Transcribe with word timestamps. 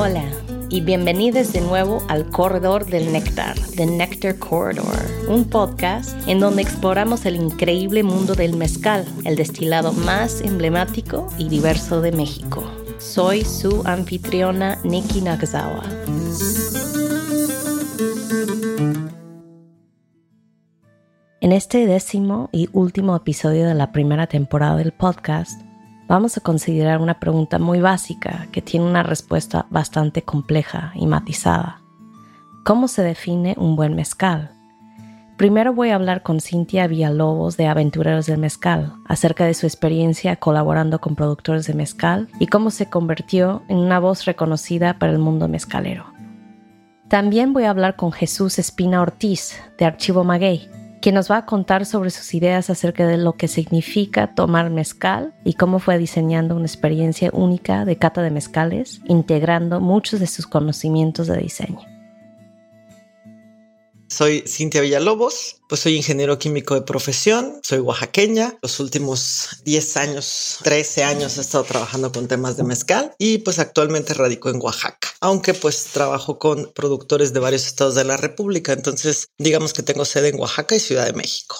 Hola 0.00 0.30
y 0.68 0.80
bienvenidos 0.80 1.52
de 1.52 1.60
nuevo 1.60 2.04
al 2.06 2.30
Corredor 2.30 2.86
del 2.86 3.10
Néctar, 3.10 3.58
The 3.74 3.84
Nectar 3.84 4.38
Corridor, 4.38 4.94
un 5.28 5.44
podcast 5.44 6.16
en 6.28 6.38
donde 6.38 6.62
exploramos 6.62 7.26
el 7.26 7.34
increíble 7.34 8.04
mundo 8.04 8.36
del 8.36 8.56
mezcal, 8.56 9.04
el 9.24 9.34
destilado 9.34 9.92
más 9.92 10.40
emblemático 10.40 11.26
y 11.36 11.48
diverso 11.48 12.00
de 12.00 12.12
México. 12.12 12.62
Soy 12.98 13.44
su 13.44 13.82
anfitriona 13.86 14.78
Nikki 14.84 15.20
Nagasawa. 15.20 15.82
En 21.40 21.50
este 21.50 21.86
décimo 21.86 22.50
y 22.52 22.68
último 22.72 23.16
episodio 23.16 23.66
de 23.66 23.74
la 23.74 23.90
primera 23.90 24.28
temporada 24.28 24.76
del 24.76 24.92
podcast, 24.92 25.60
vamos 26.08 26.36
a 26.38 26.40
considerar 26.40 27.00
una 27.00 27.20
pregunta 27.20 27.58
muy 27.58 27.80
básica 27.80 28.48
que 28.50 28.62
tiene 28.62 28.86
una 28.86 29.02
respuesta 29.02 29.66
bastante 29.70 30.22
compleja 30.22 30.92
y 30.94 31.06
matizada. 31.06 31.82
¿Cómo 32.64 32.88
se 32.88 33.02
define 33.02 33.54
un 33.58 33.76
buen 33.76 33.94
mezcal? 33.94 34.50
Primero 35.36 35.72
voy 35.72 35.90
a 35.90 35.94
hablar 35.94 36.24
con 36.24 36.40
Cintia 36.40 36.88
Villalobos 36.88 37.56
de 37.56 37.68
Aventureros 37.68 38.26
del 38.26 38.38
Mezcal 38.38 38.94
acerca 39.04 39.44
de 39.44 39.54
su 39.54 39.66
experiencia 39.66 40.34
colaborando 40.34 41.00
con 41.00 41.14
productores 41.14 41.66
de 41.68 41.74
mezcal 41.74 42.28
y 42.40 42.48
cómo 42.48 42.70
se 42.70 42.90
convirtió 42.90 43.62
en 43.68 43.76
una 43.76 44.00
voz 44.00 44.24
reconocida 44.24 44.98
para 44.98 45.12
el 45.12 45.18
mundo 45.18 45.46
mezcalero. 45.46 46.06
También 47.08 47.52
voy 47.52 47.64
a 47.64 47.70
hablar 47.70 47.94
con 47.94 48.10
Jesús 48.10 48.58
Espina 48.58 49.00
Ortiz 49.00 49.62
de 49.78 49.84
Archivo 49.84 50.24
Maguey 50.24 50.68
quien 51.00 51.14
nos 51.14 51.30
va 51.30 51.38
a 51.38 51.46
contar 51.46 51.86
sobre 51.86 52.10
sus 52.10 52.34
ideas 52.34 52.70
acerca 52.70 53.06
de 53.06 53.18
lo 53.18 53.34
que 53.34 53.48
significa 53.48 54.34
tomar 54.34 54.70
mezcal 54.70 55.34
y 55.44 55.54
cómo 55.54 55.78
fue 55.78 55.98
diseñando 55.98 56.56
una 56.56 56.66
experiencia 56.66 57.30
única 57.32 57.84
de 57.84 57.96
cata 57.96 58.22
de 58.22 58.30
mezcales, 58.30 59.00
integrando 59.06 59.80
muchos 59.80 60.20
de 60.20 60.26
sus 60.26 60.46
conocimientos 60.46 61.26
de 61.26 61.38
diseño. 61.38 61.97
Soy 64.08 64.42
Cintia 64.46 64.80
Villalobos, 64.80 65.56
pues 65.68 65.82
soy 65.82 65.94
ingeniero 65.94 66.38
químico 66.38 66.74
de 66.74 66.80
profesión, 66.80 67.60
soy 67.62 67.80
oaxaqueña. 67.80 68.58
Los 68.62 68.80
últimos 68.80 69.60
10 69.64 69.96
años, 69.98 70.58
13 70.62 71.04
años 71.04 71.36
he 71.36 71.42
estado 71.42 71.64
trabajando 71.64 72.10
con 72.10 72.26
temas 72.26 72.56
de 72.56 72.64
mezcal 72.64 73.14
y 73.18 73.38
pues 73.38 73.58
actualmente 73.58 74.14
radico 74.14 74.48
en 74.48 74.62
Oaxaca, 74.62 75.08
aunque 75.20 75.52
pues 75.52 75.84
trabajo 75.92 76.38
con 76.38 76.72
productores 76.74 77.34
de 77.34 77.40
varios 77.40 77.66
estados 77.66 77.94
de 77.94 78.04
la 78.04 78.16
República. 78.16 78.72
Entonces 78.72 79.28
digamos 79.36 79.74
que 79.74 79.82
tengo 79.82 80.06
sede 80.06 80.28
en 80.28 80.40
Oaxaca 80.40 80.74
y 80.74 80.80
Ciudad 80.80 81.04
de 81.04 81.12
México. 81.12 81.56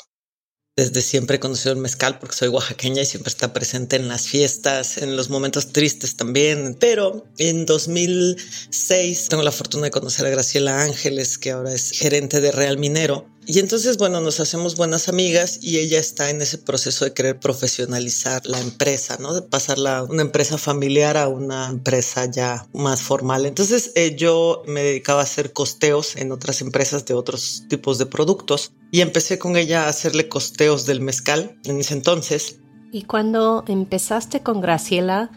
Desde 0.78 1.02
siempre 1.02 1.38
he 1.38 1.40
conocido 1.40 1.72
el 1.72 1.80
mezcal 1.80 2.20
porque 2.20 2.36
soy 2.36 2.46
oaxaqueña 2.46 3.02
y 3.02 3.04
siempre 3.04 3.30
está 3.30 3.52
presente 3.52 3.96
en 3.96 4.06
las 4.06 4.28
fiestas, 4.28 4.98
en 4.98 5.16
los 5.16 5.28
momentos 5.28 5.72
tristes 5.72 6.14
también. 6.14 6.76
Pero 6.78 7.26
en 7.36 7.66
2006 7.66 9.26
tengo 9.28 9.42
la 9.42 9.50
fortuna 9.50 9.86
de 9.86 9.90
conocer 9.90 10.24
a 10.26 10.30
Graciela 10.30 10.80
Ángeles, 10.84 11.36
que 11.36 11.50
ahora 11.50 11.74
es 11.74 11.90
gerente 11.90 12.40
de 12.40 12.52
Real 12.52 12.78
Minero 12.78 13.26
y 13.50 13.60
entonces, 13.60 13.96
bueno, 13.96 14.20
nos 14.20 14.40
hacemos 14.40 14.76
buenas 14.76 15.08
amigas 15.08 15.60
y 15.62 15.78
ella 15.78 15.98
está 15.98 16.28
en 16.28 16.42
ese 16.42 16.58
proceso 16.58 17.06
de 17.06 17.14
querer 17.14 17.40
profesionalizar 17.40 18.44
la 18.44 18.60
empresa, 18.60 19.16
¿no? 19.18 19.32
De 19.32 19.40
pasarla 19.40 20.02
una 20.02 20.20
empresa 20.20 20.58
familiar 20.58 21.16
a 21.16 21.28
una 21.28 21.70
empresa 21.70 22.26
ya 22.26 22.66
más 22.74 23.00
formal. 23.00 23.46
Entonces, 23.46 23.92
eh, 23.94 24.14
yo 24.16 24.62
me 24.66 24.82
dedicaba 24.82 25.20
a 25.20 25.22
hacer 25.22 25.54
costeos 25.54 26.16
en 26.16 26.30
otras 26.30 26.60
empresas 26.60 27.06
de 27.06 27.14
otros 27.14 27.64
tipos 27.70 27.96
de 27.96 28.04
productos 28.04 28.72
y 28.90 29.00
empecé 29.00 29.38
con 29.38 29.56
ella 29.56 29.84
a 29.84 29.88
hacerle 29.88 30.28
costeos 30.28 30.84
del 30.84 31.00
mezcal 31.00 31.58
en 31.64 31.80
ese 31.80 31.94
entonces. 31.94 32.58
Y 32.92 33.04
cuando 33.04 33.64
empezaste 33.66 34.42
con 34.42 34.60
Graciela, 34.60 35.30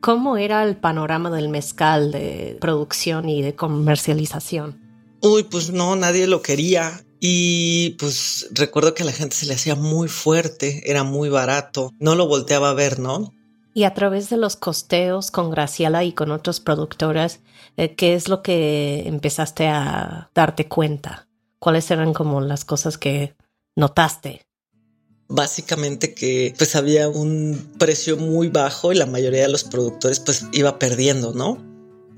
¿cómo 0.00 0.36
era 0.36 0.64
el 0.64 0.76
panorama 0.76 1.30
del 1.30 1.48
mezcal 1.48 2.10
de 2.10 2.58
producción 2.60 3.28
y 3.28 3.40
de 3.40 3.54
comercialización? 3.54 4.80
Uy, 5.20 5.44
pues 5.44 5.70
no, 5.70 5.94
nadie 5.94 6.26
lo 6.26 6.42
quería. 6.42 7.04
Y 7.24 7.90
pues 8.00 8.48
recuerdo 8.50 8.94
que 8.94 9.04
a 9.04 9.06
la 9.06 9.12
gente 9.12 9.36
se 9.36 9.46
le 9.46 9.54
hacía 9.54 9.76
muy 9.76 10.08
fuerte, 10.08 10.82
era 10.90 11.04
muy 11.04 11.28
barato, 11.28 11.92
no 12.00 12.16
lo 12.16 12.26
volteaba 12.26 12.70
a 12.70 12.74
ver, 12.74 12.98
¿no? 12.98 13.32
Y 13.72 13.84
a 13.84 13.94
través 13.94 14.28
de 14.28 14.36
los 14.36 14.56
costeos 14.56 15.30
con 15.30 15.52
Graciela 15.52 16.02
y 16.02 16.14
con 16.14 16.32
otras 16.32 16.58
productoras, 16.58 17.38
eh, 17.76 17.94
¿qué 17.94 18.14
es 18.14 18.28
lo 18.28 18.42
que 18.42 19.04
empezaste 19.06 19.68
a 19.68 20.30
darte 20.34 20.66
cuenta? 20.66 21.28
¿Cuáles 21.60 21.88
eran 21.92 22.12
como 22.12 22.40
las 22.40 22.64
cosas 22.64 22.98
que 22.98 23.36
notaste? 23.76 24.42
Básicamente 25.28 26.14
que 26.14 26.52
pues 26.58 26.74
había 26.74 27.08
un 27.08 27.72
precio 27.78 28.16
muy 28.16 28.48
bajo 28.48 28.90
y 28.90 28.96
la 28.96 29.06
mayoría 29.06 29.42
de 29.42 29.48
los 29.48 29.62
productores 29.62 30.18
pues 30.18 30.46
iba 30.50 30.80
perdiendo, 30.80 31.32
¿no? 31.32 31.71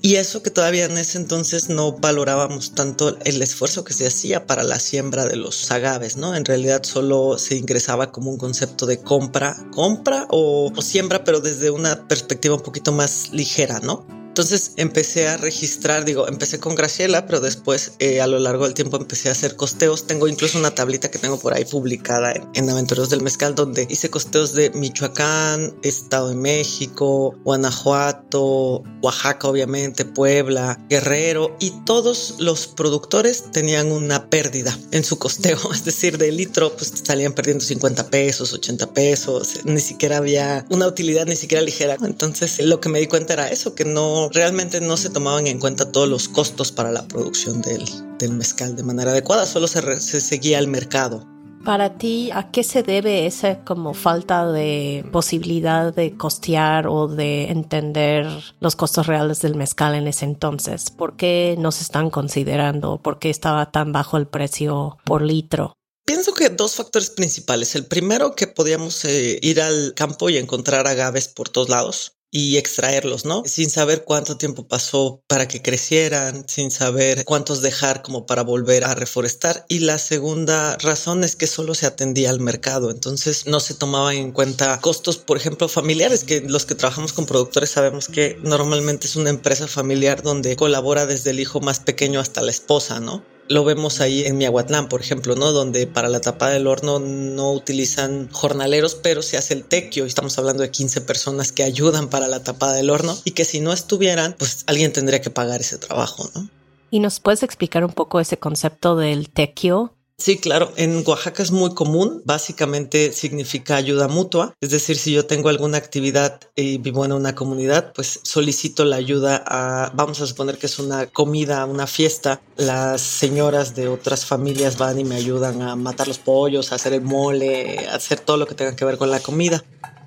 Y 0.05 0.17
eso 0.17 0.43
que 0.43 0.51
todavía 0.51 0.85
en 0.85 0.99
ese 0.99 1.17
entonces 1.17 1.71
no 1.71 1.93
valorábamos 1.93 2.75
tanto 2.75 3.17
el 3.25 3.41
esfuerzo 3.41 3.85
que 3.85 3.95
se 3.95 4.07
hacía 4.07 4.47
para 4.47 4.63
la 4.63 4.79
siembra 4.79 5.25
de 5.25 5.37
los 5.37 5.71
agaves, 5.71 6.19
¿no? 6.19 6.35
En 6.37 6.45
realidad 6.45 6.83
solo 6.83 7.39
se 7.39 7.57
ingresaba 7.57 8.13
como 8.13 8.31
un 8.31 8.37
concepto 8.37 8.85
de 8.85 8.99
compra, 8.99 9.57
compra 9.71 10.27
o, 10.29 10.71
o 10.77 10.83
siembra, 10.83 11.25
pero 11.25 11.41
desde 11.41 11.71
una 11.71 12.07
perspectiva 12.07 12.55
un 12.55 12.61
poquito 12.61 12.93
más 12.93 13.31
ligera, 13.33 13.81
¿no? 13.81 14.24
Entonces 14.34 14.72
empecé 14.78 15.28
a 15.28 15.37
registrar, 15.37 16.05
digo, 16.05 16.27
empecé 16.27 16.59
con 16.59 16.75
Graciela, 16.75 17.25
pero 17.25 17.39
después 17.39 17.93
eh, 18.00 18.21
a 18.21 18.27
lo 18.27 18.41
largo 18.41 18.65
del 18.65 18.75
tiempo 18.75 18.97
empecé 18.97 19.28
a 19.28 19.33
hacer 19.33 19.55
costeos. 19.55 20.09
Tengo 20.09 20.27
incluso 20.27 20.59
una 20.59 20.72
tablita 20.72 21.09
que 21.09 21.21
tengo 21.21 21.39
por 21.39 21.55
ahí 21.55 21.65
publicada 21.65 22.33
en, 22.33 22.49
en 22.55 22.69
Aventureros 22.69 23.11
del 23.11 23.23
Mezcal, 23.23 23.55
donde 23.55 23.87
hice 23.89 24.11
costeos 24.11 24.53
de 24.53 24.71
Michoacán, 24.71 25.77
Estado 25.84 26.31
de 26.31 26.34
México, 26.34 27.37
Guanajuato, 27.44 28.83
Oaxaca, 29.03 29.47
obviamente, 29.47 30.05
Puebla, 30.05 30.84
Guerrero, 30.89 31.56
y 31.61 31.71
todos 31.84 32.34
los 32.41 32.67
productores 32.67 33.53
tenían 33.53 33.93
una 33.93 34.31
pérdida 34.31 34.77
en 34.91 35.05
su 35.05 35.17
costeo, 35.17 35.61
es 35.73 35.84
decir, 35.84 36.19
de 36.19 36.33
litro, 36.33 36.75
pues 36.77 36.93
salían 37.05 37.34
perdiendo 37.34 37.65
50 37.65 38.11
pesos, 38.11 38.53
80 38.53 38.93
pesos, 38.94 39.61
ni 39.62 39.78
siquiera 39.78 40.17
había 40.17 40.67
una 40.71 40.89
utilidad 40.89 41.25
ni 41.27 41.37
siquiera 41.37 41.62
ligera. 41.62 41.97
Entonces 42.03 42.59
lo 42.65 42.81
que 42.81 42.89
me 42.89 42.99
di 42.99 43.06
cuenta 43.06 43.34
era 43.34 43.49
eso, 43.49 43.77
que 43.77 43.84
no 43.84 44.24
realmente 44.33 44.81
no 44.81 44.97
se 44.97 45.11
tomaban 45.11 45.47
en 45.47 45.59
cuenta 45.59 45.91
todos 45.93 46.09
los 46.09 46.29
costos 46.29 46.73
para 46.73 46.93
la 46.93 47.07
producción 47.07 47.62
del, 47.62 47.85
mezcal 48.33 48.75
de 48.75 48.83
manera 48.83 49.11
adecuada, 49.11 49.47
solo 49.47 49.67
se, 49.67 50.01
se 50.01 50.21
seguía 50.21 50.59
el 50.59 50.69
mercado. 50.69 51.27
Para 51.65 51.97
ti, 51.97 52.31
¿a 52.31 52.51
qué 52.51 52.62
se 52.62 52.83
debe 52.83 53.25
esa 53.27 53.65
como 53.65 53.95
falta 53.95 54.53
de 54.53 55.03
posibilidad 55.11 55.95
de 55.95 56.15
costear 56.15 56.87
o 56.87 57.09
de 57.09 57.51
entender 57.51 58.27
los 58.61 58.77
costos 58.77 59.07
reales 59.07 59.41
del 59.41 59.55
mezcal 59.55 59.95
en 59.95 60.07
ese 60.07 60.27
entonces? 60.27 60.91
¿Por 60.91 61.17
qué 61.17 61.56
no 61.59 61.73
se 61.73 61.83
están 61.83 62.11
considerando? 62.11 63.01
¿Por 63.01 63.19
qué 63.19 63.31
estaba 63.31 63.73
tan 63.73 63.93
bajo 63.93 64.19
el 64.19 64.27
precio 64.27 64.99
por 65.05 65.23
litro? 65.23 65.73
Pienso 66.05 66.35
que 66.35 66.51
dos 66.51 66.75
factores 66.75 67.09
principales. 67.09 67.75
El 67.75 67.87
primero, 67.87 68.35
que 68.35 68.47
podíamos 68.47 69.03
eh, 69.06 69.39
ir 69.41 69.62
al 69.62 69.95
campo 69.95 70.29
y 70.29 70.37
encontrar 70.37 70.87
agaves 70.87 71.29
por 71.29 71.49
todos 71.49 71.71
lados 71.71 72.14
y 72.37 72.56
extraerlos, 72.56 73.25
¿no? 73.25 73.45
Sin 73.47 73.71
saber 73.71 74.03
cuánto 74.03 74.37
tiempo 74.37 74.67
pasó 74.67 75.22
para 75.28 75.47
que 75.47 75.62
crecieran, 75.62 76.45
sin 76.49 76.72
saber 76.72 77.25
cuántos 77.25 77.62
dejar 77.62 78.03
como 78.03 78.27
para 78.27 78.43
volver 78.43 78.83
a 78.83 78.97
reforestar. 78.97 79.65
Y 79.69 79.78
la 79.78 79.99
segunda 79.99 80.77
razón 80.78 81.23
es 81.23 81.37
que 81.37 81.47
solo 81.47 81.77
se 81.77 81.87
atendía 81.87 82.31
al 82.31 82.41
mercado, 82.41 82.91
entonces 82.91 83.47
no 83.47 83.61
se 83.61 83.75
tomaban 83.75 84.17
en 84.17 84.33
cuenta 84.33 84.81
costos, 84.81 85.17
por 85.17 85.37
ejemplo, 85.37 85.69
familiares, 85.69 86.25
que 86.25 86.41
los 86.41 86.67
que 86.67 86.75
trabajamos 86.75 87.12
con 87.12 87.27
productores 87.27 87.71
sabemos 87.71 88.09
que 88.09 88.37
normalmente 88.43 89.06
es 89.06 89.15
una 89.15 89.31
empresa 89.31 89.69
familiar 89.69 90.23
donde 90.23 90.56
colabora 90.56 91.06
desde 91.06 91.31
el 91.31 91.39
hijo 91.39 91.61
más 91.61 91.78
pequeño 91.78 92.19
hasta 92.19 92.43
la 92.43 92.50
esposa, 92.50 92.99
¿no? 92.99 93.25
Lo 93.49 93.65
vemos 93.65 94.00
ahí 94.00 94.25
en 94.25 94.38
Miahuatlán, 94.38 94.88
por 94.88 95.00
ejemplo, 95.00 95.37
¿no? 95.37 95.53
Donde 95.53 95.87
para 95.87 96.09
la 96.09 96.21
tapa 96.21 96.50
del 96.50 96.66
horno 96.66 96.99
no 96.99 97.53
utilizan 97.53 98.31
jornaleros, 98.31 98.94
pero 98.94 99.22
se 99.22 99.37
hace 99.37 99.55
el 99.55 99.65
tequio. 99.65 100.06
Estamos 100.06 100.38
hablando 100.38 100.62
de 100.62 100.71
15 100.71 101.03
personas 101.03 101.53
que 101.53 101.62
ayudan 101.62 102.09
para 102.09 102.26
la 102.26 102.43
tapada 102.43 102.75
del 102.75 102.91
horno 102.91 103.19
y 103.25 103.32
que 103.32 103.44
si 103.44 103.61
no 103.61 103.73
estuvieran, 103.73 104.35
pues 104.38 104.64
alguien 104.67 104.93
tendría 104.93 105.20
que 105.20 105.31
pagar 105.31 105.61
ese 105.61 105.76
trabajo, 105.79 106.31
¿no? 106.35 106.49
¿Y 106.91 107.00
nos 107.00 107.20
puedes 107.20 107.43
explicar 107.43 107.85
un 107.85 107.93
poco 107.93 108.20
ese 108.20 108.38
concepto 108.38 108.96
del 108.96 109.29
tequio? 109.29 109.94
Sí, 110.16 110.38
claro. 110.38 110.72
En 110.76 111.02
Oaxaca 111.05 111.43
es 111.43 111.50
muy 111.50 111.75
común. 111.75 112.22
Básicamente 112.25 113.12
significa 113.12 113.76
ayuda 113.76 114.06
mutua. 114.06 114.55
Es 114.61 114.70
decir, 114.70 114.96
si 114.96 115.12
yo 115.12 115.26
tengo 115.26 115.49
alguna 115.49 115.76
actividad 115.76 116.40
y 116.55 116.78
vivo 116.78 117.05
en 117.05 117.12
una 117.12 117.34
comunidad, 117.34 117.93
pues 117.93 118.20
solicito 118.22 118.84
la 118.84 118.96
ayuda 118.96 119.43
a, 119.46 119.90
vamos 119.94 120.20
a 120.20 120.26
suponer 120.26 120.56
que 120.56 120.66
es 120.66 120.78
una 120.78 121.06
comida, 121.06 121.66
una 121.66 121.88
fiesta. 121.88 122.40
Las 122.56 123.00
señoras 123.00 123.75
de 123.75 123.88
otras 123.88 124.25
familias 124.25 124.78
van 124.78 125.00
y 125.00 125.05
me 125.05 125.16
ayudan 125.16 125.62
a 125.62 125.75
matar 125.75 126.06
los 126.06 126.19
pollos, 126.19 126.70
a 126.70 126.76
hacer 126.76 126.93
el 126.93 127.02
mole, 127.02 127.88
a 127.88 127.96
hacer 127.96 128.20
todo 128.20 128.37
lo 128.37 128.46
que 128.46 128.55
tenga 128.55 128.76
que 128.76 128.84
ver 128.84 128.99
con 128.99 129.11
la 129.11 129.20
comida. 129.20 129.64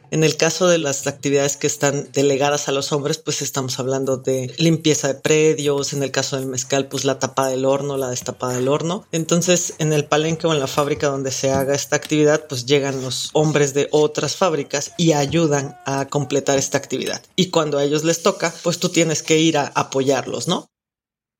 En 0.09 0.23
el 0.23 0.37
caso 0.37 0.67
de 0.67 0.77
las 0.77 1.05
actividades 1.05 1.57
que 1.57 1.67
están 1.67 2.07
delegadas 2.13 2.69
a 2.69 2.71
los 2.71 2.93
hombres, 2.93 3.17
pues 3.17 3.41
estamos 3.41 3.77
hablando 3.77 4.15
de 4.15 4.53
limpieza 4.57 5.09
de 5.09 5.15
predios, 5.15 5.91
en 5.91 6.01
el 6.01 6.11
caso 6.11 6.37
del 6.37 6.45
mezcal, 6.45 6.87
pues 6.87 7.03
la 7.03 7.19
tapa 7.19 7.49
del 7.49 7.65
horno, 7.65 7.97
la 7.97 8.09
destapada 8.09 8.53
del 8.53 8.69
horno. 8.69 9.05
Entonces, 9.11 9.73
en 9.79 9.91
el 9.91 10.05
palenque 10.05 10.47
o 10.47 10.53
en 10.53 10.61
la 10.61 10.67
fábrica 10.67 11.07
donde 11.07 11.31
se 11.31 11.51
haga 11.51 11.75
esta 11.75 11.97
actividad, 11.97 12.47
pues 12.47 12.65
llegan 12.65 13.01
los 13.01 13.31
hombres 13.33 13.73
de 13.73 13.89
otras 13.91 14.37
fábricas 14.37 14.93
y 14.97 15.11
ayudan 15.11 15.77
a 15.85 16.07
completar 16.07 16.57
esta 16.57 16.77
actividad. 16.77 17.21
Y 17.35 17.49
cuando 17.49 17.77
a 17.77 17.83
ellos 17.83 18.05
les 18.05 18.23
toca, 18.23 18.53
pues 18.63 18.79
tú 18.79 18.87
tienes 18.87 19.23
que 19.23 19.39
ir 19.39 19.57
a 19.57 19.71
apoyarlos, 19.75 20.47
¿no? 20.47 20.67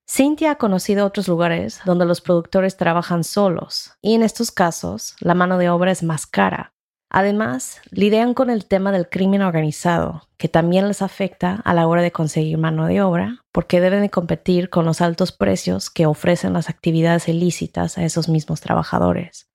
Cynthia 0.10 0.52
ha 0.52 0.58
conocido 0.58 1.06
otros 1.06 1.28
lugares 1.28 1.80
donde 1.86 2.06
los 2.06 2.22
productores 2.22 2.78
trabajan 2.78 3.26
solos 3.26 3.92
y 4.02 4.14
en 4.14 4.24
estos 4.24 4.52
casos 4.52 5.16
la 5.20 5.34
mano 5.34 5.58
de 5.58 5.70
obra 5.70 5.92
es 5.92 6.02
más 6.02 6.26
cara 6.26 6.74
Además, 7.18 7.82
lidian 7.90 8.36
con 8.36 8.52
el 8.52 8.66
tema 8.66 8.92
del 8.92 9.10
crimen 9.10 9.42
organizado, 9.42 10.28
que 10.38 10.50
también 10.50 10.88
les 10.88 11.02
afecta 11.02 11.56
a 11.66 11.74
la 11.74 11.88
hora 11.88 12.04
de 12.04 12.12
conseguir 12.12 12.60
mano 12.60 12.86
de 12.86 13.02
obra, 13.02 13.44
porque 13.52 13.82
deben 13.82 14.04
de 14.04 14.12
competir 14.12 14.70
con 14.70 14.86
los 14.86 15.02
altos 15.02 15.32
precios 15.32 15.90
que 15.90 16.06
ofrecen 16.06 16.54
las 16.54 16.70
actividades 16.70 17.28
ilícitas 17.28 17.98
a 17.98 18.06
esos 18.06 18.30
mismos 18.30 18.62
trabajadores. 18.62 19.50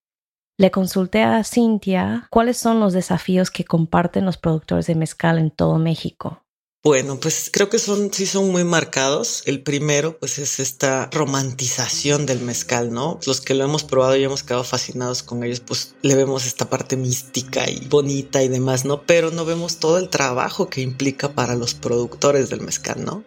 Le 0.58 0.72
consulté 0.72 1.22
a 1.22 1.44
Cintia 1.44 2.26
cuáles 2.32 2.56
son 2.56 2.80
los 2.80 2.94
desafíos 2.94 3.52
que 3.52 3.64
comparten 3.64 4.24
los 4.24 4.38
productores 4.38 4.88
de 4.88 4.96
mezcal 4.96 5.38
en 5.38 5.52
todo 5.52 5.78
México. 5.78 6.42
Bueno, 6.84 7.20
pues 7.20 7.48
creo 7.52 7.68
que 7.68 7.78
son, 7.78 8.12
sí 8.12 8.26
son 8.26 8.50
muy 8.50 8.64
marcados. 8.64 9.44
El 9.46 9.62
primero, 9.62 10.18
pues 10.18 10.38
es 10.38 10.58
esta 10.58 11.08
romantización 11.12 12.26
del 12.26 12.40
mezcal, 12.40 12.92
¿no? 12.92 13.20
Los 13.24 13.40
que 13.40 13.54
lo 13.54 13.62
hemos 13.62 13.84
probado 13.84 14.16
y 14.16 14.24
hemos 14.24 14.42
quedado 14.42 14.64
fascinados 14.64 15.22
con 15.22 15.44
ellos, 15.44 15.60
pues 15.60 15.94
le 16.02 16.16
vemos 16.16 16.44
esta 16.44 16.68
parte 16.68 16.96
mística 16.96 17.70
y 17.70 17.86
bonita 17.86 18.42
y 18.42 18.48
demás, 18.48 18.84
¿no? 18.84 19.02
Pero 19.02 19.30
no 19.30 19.44
vemos 19.44 19.76
todo 19.76 19.96
el 19.96 20.08
trabajo 20.08 20.68
que 20.68 20.80
implica 20.80 21.34
para 21.34 21.54
los 21.54 21.74
productores 21.74 22.50
del 22.50 22.62
mezcal, 22.62 23.04
¿no? 23.04 23.22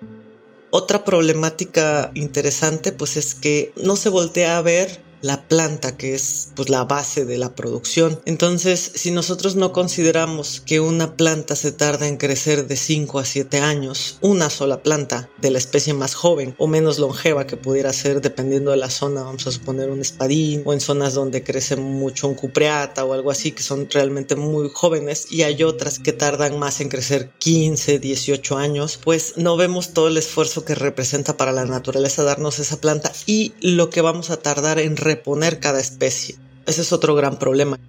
Otra 0.72 1.06
problemática 1.06 2.12
interesante, 2.14 2.92
pues 2.92 3.16
es 3.16 3.36
que 3.36 3.72
no 3.78 3.96
se 3.96 4.10
voltea 4.10 4.58
a 4.58 4.62
ver 4.62 5.02
la 5.22 5.48
planta 5.48 5.98
que 5.98 6.16
es 6.16 6.50
pues 6.56 6.70
la 6.70 6.84
base 6.84 7.26
de 7.26 7.38
la 7.38 7.56
producción. 7.56 8.20
Entonces, 8.26 8.92
si 8.96 9.12
nosotros 9.12 9.56
no 9.56 9.72
consideramos 9.72 10.62
que 10.66 10.80
una 10.80 11.16
planta 11.16 11.56
se 11.56 11.72
tarda 11.72 12.08
en 12.08 12.18
crecer 12.18 12.68
de 12.68 12.76
5 12.76 13.20
a 13.20 13.26
7 13.26 13.60
años, 13.60 14.18
una 14.22 14.50
sola 14.50 14.84
planta 14.84 15.30
de 15.42 15.52
la 15.52 15.58
especie 15.58 15.94
más 15.94 16.16
joven 16.16 16.56
o 16.58 16.68
menos 16.68 17.00
longeva 17.00 17.48
que 17.48 17.58
pudiera 17.58 17.92
ser 17.94 18.22
dependiendo 18.22 18.72
de 18.72 18.78
la 18.78 18.90
zona, 18.90 19.24
vamos 19.24 19.48
a 19.48 19.52
suponer 19.52 19.90
un 19.90 20.02
espadín 20.02 20.64
o 20.66 20.74
en 20.74 20.82
zonas 20.82 21.14
donde 21.14 21.44
crece 21.44 21.76
mucho 21.76 22.28
un 22.28 22.36
cupreata 22.36 23.06
o 23.06 23.14
algo 23.14 23.32
así 23.32 23.52
que 23.52 23.64
son 23.64 23.90
realmente 23.90 24.36
muy 24.36 24.70
jóvenes 24.74 25.32
y 25.32 25.44
hay 25.44 25.64
otras 25.64 26.00
que 26.00 26.14
tardan 26.14 26.60
más 26.60 26.82
en 26.82 26.90
crecer 26.90 27.32
15, 27.40 28.00
18 28.00 28.58
años, 28.58 29.00
pues 29.04 29.34
no 29.38 29.58
vemos 29.58 29.94
todo 29.94 30.08
el 30.08 30.18
esfuerzo 30.18 30.66
que 30.66 30.76
representa 30.76 31.38
para 31.38 31.52
la 31.52 31.66
naturaleza 31.66 32.24
darnos 32.24 32.60
esa 32.60 32.80
planta 32.80 33.12
y 33.26 33.54
lo 33.62 33.90
que 33.90 34.02
vamos 34.02 34.30
a 34.30 34.38
tardar 34.38 34.80
en 34.80 34.98
poner 35.16 35.60
cada 35.60 35.80
especie. 35.80 36.36
Ese 36.66 36.82
es 36.82 36.92
otro 36.94 37.16
gran 37.16 37.38
problema. 37.38 37.80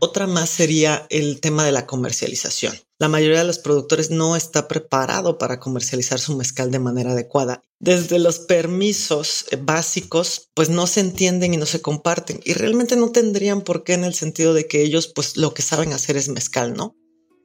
Otra 0.00 0.26
más 0.26 0.48
sería 0.50 1.06
el 1.10 1.40
tema 1.40 1.64
de 1.64 1.72
la 1.72 1.86
comercialización. 1.86 2.78
La 3.00 3.08
mayoría 3.08 3.38
de 3.38 3.44
los 3.44 3.58
productores 3.58 4.10
no 4.10 4.36
está 4.36 4.68
preparado 4.68 5.38
para 5.38 5.60
comercializar 5.60 6.20
su 6.20 6.36
mezcal 6.36 6.70
de 6.70 6.78
manera 6.78 7.12
adecuada. 7.12 7.62
Desde 7.80 8.18
los 8.18 8.40
permisos 8.40 9.46
básicos, 9.62 10.50
pues 10.54 10.68
no 10.68 10.86
se 10.86 11.00
entienden 11.00 11.54
y 11.54 11.56
no 11.56 11.66
se 11.66 11.80
comparten. 11.80 12.40
Y 12.44 12.54
realmente 12.54 12.96
no 12.96 13.10
tendrían 13.10 13.62
por 13.62 13.84
qué 13.84 13.94
en 13.94 14.04
el 14.04 14.14
sentido 14.14 14.54
de 14.54 14.66
que 14.66 14.82
ellos, 14.82 15.08
pues 15.08 15.36
lo 15.36 15.54
que 15.54 15.62
saben 15.62 15.92
hacer 15.92 16.16
es 16.16 16.28
mezcal, 16.28 16.74
¿no? 16.74 16.96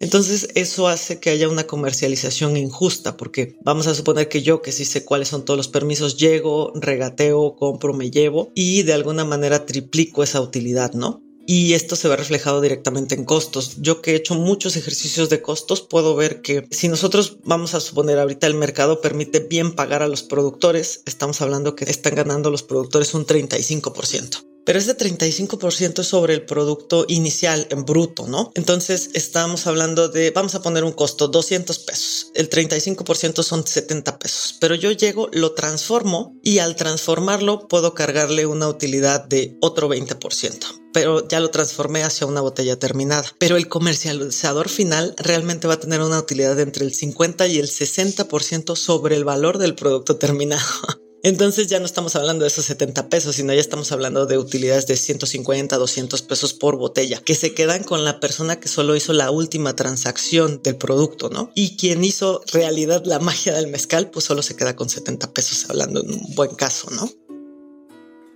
Entonces 0.03 0.49
eso 0.55 0.89
hace 0.89 1.21
que 1.21 1.29
haya 1.29 1.47
una 1.47 1.65
comercialización 1.65 2.57
injusta, 2.57 3.15
porque 3.15 3.55
vamos 3.63 3.87
a 3.87 3.95
suponer 3.95 4.27
que 4.27 4.41
yo, 4.41 4.61
que 4.61 4.73
sí 4.73 4.83
sé 4.83 5.05
cuáles 5.05 5.29
son 5.29 5.45
todos 5.45 5.55
los 5.55 5.69
permisos, 5.69 6.17
llego, 6.17 6.73
regateo, 6.75 7.55
compro, 7.55 7.93
me 7.93 8.11
llevo 8.11 8.51
y 8.53 8.83
de 8.83 8.91
alguna 8.91 9.23
manera 9.23 9.65
triplico 9.65 10.21
esa 10.21 10.41
utilidad, 10.41 10.91
¿no? 10.91 11.23
Y 11.47 11.71
esto 11.71 11.95
se 11.95 12.09
ve 12.09 12.17
reflejado 12.17 12.59
directamente 12.59 13.15
en 13.15 13.23
costos. 13.23 13.77
Yo 13.77 14.01
que 14.01 14.11
he 14.11 14.15
hecho 14.15 14.35
muchos 14.35 14.75
ejercicios 14.75 15.29
de 15.29 15.41
costos, 15.41 15.79
puedo 15.79 16.17
ver 16.17 16.41
que 16.41 16.67
si 16.69 16.89
nosotros 16.89 17.37
vamos 17.45 17.73
a 17.73 17.79
suponer 17.79 18.19
ahorita 18.19 18.45
el 18.45 18.55
mercado 18.55 18.99
permite 18.99 19.39
bien 19.39 19.71
pagar 19.71 20.03
a 20.03 20.09
los 20.09 20.23
productores, 20.23 21.01
estamos 21.05 21.41
hablando 21.41 21.77
que 21.77 21.85
están 21.85 22.15
ganando 22.15 22.51
los 22.51 22.63
productores 22.63 23.13
un 23.13 23.25
35% 23.25 24.52
pero 24.65 24.79
ese 24.79 24.97
35% 24.97 25.99
es 25.99 26.07
sobre 26.07 26.33
el 26.33 26.45
producto 26.45 27.05
inicial 27.07 27.67
en 27.69 27.85
bruto, 27.85 28.27
¿no? 28.27 28.51
Entonces 28.55 29.09
estamos 29.13 29.67
hablando 29.67 30.09
de, 30.09 30.31
vamos 30.31 30.55
a 30.55 30.61
poner 30.61 30.83
un 30.83 30.91
costo, 30.91 31.27
200 31.27 31.79
pesos, 31.79 32.31
el 32.35 32.49
35% 32.49 33.43
son 33.43 33.65
70 33.65 34.19
pesos, 34.19 34.55
pero 34.59 34.75
yo 34.75 34.91
llego, 34.91 35.29
lo 35.31 35.53
transformo 35.53 36.35
y 36.43 36.59
al 36.59 36.75
transformarlo 36.75 37.67
puedo 37.67 37.93
cargarle 37.93 38.45
una 38.45 38.67
utilidad 38.67 39.25
de 39.25 39.57
otro 39.61 39.89
20% 39.89 40.83
pero 40.93 41.27
ya 41.27 41.39
lo 41.39 41.49
transformé 41.49 42.03
hacia 42.03 42.27
una 42.27 42.39
botella 42.39 42.77
terminada. 42.77 43.25
Pero 43.39 43.57
el 43.57 43.67
comercializador 43.67 44.69
final 44.69 45.15
realmente 45.17 45.67
va 45.67 45.73
a 45.73 45.79
tener 45.79 46.01
una 46.01 46.19
utilidad 46.19 46.55
de 46.55 46.61
entre 46.61 46.85
el 46.85 46.93
50 46.93 47.47
y 47.47 47.57
el 47.57 47.67
60% 47.67 48.75
sobre 48.75 49.15
el 49.15 49.25
valor 49.25 49.57
del 49.57 49.75
producto 49.75 50.17
terminado. 50.17 50.63
Entonces 51.25 51.67
ya 51.67 51.79
no 51.79 51.85
estamos 51.85 52.17
hablando 52.17 52.43
de 52.43 52.49
esos 52.49 52.65
70 52.65 53.07
pesos, 53.07 53.37
sino 53.37 53.53
ya 53.53 53.61
estamos 53.61 53.93
hablando 53.93 54.25
de 54.25 54.37
utilidades 54.37 54.87
de 54.87 54.97
150, 54.97 55.77
200 55.77 56.21
pesos 56.21 56.53
por 56.53 56.75
botella, 56.75 57.21
que 57.23 57.33
se 57.33 57.53
quedan 57.53 57.83
con 57.83 58.03
la 58.03 58.19
persona 58.19 58.59
que 58.59 58.67
solo 58.67 58.93
hizo 58.93 59.13
la 59.13 59.31
última 59.31 59.73
transacción 59.73 60.61
del 60.61 60.75
producto, 60.75 61.29
¿no? 61.29 61.49
Y 61.55 61.77
quien 61.77 62.03
hizo 62.03 62.41
realidad 62.51 63.03
la 63.05 63.19
magia 63.19 63.53
del 63.53 63.67
mezcal, 63.67 64.09
pues 64.09 64.25
solo 64.25 64.41
se 64.41 64.57
queda 64.57 64.75
con 64.75 64.89
70 64.89 65.31
pesos, 65.31 65.69
hablando 65.69 66.01
en 66.01 66.11
un 66.11 66.35
buen 66.35 66.55
caso, 66.55 66.89
¿no? 66.91 67.09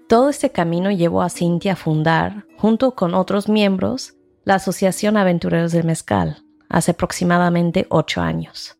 Todo 0.07 0.29
este 0.29 0.53
camino 0.53 0.89
llevó 0.89 1.23
a 1.23 1.29
Cintia 1.29 1.73
a 1.73 1.75
fundar, 1.75 2.45
junto 2.57 2.95
con 2.95 3.13
otros 3.15 3.49
miembros, 3.49 4.13
la 4.45 4.55
Asociación 4.55 5.17
Aventureros 5.17 5.73
del 5.73 5.83
Mezcal, 5.83 6.45
hace 6.69 6.91
aproximadamente 6.91 7.85
ocho 7.89 8.21
años. 8.21 8.77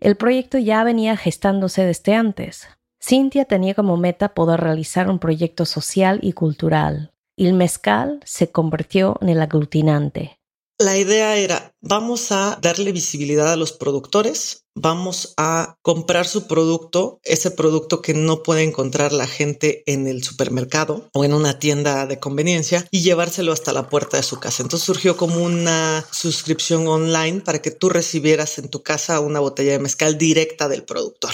El 0.00 0.16
proyecto 0.16 0.56
ya 0.56 0.82
venía 0.82 1.18
gestándose 1.18 1.84
desde 1.84 2.14
antes, 2.14 2.66
Cintia 3.02 3.46
tenía 3.46 3.74
como 3.74 3.96
meta 3.96 4.34
poder 4.34 4.60
realizar 4.60 5.08
un 5.08 5.18
proyecto 5.18 5.64
social 5.64 6.20
y 6.22 6.32
cultural, 6.32 7.12
y 7.36 7.46
el 7.46 7.54
mezcal 7.54 8.20
se 8.24 8.50
convirtió 8.50 9.16
en 9.22 9.30
el 9.30 9.40
aglutinante. 9.40 10.36
La 10.78 10.96
idea 10.96 11.36
era, 11.36 11.74
vamos 11.82 12.32
a 12.32 12.58
darle 12.62 12.92
visibilidad 12.92 13.52
a 13.52 13.56
los 13.56 13.72
productores, 13.72 14.64
vamos 14.74 15.34
a 15.36 15.76
comprar 15.82 16.26
su 16.26 16.46
producto, 16.46 17.20
ese 17.22 17.50
producto 17.50 18.00
que 18.00 18.14
no 18.14 18.42
puede 18.42 18.62
encontrar 18.62 19.12
la 19.12 19.26
gente 19.26 19.82
en 19.84 20.06
el 20.06 20.22
supermercado 20.22 21.10
o 21.12 21.24
en 21.24 21.34
una 21.34 21.58
tienda 21.58 22.06
de 22.06 22.18
conveniencia 22.18 22.86
y 22.90 23.02
llevárselo 23.02 23.52
hasta 23.52 23.74
la 23.74 23.90
puerta 23.90 24.16
de 24.16 24.22
su 24.22 24.40
casa. 24.40 24.62
Entonces 24.62 24.86
surgió 24.86 25.18
como 25.18 25.44
una 25.44 26.02
suscripción 26.10 26.88
online 26.88 27.42
para 27.42 27.60
que 27.60 27.70
tú 27.70 27.90
recibieras 27.90 28.58
en 28.58 28.70
tu 28.70 28.82
casa 28.82 29.20
una 29.20 29.40
botella 29.40 29.72
de 29.72 29.80
mezcal 29.80 30.16
directa 30.16 30.66
del 30.68 30.84
productor 30.84 31.32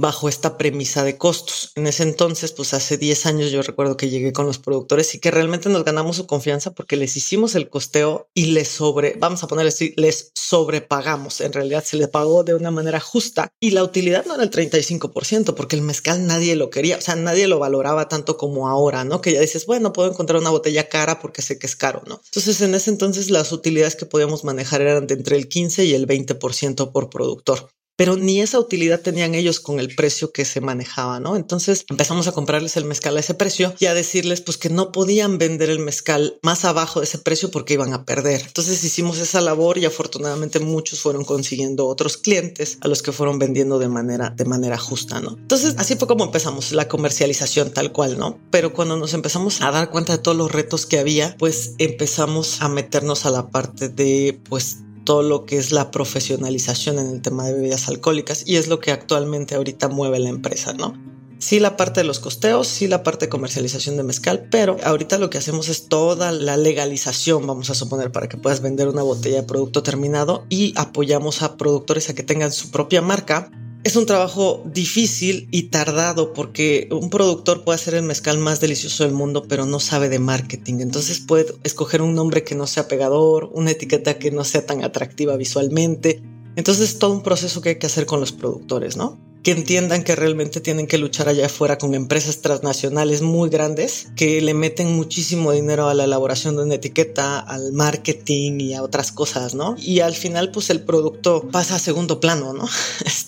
bajo 0.00 0.30
esta 0.30 0.56
premisa 0.56 1.04
de 1.04 1.18
costos. 1.18 1.72
En 1.74 1.86
ese 1.86 2.04
entonces, 2.04 2.52
pues 2.52 2.72
hace 2.72 2.96
10 2.96 3.26
años 3.26 3.50
yo 3.50 3.60
recuerdo 3.60 3.98
que 3.98 4.08
llegué 4.08 4.32
con 4.32 4.46
los 4.46 4.58
productores 4.58 5.14
y 5.14 5.20
que 5.20 5.30
realmente 5.30 5.68
nos 5.68 5.84
ganamos 5.84 6.16
su 6.16 6.26
confianza 6.26 6.72
porque 6.72 6.96
les 6.96 7.18
hicimos 7.18 7.54
el 7.54 7.68
costeo 7.68 8.30
y 8.32 8.46
les 8.46 8.68
sobre, 8.68 9.14
vamos 9.18 9.42
a 9.42 9.46
poner 9.46 9.66
así, 9.66 9.92
les 9.96 10.32
sobrepagamos. 10.34 11.42
En 11.42 11.52
realidad 11.52 11.84
se 11.84 11.98
les 11.98 12.08
pagó 12.08 12.44
de 12.44 12.54
una 12.54 12.70
manera 12.70 12.98
justa 12.98 13.52
y 13.60 13.72
la 13.72 13.84
utilidad 13.84 14.24
no 14.24 14.34
era 14.34 14.42
el 14.42 14.50
35% 14.50 15.54
porque 15.54 15.76
el 15.76 15.82
mezcal 15.82 16.26
nadie 16.26 16.56
lo 16.56 16.70
quería, 16.70 16.96
o 16.96 17.00
sea, 17.02 17.14
nadie 17.16 17.46
lo 17.46 17.58
valoraba 17.58 18.08
tanto 18.08 18.38
como 18.38 18.68
ahora, 18.68 19.04
¿no? 19.04 19.20
Que 19.20 19.34
ya 19.34 19.40
dices, 19.42 19.66
bueno, 19.66 19.92
puedo 19.92 20.10
encontrar 20.10 20.40
una 20.40 20.50
botella 20.50 20.88
cara 20.88 21.20
porque 21.20 21.42
sé 21.42 21.58
que 21.58 21.66
es 21.66 21.76
caro, 21.76 22.02
¿no? 22.06 22.22
Entonces 22.24 22.58
en 22.62 22.74
ese 22.74 22.88
entonces 22.88 23.28
las 23.28 23.52
utilidades 23.52 23.96
que 23.96 24.06
podíamos 24.06 24.44
manejar 24.44 24.80
eran 24.80 25.06
de 25.06 25.14
entre 25.14 25.36
el 25.36 25.48
15 25.48 25.84
y 25.84 25.92
el 25.92 26.06
20% 26.06 26.90
por 26.90 27.10
productor 27.10 27.68
pero 28.00 28.16
ni 28.16 28.40
esa 28.40 28.58
utilidad 28.58 29.02
tenían 29.02 29.34
ellos 29.34 29.60
con 29.60 29.78
el 29.78 29.94
precio 29.94 30.32
que 30.32 30.46
se 30.46 30.62
manejaba, 30.62 31.20
¿no? 31.20 31.36
Entonces 31.36 31.84
empezamos 31.90 32.26
a 32.28 32.32
comprarles 32.32 32.78
el 32.78 32.86
mezcal 32.86 33.14
a 33.14 33.20
ese 33.20 33.34
precio 33.34 33.74
y 33.78 33.84
a 33.84 33.92
decirles 33.92 34.40
pues 34.40 34.56
que 34.56 34.70
no 34.70 34.90
podían 34.90 35.36
vender 35.36 35.68
el 35.68 35.80
mezcal 35.80 36.38
más 36.40 36.64
abajo 36.64 37.00
de 37.00 37.04
ese 37.04 37.18
precio 37.18 37.50
porque 37.50 37.74
iban 37.74 37.92
a 37.92 38.06
perder. 38.06 38.40
Entonces 38.46 38.82
hicimos 38.84 39.18
esa 39.18 39.42
labor 39.42 39.76
y 39.76 39.84
afortunadamente 39.84 40.60
muchos 40.60 41.00
fueron 41.00 41.26
consiguiendo 41.26 41.86
otros 41.88 42.16
clientes 42.16 42.78
a 42.80 42.88
los 42.88 43.02
que 43.02 43.12
fueron 43.12 43.38
vendiendo 43.38 43.78
de 43.78 43.88
manera 43.88 44.30
de 44.30 44.46
manera 44.46 44.78
justa, 44.78 45.20
¿no? 45.20 45.36
Entonces 45.36 45.74
así 45.76 45.96
fue 45.96 46.08
como 46.08 46.24
empezamos 46.24 46.72
la 46.72 46.88
comercialización 46.88 47.70
tal 47.70 47.92
cual, 47.92 48.16
¿no? 48.16 48.38
Pero 48.50 48.72
cuando 48.72 48.96
nos 48.96 49.12
empezamos 49.12 49.60
a 49.60 49.70
dar 49.72 49.90
cuenta 49.90 50.16
de 50.16 50.22
todos 50.22 50.38
los 50.38 50.50
retos 50.50 50.86
que 50.86 50.98
había, 50.98 51.36
pues 51.38 51.74
empezamos 51.76 52.62
a 52.62 52.70
meternos 52.70 53.26
a 53.26 53.30
la 53.30 53.50
parte 53.50 53.90
de 53.90 54.40
pues 54.48 54.78
todo 55.04 55.22
lo 55.22 55.44
que 55.46 55.56
es 55.56 55.72
la 55.72 55.90
profesionalización 55.90 56.98
en 56.98 57.08
el 57.08 57.22
tema 57.22 57.46
de 57.46 57.54
bebidas 57.54 57.88
alcohólicas 57.88 58.44
y 58.46 58.56
es 58.56 58.68
lo 58.68 58.80
que 58.80 58.92
actualmente 58.92 59.54
ahorita 59.54 59.88
mueve 59.88 60.18
la 60.18 60.28
empresa, 60.28 60.72
¿no? 60.72 60.94
Sí 61.38 61.58
la 61.58 61.78
parte 61.78 62.00
de 62.00 62.04
los 62.04 62.20
costeos, 62.20 62.68
sí 62.68 62.86
la 62.86 63.02
parte 63.02 63.24
de 63.24 63.30
comercialización 63.30 63.96
de 63.96 64.02
mezcal, 64.02 64.48
pero 64.50 64.76
ahorita 64.84 65.16
lo 65.16 65.30
que 65.30 65.38
hacemos 65.38 65.70
es 65.70 65.88
toda 65.88 66.32
la 66.32 66.58
legalización, 66.58 67.46
vamos 67.46 67.70
a 67.70 67.74
suponer, 67.74 68.12
para 68.12 68.28
que 68.28 68.36
puedas 68.36 68.60
vender 68.60 68.88
una 68.88 69.02
botella 69.02 69.36
de 69.36 69.46
producto 69.46 69.82
terminado 69.82 70.44
y 70.50 70.74
apoyamos 70.76 71.42
a 71.42 71.56
productores 71.56 72.10
a 72.10 72.14
que 72.14 72.22
tengan 72.22 72.52
su 72.52 72.70
propia 72.70 73.00
marca 73.00 73.50
es 73.82 73.96
un 73.96 74.04
trabajo 74.04 74.62
difícil 74.66 75.48
y 75.50 75.64
tardado 75.64 76.32
porque 76.34 76.88
un 76.90 77.08
productor 77.08 77.64
puede 77.64 77.76
hacer 77.76 77.94
el 77.94 78.02
mezcal 78.02 78.38
más 78.38 78.60
delicioso 78.60 79.04
del 79.04 79.14
mundo, 79.14 79.44
pero 79.48 79.64
no 79.64 79.80
sabe 79.80 80.08
de 80.08 80.18
marketing. 80.18 80.80
Entonces 80.80 81.20
puede 81.20 81.54
escoger 81.64 82.02
un 82.02 82.14
nombre 82.14 82.44
que 82.44 82.54
no 82.54 82.66
sea 82.66 82.88
pegador, 82.88 83.50
una 83.54 83.70
etiqueta 83.70 84.18
que 84.18 84.30
no 84.30 84.44
sea 84.44 84.66
tan 84.66 84.84
atractiva 84.84 85.36
visualmente. 85.36 86.22
Entonces 86.56 86.90
es 86.90 86.98
todo 86.98 87.12
un 87.12 87.22
proceso 87.22 87.62
que 87.62 87.70
hay 87.70 87.78
que 87.78 87.86
hacer 87.86 88.04
con 88.04 88.20
los 88.20 88.32
productores, 88.32 88.96
¿no? 88.96 89.18
Que 89.42 89.52
entiendan 89.52 90.04
que 90.04 90.16
realmente 90.16 90.60
tienen 90.60 90.86
que 90.86 90.98
luchar 90.98 91.28
allá 91.28 91.46
afuera 91.46 91.78
con 91.78 91.94
empresas 91.94 92.40
transnacionales 92.42 93.22
muy 93.22 93.48
grandes 93.48 94.08
que 94.16 94.40
le 94.40 94.54
meten 94.54 94.94
muchísimo 94.94 95.52
dinero 95.52 95.88
a 95.88 95.94
la 95.94 96.04
elaboración 96.04 96.56
de 96.56 96.62
una 96.62 96.74
etiqueta, 96.74 97.38
al 97.38 97.72
marketing 97.72 98.60
y 98.60 98.74
a 98.74 98.82
otras 98.82 99.12
cosas, 99.12 99.54
¿no? 99.54 99.76
Y 99.78 100.00
al 100.00 100.14
final 100.14 100.50
pues 100.50 100.70
el 100.70 100.82
producto 100.82 101.48
pasa 101.50 101.76
a 101.76 101.78
segundo 101.78 102.20
plano, 102.20 102.52
¿no? 102.52 102.68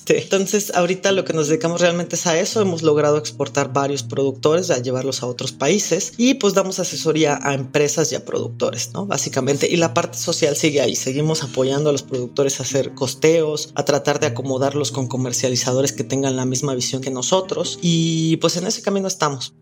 Este, 0.03 0.23
entonces 0.23 0.73
ahorita 0.75 1.13
lo 1.13 1.25
que 1.25 1.33
nos 1.33 1.47
dedicamos 1.47 1.81
realmente 1.81 2.17
es 2.17 2.27
a 2.27 2.39
eso, 2.39 2.61
hemos 2.61 2.83
logrado 2.83 3.19
exportar 3.19 3.73
varios 3.73 4.03
productores, 4.03 4.71
a 4.71 4.79
llevarlos 4.79 5.23
a 5.23 5.27
otros 5.27 5.53
países 5.53 6.15
y 6.17 6.35
pues 6.35 6.55
damos 6.55 6.81
asesoría 6.81 7.39
a 7.41 7.55
empresas 7.55 8.11
y 8.11 8.17
a 8.17 8.25
productores, 8.25 8.91
¿no? 8.93 9.07
Básicamente, 9.07 9.69
y 9.71 9.77
la 9.77 9.95
parte 9.95 10.19
social 10.19 10.57
sigue 10.57 10.81
ahí, 10.81 10.97
seguimos 10.97 11.43
apoyando 11.43 11.91
a 11.91 11.93
los 11.93 12.03
productores 12.03 12.59
a 12.59 12.65
hacer 12.65 12.95
costeos, 12.95 13.71
a 13.75 13.85
tratar 13.85 14.19
de 14.19 14.27
acomodarlos 14.27 14.91
con 14.91 15.07
comercializadores 15.07 15.93
que 15.93 16.02
tengan 16.05 16.37
la 16.37 16.45
misma 16.45 16.75
visión 16.75 17.03
que 17.03 17.11
nosotros 17.11 17.79
y 17.83 18.37
pues 18.39 18.57
en 18.57 18.67
ese 18.67 18.83
camino 18.83 19.09
estamos. 19.09 19.55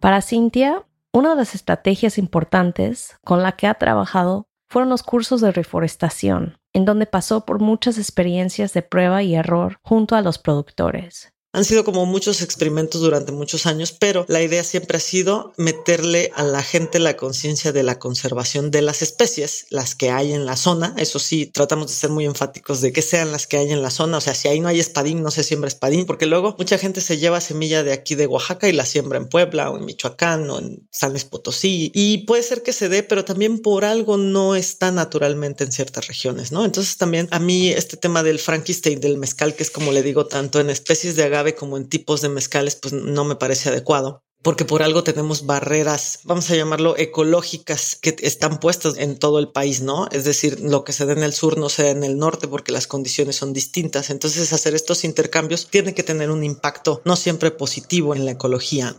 Para 0.00 0.22
Cintia, 0.22 0.86
una 1.12 1.30
de 1.30 1.36
las 1.36 1.54
estrategias 1.54 2.18
importantes 2.18 3.16
con 3.24 3.42
la 3.42 3.52
que 3.52 3.66
ha 3.66 3.74
trabajado 3.74 4.48
fueron 4.68 4.88
los 4.88 5.02
cursos 5.02 5.40
de 5.40 5.52
reforestación, 5.52 6.58
en 6.72 6.86
donde 6.86 7.06
pasó 7.06 7.44
por 7.44 7.60
muchas 7.60 7.98
experiencias 7.98 8.72
de 8.72 8.82
prueba 8.82 9.22
y 9.22 9.34
error 9.34 9.78
junto 9.82 10.16
a 10.16 10.22
los 10.22 10.38
productores. 10.38 11.31
Han 11.54 11.66
sido 11.66 11.84
como 11.84 12.06
muchos 12.06 12.40
experimentos 12.40 13.02
durante 13.02 13.30
muchos 13.30 13.66
años, 13.66 13.92
pero 13.92 14.24
la 14.26 14.40
idea 14.40 14.64
siempre 14.64 14.96
ha 14.96 15.00
sido 15.00 15.52
meterle 15.58 16.30
a 16.34 16.44
la 16.44 16.62
gente 16.62 16.98
la 16.98 17.18
conciencia 17.18 17.72
de 17.72 17.82
la 17.82 17.98
conservación 17.98 18.70
de 18.70 18.80
las 18.80 19.02
especies, 19.02 19.66
las 19.68 19.94
que 19.94 20.10
hay 20.10 20.32
en 20.32 20.46
la 20.46 20.56
zona. 20.56 20.94
Eso 20.96 21.18
sí, 21.18 21.44
tratamos 21.44 21.88
de 21.88 21.92
ser 21.92 22.08
muy 22.08 22.24
enfáticos 22.24 22.80
de 22.80 22.90
que 22.94 23.02
sean 23.02 23.32
las 23.32 23.46
que 23.46 23.58
hay 23.58 23.70
en 23.70 23.82
la 23.82 23.90
zona. 23.90 24.16
O 24.16 24.20
sea, 24.22 24.34
si 24.34 24.48
ahí 24.48 24.60
no 24.60 24.68
hay 24.68 24.80
espadín, 24.80 25.22
no 25.22 25.30
se 25.30 25.44
siembra 25.44 25.68
espadín, 25.68 26.06
porque 26.06 26.24
luego 26.24 26.54
mucha 26.58 26.78
gente 26.78 27.02
se 27.02 27.18
lleva 27.18 27.42
semilla 27.42 27.82
de 27.82 27.92
aquí 27.92 28.14
de 28.14 28.26
Oaxaca 28.26 28.66
y 28.70 28.72
la 28.72 28.86
siembra 28.86 29.18
en 29.18 29.28
Puebla 29.28 29.70
o 29.70 29.76
en 29.76 29.84
Michoacán 29.84 30.48
o 30.48 30.58
en 30.58 30.88
San 30.90 31.10
Luis 31.10 31.26
Potosí. 31.26 31.92
Y 31.94 32.24
puede 32.24 32.44
ser 32.44 32.62
que 32.62 32.72
se 32.72 32.88
dé, 32.88 33.02
pero 33.02 33.26
también 33.26 33.58
por 33.58 33.84
algo 33.84 34.16
no 34.16 34.56
está 34.56 34.90
naturalmente 34.90 35.64
en 35.64 35.72
ciertas 35.72 36.06
regiones, 36.06 36.50
¿no? 36.50 36.64
Entonces 36.64 36.96
también 36.96 37.28
a 37.30 37.38
mí 37.38 37.68
este 37.68 37.98
tema 37.98 38.22
del 38.22 38.38
Frankenstein, 38.38 39.00
del 39.00 39.18
mezcal, 39.18 39.54
que 39.54 39.64
es 39.64 39.70
como 39.70 39.92
le 39.92 40.02
digo, 40.02 40.24
tanto 40.24 40.58
en 40.58 40.70
especies 40.70 41.14
de 41.14 41.24
agave 41.24 41.41
como 41.54 41.76
en 41.76 41.88
tipos 41.88 42.20
de 42.20 42.28
mezcales, 42.28 42.76
pues 42.76 42.92
no 42.92 43.24
me 43.24 43.36
parece 43.36 43.70
adecuado 43.70 44.22
porque 44.42 44.64
por 44.64 44.82
algo 44.82 45.04
tenemos 45.04 45.46
barreras, 45.46 46.20
vamos 46.24 46.50
a 46.50 46.56
llamarlo 46.56 46.96
ecológicas, 46.98 47.96
que 48.00 48.16
están 48.20 48.58
puestas 48.58 48.98
en 48.98 49.18
todo 49.18 49.38
el 49.38 49.48
país, 49.48 49.80
¿no? 49.82 50.08
Es 50.10 50.24
decir, 50.24 50.60
lo 50.60 50.84
que 50.84 50.92
se 50.92 51.06
da 51.06 51.12
en 51.12 51.22
el 51.22 51.32
sur 51.32 51.58
no 51.58 51.68
se 51.68 51.84
da 51.84 51.90
en 51.90 52.02
el 52.02 52.18
norte 52.18 52.48
porque 52.48 52.72
las 52.72 52.88
condiciones 52.88 53.36
son 53.36 53.52
distintas. 53.52 54.10
Entonces, 54.10 54.52
hacer 54.52 54.74
estos 54.74 55.04
intercambios 55.04 55.68
tiene 55.68 55.94
que 55.94 56.02
tener 56.02 56.30
un 56.30 56.42
impacto 56.42 57.00
no 57.04 57.14
siempre 57.14 57.52
positivo 57.52 58.14
en 58.14 58.24
la 58.24 58.32
ecología. 58.32 58.96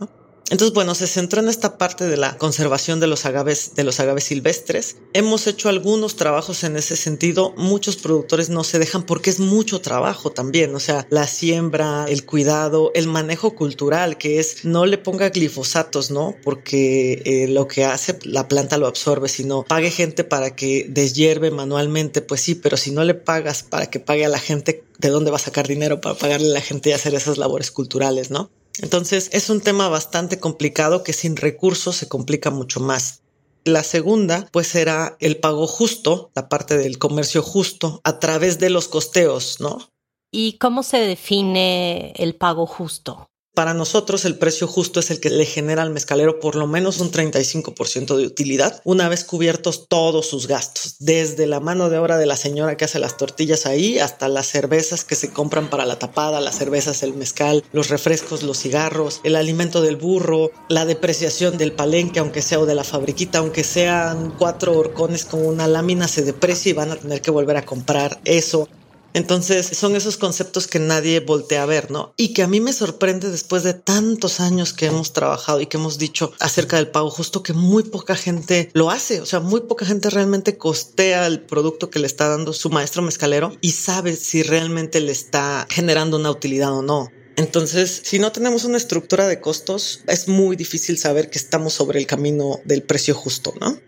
Entonces, 0.50 0.74
bueno, 0.74 0.94
se 0.94 1.06
centró 1.06 1.40
en 1.40 1.48
esta 1.48 1.78
parte 1.78 2.06
de 2.06 2.18
la 2.18 2.36
conservación 2.36 3.00
de 3.00 3.06
los 3.06 3.24
agaves, 3.24 3.74
de 3.76 3.82
los 3.82 3.98
agaves 3.98 4.24
silvestres. 4.24 4.96
Hemos 5.14 5.46
hecho 5.46 5.70
algunos 5.70 6.16
trabajos 6.16 6.64
en 6.64 6.76
ese 6.76 6.96
sentido. 6.96 7.54
Muchos 7.56 7.96
productores 7.96 8.50
no 8.50 8.62
se 8.62 8.78
dejan 8.78 9.04
porque 9.04 9.30
es 9.30 9.40
mucho 9.40 9.80
trabajo 9.80 10.32
también. 10.32 10.74
O 10.74 10.80
sea, 10.80 11.06
la 11.08 11.26
siembra, 11.26 12.04
el 12.08 12.26
cuidado, 12.26 12.92
el 12.94 13.08
manejo 13.08 13.54
cultural, 13.54 14.18
que 14.18 14.38
es 14.38 14.66
no 14.66 14.84
le 14.84 14.98
ponga 14.98 15.30
glifosatos, 15.30 16.10
¿no? 16.10 16.36
Porque 16.44 17.22
eh, 17.24 17.48
lo 17.48 17.66
que 17.66 17.84
hace 17.84 18.18
la 18.24 18.46
planta 18.46 18.76
lo 18.76 18.86
absorbe, 18.86 19.28
sino 19.28 19.62
pague 19.62 19.90
gente 19.90 20.24
para 20.24 20.54
que 20.54 20.86
deshierve 20.90 21.50
manualmente, 21.50 22.20
pues 22.20 22.42
sí, 22.42 22.54
pero 22.54 22.76
si 22.76 22.90
no 22.90 23.02
le 23.04 23.14
pagas 23.14 23.62
para 23.62 23.86
que 23.86 23.98
pague 23.98 24.26
a 24.26 24.28
la 24.28 24.38
gente, 24.38 24.84
¿de 24.98 25.08
dónde 25.08 25.30
va 25.30 25.38
a 25.38 25.40
sacar 25.40 25.66
dinero 25.66 26.02
para 26.02 26.14
pagarle 26.14 26.50
a 26.50 26.54
la 26.54 26.60
gente 26.60 26.90
y 26.90 26.92
hacer 26.92 27.14
esas 27.14 27.38
labores 27.38 27.70
culturales, 27.70 28.30
¿no? 28.30 28.50
Entonces 28.80 29.30
es 29.32 29.50
un 29.50 29.60
tema 29.60 29.88
bastante 29.88 30.40
complicado 30.40 31.02
que 31.02 31.12
sin 31.12 31.36
recursos 31.36 31.96
se 31.96 32.08
complica 32.08 32.50
mucho 32.50 32.80
más. 32.80 33.22
La 33.64 33.82
segunda, 33.82 34.46
pues 34.52 34.74
era 34.74 35.16
el 35.20 35.38
pago 35.38 35.66
justo, 35.66 36.30
la 36.34 36.48
parte 36.48 36.76
del 36.76 36.98
comercio 36.98 37.42
justo, 37.42 38.00
a 38.04 38.18
través 38.18 38.58
de 38.58 38.68
los 38.70 38.88
costeos, 38.88 39.60
¿no? 39.60 39.88
¿Y 40.30 40.58
cómo 40.58 40.82
se 40.82 40.98
define 40.98 42.12
el 42.16 42.34
pago 42.34 42.66
justo? 42.66 43.28
Para 43.54 43.72
nosotros 43.72 44.24
el 44.24 44.36
precio 44.36 44.66
justo 44.66 44.98
es 44.98 45.12
el 45.12 45.20
que 45.20 45.30
le 45.30 45.46
genera 45.46 45.82
al 45.82 45.90
mezcalero 45.90 46.40
por 46.40 46.56
lo 46.56 46.66
menos 46.66 46.98
un 46.98 47.12
35% 47.12 48.16
de 48.16 48.26
utilidad 48.26 48.80
una 48.82 49.08
vez 49.08 49.22
cubiertos 49.22 49.86
todos 49.86 50.26
sus 50.26 50.48
gastos, 50.48 50.96
desde 50.98 51.46
la 51.46 51.60
mano 51.60 51.88
de 51.88 51.98
obra 51.98 52.18
de 52.18 52.26
la 52.26 52.36
señora 52.36 52.76
que 52.76 52.84
hace 52.84 52.98
las 52.98 53.16
tortillas 53.16 53.66
ahí 53.66 54.00
hasta 54.00 54.26
las 54.26 54.48
cervezas 54.48 55.04
que 55.04 55.14
se 55.14 55.30
compran 55.30 55.70
para 55.70 55.86
la 55.86 56.00
tapada, 56.00 56.40
las 56.40 56.58
cervezas, 56.58 57.04
el 57.04 57.14
mezcal, 57.14 57.62
los 57.72 57.90
refrescos, 57.90 58.42
los 58.42 58.58
cigarros, 58.58 59.20
el 59.22 59.36
alimento 59.36 59.82
del 59.82 59.94
burro, 59.94 60.50
la 60.68 60.84
depreciación 60.84 61.56
del 61.56 61.70
palenque, 61.70 62.18
aunque 62.18 62.42
sea 62.42 62.58
o 62.58 62.66
de 62.66 62.74
la 62.74 62.82
fabriquita, 62.82 63.38
aunque 63.38 63.62
sean 63.62 64.34
cuatro 64.36 64.76
horcones 64.76 65.24
con 65.24 65.46
una 65.46 65.68
lámina, 65.68 66.08
se 66.08 66.22
deprecia 66.22 66.70
y 66.70 66.72
van 66.72 66.90
a 66.90 66.96
tener 66.96 67.22
que 67.22 67.30
volver 67.30 67.56
a 67.56 67.64
comprar 67.64 68.20
eso. 68.24 68.68
Entonces 69.14 69.66
son 69.66 69.94
esos 69.94 70.16
conceptos 70.16 70.66
que 70.66 70.80
nadie 70.80 71.20
voltea 71.20 71.62
a 71.62 71.66
ver, 71.66 71.90
¿no? 71.90 72.12
Y 72.16 72.34
que 72.34 72.42
a 72.42 72.48
mí 72.48 72.60
me 72.60 72.72
sorprende 72.72 73.30
después 73.30 73.62
de 73.62 73.72
tantos 73.72 74.40
años 74.40 74.72
que 74.72 74.86
hemos 74.86 75.12
trabajado 75.12 75.60
y 75.60 75.66
que 75.66 75.76
hemos 75.76 75.98
dicho 75.98 76.32
acerca 76.40 76.76
del 76.76 76.88
pago 76.88 77.10
justo 77.10 77.42
que 77.42 77.52
muy 77.52 77.84
poca 77.84 78.16
gente 78.16 78.70
lo 78.74 78.90
hace, 78.90 79.20
o 79.20 79.26
sea, 79.26 79.38
muy 79.38 79.62
poca 79.62 79.86
gente 79.86 80.10
realmente 80.10 80.58
costea 80.58 81.26
el 81.28 81.40
producto 81.40 81.90
que 81.90 82.00
le 82.00 82.08
está 82.08 82.28
dando 82.28 82.52
su 82.52 82.70
maestro 82.70 83.02
mezcalero 83.02 83.56
y 83.60 83.70
sabe 83.70 84.16
si 84.16 84.42
realmente 84.42 85.00
le 85.00 85.12
está 85.12 85.66
generando 85.70 86.16
una 86.16 86.32
utilidad 86.32 86.72
o 86.72 86.82
no. 86.82 87.08
Entonces, 87.36 88.02
si 88.04 88.18
no 88.18 88.32
tenemos 88.32 88.64
una 88.64 88.76
estructura 88.76 89.26
de 89.26 89.40
costos, 89.40 90.02
es 90.06 90.28
muy 90.28 90.56
difícil 90.56 90.98
saber 90.98 91.30
que 91.30 91.38
estamos 91.38 91.72
sobre 91.72 91.98
el 92.00 92.06
camino 92.06 92.60
del 92.64 92.82
precio 92.82 93.14
justo, 93.14 93.54
¿no? 93.60 93.78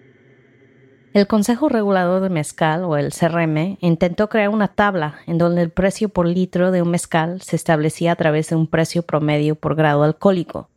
El 1.16 1.26
Consejo 1.26 1.70
Regulador 1.70 2.20
de 2.20 2.28
Mezcal, 2.28 2.84
o 2.84 2.98
el 2.98 3.10
CRM, 3.10 3.78
intentó 3.80 4.28
crear 4.28 4.50
una 4.50 4.68
tabla 4.68 5.20
en 5.26 5.38
donde 5.38 5.62
el 5.62 5.70
precio 5.70 6.10
por 6.10 6.26
litro 6.26 6.72
de 6.72 6.82
un 6.82 6.90
mezcal 6.90 7.40
se 7.40 7.56
establecía 7.56 8.12
a 8.12 8.16
través 8.16 8.50
de 8.50 8.56
un 8.56 8.66
precio 8.66 9.00
promedio 9.00 9.54
por 9.54 9.76
grado 9.76 10.02
alcohólico. 10.02 10.68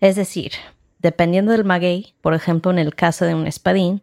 Es 0.00 0.14
decir, 0.14 0.52
dependiendo 0.98 1.52
del 1.52 1.64
maguey, 1.64 2.12
por 2.20 2.34
ejemplo 2.34 2.70
en 2.70 2.78
el 2.78 2.94
caso 2.94 3.24
de 3.24 3.34
un 3.34 3.46
espadín, 3.46 4.02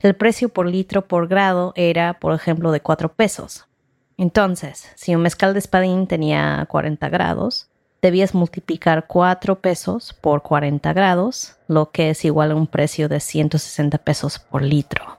el 0.00 0.16
precio 0.16 0.48
por 0.48 0.66
litro 0.66 1.06
por 1.06 1.28
grado 1.28 1.72
era, 1.76 2.18
por 2.18 2.34
ejemplo, 2.34 2.72
de 2.72 2.80
4 2.80 3.12
pesos. 3.12 3.68
Entonces, 4.16 4.90
si 4.96 5.14
un 5.14 5.22
mezcal 5.22 5.52
de 5.52 5.60
espadín 5.60 6.08
tenía 6.08 6.66
40 6.68 7.08
grados, 7.10 7.68
debías 8.02 8.34
multiplicar 8.34 9.06
4 9.06 9.60
pesos 9.60 10.14
por 10.20 10.42
40 10.42 10.92
grados, 10.94 11.54
lo 11.68 11.92
que 11.92 12.10
es 12.10 12.24
igual 12.24 12.50
a 12.50 12.56
un 12.56 12.66
precio 12.66 13.08
de 13.08 13.20
160 13.20 13.98
pesos 13.98 14.40
por 14.40 14.62
litro. 14.62 15.17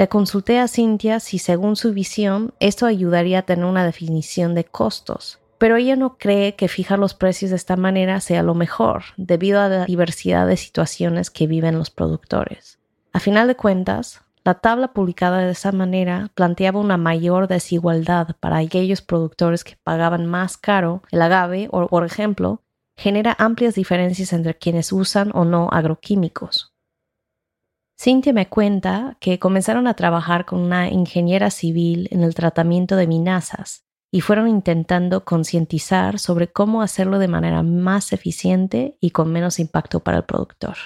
Le 0.00 0.08
consulté 0.08 0.58
a 0.58 0.66
Cintia 0.66 1.20
si 1.20 1.38
según 1.38 1.76
su 1.76 1.92
visión 1.92 2.54
esto 2.58 2.86
ayudaría 2.86 3.40
a 3.40 3.42
tener 3.42 3.66
una 3.66 3.84
definición 3.84 4.54
de 4.54 4.64
costos, 4.64 5.40
pero 5.58 5.76
ella 5.76 5.94
no 5.94 6.16
cree 6.16 6.56
que 6.56 6.68
fijar 6.68 6.98
los 6.98 7.12
precios 7.12 7.50
de 7.50 7.58
esta 7.58 7.76
manera 7.76 8.18
sea 8.22 8.42
lo 8.42 8.54
mejor, 8.54 9.02
debido 9.18 9.60
a 9.60 9.68
la 9.68 9.84
diversidad 9.84 10.46
de 10.46 10.56
situaciones 10.56 11.28
que 11.30 11.46
viven 11.46 11.76
los 11.76 11.90
productores. 11.90 12.78
A 13.12 13.20
final 13.20 13.46
de 13.46 13.56
cuentas, 13.56 14.22
la 14.42 14.54
tabla 14.54 14.94
publicada 14.94 15.40
de 15.40 15.50
esa 15.50 15.70
manera 15.70 16.30
planteaba 16.34 16.80
una 16.80 16.96
mayor 16.96 17.46
desigualdad 17.46 18.36
para 18.40 18.56
aquellos 18.56 19.02
productores 19.02 19.64
que 19.64 19.76
pagaban 19.84 20.24
más 20.24 20.56
caro 20.56 21.02
el 21.10 21.20
agave 21.20 21.68
o, 21.72 21.88
por 21.88 22.06
ejemplo, 22.06 22.62
genera 22.96 23.36
amplias 23.38 23.74
diferencias 23.74 24.32
entre 24.32 24.56
quienes 24.56 24.94
usan 24.94 25.30
o 25.34 25.44
no 25.44 25.68
agroquímicos. 25.70 26.69
Cintia 28.02 28.32
me 28.32 28.48
cuenta 28.48 29.18
que 29.20 29.38
comenzaron 29.38 29.86
a 29.86 29.92
trabajar 29.92 30.46
con 30.46 30.60
una 30.60 30.88
ingeniera 30.88 31.50
civil 31.50 32.08
en 32.10 32.22
el 32.22 32.34
tratamiento 32.34 32.96
de 32.96 33.06
minazas 33.06 33.84
y 34.10 34.22
fueron 34.22 34.48
intentando 34.48 35.26
concientizar 35.26 36.18
sobre 36.18 36.50
cómo 36.50 36.80
hacerlo 36.80 37.18
de 37.18 37.28
manera 37.28 37.62
más 37.62 38.14
eficiente 38.14 38.96
y 39.02 39.10
con 39.10 39.30
menos 39.30 39.58
impacto 39.58 40.00
para 40.00 40.16
el 40.16 40.24
productor. 40.24 40.76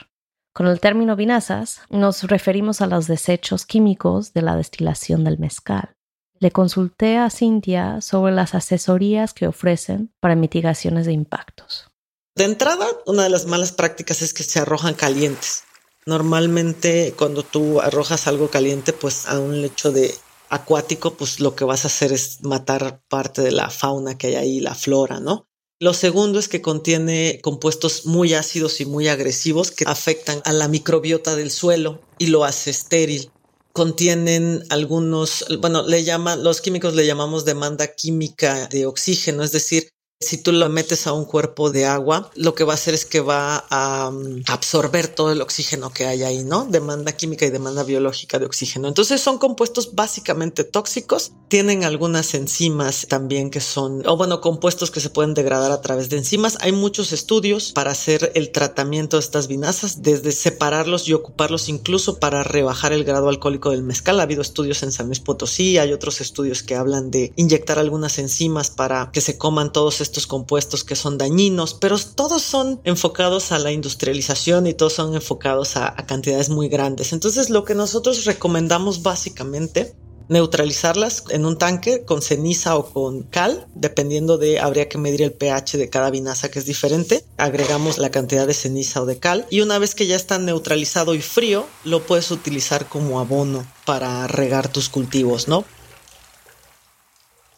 Con 0.52 0.66
el 0.66 0.80
término 0.80 1.14
vinazas 1.14 1.82
nos 1.88 2.24
referimos 2.24 2.80
a 2.80 2.88
los 2.88 3.06
desechos 3.06 3.64
químicos 3.64 4.32
de 4.32 4.42
la 4.42 4.56
destilación 4.56 5.22
del 5.22 5.38
mezcal. 5.38 5.94
le 6.40 6.50
consulté 6.50 7.16
a 7.16 7.30
Cintia 7.30 8.00
sobre 8.00 8.34
las 8.34 8.56
asesorías 8.56 9.32
que 9.32 9.46
ofrecen 9.46 10.12
para 10.20 10.34
mitigaciones 10.34 11.06
de 11.06 11.12
impactos. 11.12 11.88
De 12.34 12.42
entrada, 12.42 12.86
una 13.06 13.22
de 13.22 13.30
las 13.30 13.46
malas 13.46 13.70
prácticas 13.70 14.20
es 14.20 14.34
que 14.34 14.42
se 14.42 14.58
arrojan 14.58 14.94
calientes. 14.94 15.62
Normalmente 16.06 17.14
cuando 17.16 17.42
tú 17.42 17.80
arrojas 17.80 18.26
algo 18.26 18.50
caliente 18.50 18.92
pues 18.92 19.26
a 19.26 19.38
un 19.38 19.62
lecho 19.62 19.90
de 19.90 20.14
acuático, 20.50 21.14
pues 21.14 21.40
lo 21.40 21.56
que 21.56 21.64
vas 21.64 21.84
a 21.84 21.88
hacer 21.88 22.12
es 22.12 22.42
matar 22.42 23.02
parte 23.08 23.42
de 23.42 23.52
la 23.52 23.70
fauna 23.70 24.18
que 24.18 24.28
hay 24.28 24.34
ahí, 24.34 24.60
la 24.60 24.74
flora, 24.74 25.20
¿no? 25.20 25.46
Lo 25.80 25.92
segundo 25.92 26.38
es 26.38 26.48
que 26.48 26.62
contiene 26.62 27.40
compuestos 27.42 28.06
muy 28.06 28.34
ácidos 28.34 28.80
y 28.80 28.86
muy 28.86 29.08
agresivos 29.08 29.70
que 29.70 29.84
afectan 29.86 30.40
a 30.44 30.52
la 30.52 30.68
microbiota 30.68 31.34
del 31.36 31.50
suelo 31.50 32.00
y 32.18 32.28
lo 32.28 32.44
hace 32.44 32.70
estéril. 32.70 33.30
Contienen 33.72 34.62
algunos, 34.70 35.44
bueno, 35.60 35.82
le 35.86 36.04
llaman, 36.04 36.44
los 36.44 36.60
químicos 36.60 36.94
le 36.94 37.06
llamamos 37.06 37.44
demanda 37.44 37.88
química 37.88 38.68
de 38.68 38.86
oxígeno, 38.86 39.42
es 39.42 39.50
decir, 39.50 39.88
si 40.20 40.38
tú 40.38 40.52
lo 40.52 40.68
metes 40.68 41.06
a 41.06 41.12
un 41.12 41.24
cuerpo 41.24 41.70
de 41.70 41.86
agua, 41.86 42.30
lo 42.34 42.54
que 42.54 42.64
va 42.64 42.72
a 42.72 42.74
hacer 42.74 42.94
es 42.94 43.04
que 43.04 43.20
va 43.20 43.64
a 43.70 44.10
mm, 44.10 44.44
absorber 44.46 45.08
todo 45.08 45.30
el 45.30 45.40
oxígeno 45.40 45.92
que 45.92 46.06
hay 46.06 46.22
ahí, 46.22 46.44
¿no? 46.44 46.64
Demanda 46.64 47.12
química 47.12 47.44
y 47.44 47.50
demanda 47.50 47.84
biológica 47.84 48.38
de 48.38 48.46
oxígeno. 48.46 48.88
Entonces 48.88 49.20
son 49.20 49.38
compuestos 49.38 49.94
básicamente 49.94 50.64
tóxicos. 50.64 51.32
Tienen 51.48 51.84
algunas 51.84 52.34
enzimas 52.34 53.06
también 53.08 53.50
que 53.50 53.60
son, 53.60 54.06
o 54.06 54.16
bueno, 54.16 54.40
compuestos 54.40 54.90
que 54.90 55.00
se 55.00 55.10
pueden 55.10 55.34
degradar 55.34 55.72
a 55.72 55.82
través 55.82 56.08
de 56.08 56.18
enzimas. 56.18 56.58
Hay 56.60 56.72
muchos 56.72 57.12
estudios 57.12 57.72
para 57.72 57.90
hacer 57.90 58.32
el 58.34 58.50
tratamiento 58.50 59.16
de 59.16 59.22
estas 59.22 59.46
vinazas, 59.46 60.02
desde 60.02 60.32
separarlos 60.32 61.08
y 61.08 61.12
ocuparlos 61.12 61.68
incluso 61.68 62.18
para 62.18 62.42
rebajar 62.42 62.92
el 62.92 63.04
grado 63.04 63.28
alcohólico 63.28 63.70
del 63.70 63.82
mezcal. 63.82 64.20
Ha 64.20 64.24
habido 64.24 64.42
estudios 64.42 64.82
en 64.82 64.92
San 64.92 65.06
Luis 65.06 65.20
Potosí, 65.20 65.78
hay 65.78 65.92
otros 65.92 66.20
estudios 66.20 66.62
que 66.62 66.76
hablan 66.76 67.10
de 67.10 67.32
inyectar 67.36 67.78
algunas 67.78 68.18
enzimas 68.18 68.70
para 68.70 69.10
que 69.12 69.20
se 69.20 69.36
coman 69.36 69.72
todos 69.72 70.00
estos 70.00 70.13
estos 70.14 70.26
compuestos 70.28 70.84
que 70.84 70.94
son 70.94 71.18
dañinos, 71.18 71.74
pero 71.74 71.98
todos 71.98 72.40
son 72.40 72.80
enfocados 72.84 73.50
a 73.50 73.58
la 73.58 73.72
industrialización 73.72 74.68
y 74.68 74.74
todos 74.74 74.92
son 74.92 75.14
enfocados 75.16 75.76
a, 75.76 75.96
cantidades 76.06 76.50
muy 76.50 76.68
grandes. 76.68 77.12
Entonces 77.12 77.50
lo 77.50 77.64
que 77.64 77.74
nosotros 77.74 78.24
recomendamos 78.24 79.02
básicamente 79.02 79.96
neutralizarlas 80.28 81.24
en 81.30 81.44
un 81.44 81.58
tanque 81.58 82.04
con 82.04 82.22
ceniza 82.22 82.76
o 82.76 82.86
con 82.86 83.24
cal, 83.24 83.66
dependiendo 83.74 84.38
de, 84.38 84.60
habría 84.60 84.88
que 84.88 84.98
medir 84.98 85.22
el 85.22 85.32
pH 85.32 85.76
de 85.78 85.90
cada 85.90 86.10
vinaza 86.10 86.48
que 86.48 86.60
es 86.60 86.64
diferente. 86.64 87.24
Agregamos 87.36 87.98
la 87.98 88.10
cantidad 88.10 88.46
de 88.46 88.54
ceniza 88.54 89.02
o 89.02 89.06
de 89.06 89.18
cal 89.18 89.46
y 89.50 89.62
una 89.62 89.78
vez 89.78 89.96
que 89.96 90.06
ya 90.06 90.14
está 90.14 90.38
neutralizado 90.38 91.14
y 91.14 91.20
frío, 91.20 91.66
lo 91.82 92.06
puedes 92.06 92.30
utilizar 92.30 92.88
como 92.88 93.18
abono 93.18 93.66
para 93.84 94.28
regar 94.28 94.68
tus 94.68 94.88
cultivos, 94.88 95.48
¿no? 95.48 95.64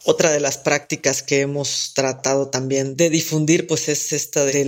Otra 0.09 0.31
de 0.31 0.39
las 0.39 0.57
prácticas 0.57 1.21
que 1.21 1.41
hemos 1.41 1.91
tratado 1.93 2.47
también 2.47 2.95
de 2.95 3.09
difundir, 3.09 3.67
pues 3.67 3.89
es 3.89 4.13
esta 4.13 4.45
de 4.45 4.63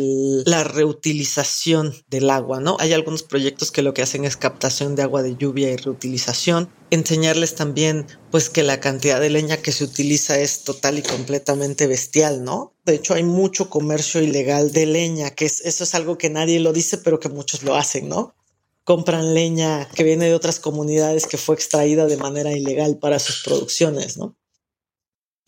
la 0.45 0.65
reutilización 0.65 1.95
del 2.09 2.29
agua, 2.29 2.59
¿no? 2.59 2.75
Hay 2.81 2.91
algunos 2.91 3.23
proyectos 3.23 3.71
que 3.71 3.81
lo 3.81 3.93
que 3.93 4.01
hacen 4.01 4.25
es 4.25 4.35
captación 4.35 4.97
de 4.97 5.03
agua 5.03 5.23
de 5.23 5.37
lluvia 5.37 5.71
y 5.71 5.77
reutilización. 5.77 6.69
Enseñarles 6.91 7.55
también, 7.55 8.05
pues 8.31 8.49
que 8.49 8.63
la 8.63 8.81
cantidad 8.81 9.21
de 9.21 9.29
leña 9.29 9.55
que 9.55 9.71
se 9.71 9.85
utiliza 9.85 10.37
es 10.37 10.65
total 10.65 10.99
y 10.99 11.03
completamente 11.03 11.87
bestial, 11.87 12.43
¿no? 12.43 12.73
De 12.83 12.95
hecho, 12.95 13.13
hay 13.13 13.23
mucho 13.23 13.69
comercio 13.69 14.21
ilegal 14.21 14.73
de 14.73 14.87
leña, 14.87 15.29
que 15.29 15.45
es, 15.45 15.61
eso 15.61 15.85
es 15.85 15.95
algo 15.95 16.17
que 16.17 16.29
nadie 16.29 16.59
lo 16.59 16.73
dice, 16.73 16.97
pero 16.97 17.21
que 17.21 17.29
muchos 17.29 17.63
lo 17.63 17.75
hacen, 17.75 18.09
¿no? 18.09 18.35
compran 18.83 19.35
leña 19.35 19.87
que 19.93 20.03
viene 20.03 20.25
de 20.25 20.33
otras 20.33 20.59
comunidades 20.59 21.27
que 21.27 21.37
fue 21.37 21.53
extraída 21.53 22.07
de 22.07 22.17
manera 22.17 22.51
ilegal 22.51 22.97
para 22.97 23.19
sus 23.19 23.43
producciones, 23.43 24.17
¿no? 24.17 24.35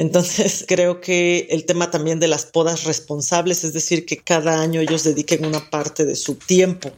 Entonces 0.02 0.66
creo 0.68 1.00
que 1.00 1.48
el 1.52 1.66
tema 1.66 1.92
también 1.92 2.20
de 2.20 2.28
las 2.28 2.46
podas 2.48 2.86
responsables, 2.86 3.64
es 3.64 3.74
decir, 3.74 4.08
que 4.08 4.18
cada 4.18 4.60
año 4.60 4.82
ellos 4.82 5.04
dediquen 5.04 5.46
una 5.46 5.70
parte 5.70 6.06
de 6.06 6.16
su 6.16 6.36
tiempo 6.36 6.92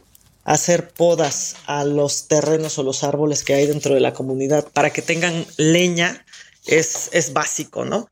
a 0.44 0.54
hacer 0.54 0.88
podas 0.88 1.56
a 1.66 1.84
los 1.84 2.28
terrenos 2.28 2.78
o 2.78 2.82
los 2.82 3.04
árboles 3.04 3.44
que 3.44 3.52
hay 3.52 3.66
dentro 3.66 3.94
de 3.94 4.00
la 4.00 4.14
comunidad 4.14 4.66
para 4.72 4.90
que 4.90 5.02
tengan 5.02 5.44
leña, 5.58 6.24
es, 6.64 7.10
es 7.12 7.34
básico, 7.34 7.84
¿no? 7.84 8.08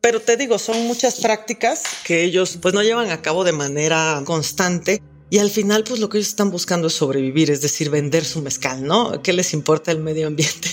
Pero 0.00 0.20
te 0.20 0.36
digo, 0.36 0.60
son 0.60 0.86
muchas 0.86 1.16
prácticas 1.20 1.82
que 2.04 2.22
ellos 2.22 2.56
pues 2.62 2.72
no 2.72 2.84
llevan 2.84 3.10
a 3.10 3.22
cabo 3.22 3.42
de 3.42 3.52
manera 3.52 4.22
constante 4.24 5.02
y 5.28 5.38
al 5.38 5.50
final 5.50 5.82
pues 5.82 5.98
lo 5.98 6.08
que 6.08 6.18
ellos 6.18 6.28
están 6.28 6.52
buscando 6.52 6.86
es 6.86 6.94
sobrevivir, 6.94 7.50
es 7.50 7.62
decir, 7.62 7.90
vender 7.90 8.24
su 8.24 8.42
mezcal, 8.42 8.84
¿no? 8.84 9.22
¿Qué 9.22 9.32
les 9.32 9.52
importa 9.52 9.90
el 9.90 9.98
medio 9.98 10.28
ambiente? 10.28 10.70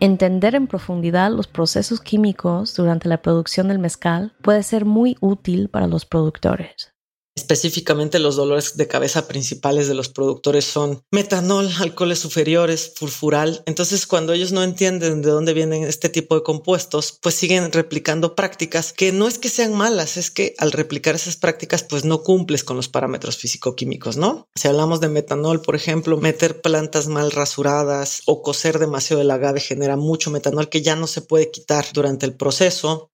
Entender 0.00 0.54
en 0.54 0.66
profundidad 0.66 1.30
los 1.30 1.46
procesos 1.46 2.00
químicos 2.00 2.74
durante 2.74 3.08
la 3.08 3.22
producción 3.22 3.68
del 3.68 3.78
mezcal 3.78 4.32
puede 4.42 4.62
ser 4.62 4.84
muy 4.84 5.16
útil 5.20 5.68
para 5.68 5.86
los 5.86 6.04
productores. 6.04 6.93
Específicamente 7.36 8.20
los 8.20 8.36
dolores 8.36 8.76
de 8.76 8.86
cabeza 8.86 9.26
principales 9.26 9.88
de 9.88 9.94
los 9.94 10.08
productores 10.08 10.64
son 10.64 11.02
metanol, 11.10 11.68
alcoholes 11.80 12.20
superiores, 12.20 12.92
furfural. 12.94 13.62
Entonces 13.66 14.06
cuando 14.06 14.32
ellos 14.32 14.52
no 14.52 14.62
entienden 14.62 15.20
de 15.20 15.30
dónde 15.30 15.52
vienen 15.52 15.82
este 15.82 16.08
tipo 16.08 16.36
de 16.36 16.44
compuestos, 16.44 17.18
pues 17.20 17.34
siguen 17.34 17.72
replicando 17.72 18.36
prácticas 18.36 18.92
que 18.92 19.10
no 19.10 19.26
es 19.26 19.38
que 19.38 19.48
sean 19.48 19.74
malas, 19.74 20.16
es 20.16 20.30
que 20.30 20.54
al 20.58 20.70
replicar 20.70 21.16
esas 21.16 21.36
prácticas 21.36 21.82
pues 21.82 22.04
no 22.04 22.22
cumples 22.22 22.62
con 22.62 22.76
los 22.76 22.88
parámetros 22.88 23.36
físico-químicos, 23.36 24.16
¿no? 24.16 24.48
Si 24.54 24.68
hablamos 24.68 25.00
de 25.00 25.08
metanol, 25.08 25.60
por 25.60 25.74
ejemplo, 25.74 26.18
meter 26.18 26.60
plantas 26.60 27.08
mal 27.08 27.32
rasuradas 27.32 28.22
o 28.26 28.42
coser 28.42 28.78
demasiado 28.78 29.22
el 29.22 29.30
agave 29.32 29.58
genera 29.58 29.96
mucho 29.96 30.30
metanol 30.30 30.68
que 30.68 30.82
ya 30.82 30.94
no 30.94 31.08
se 31.08 31.20
puede 31.20 31.50
quitar 31.50 31.86
durante 31.92 32.26
el 32.26 32.36
proceso. 32.36 33.10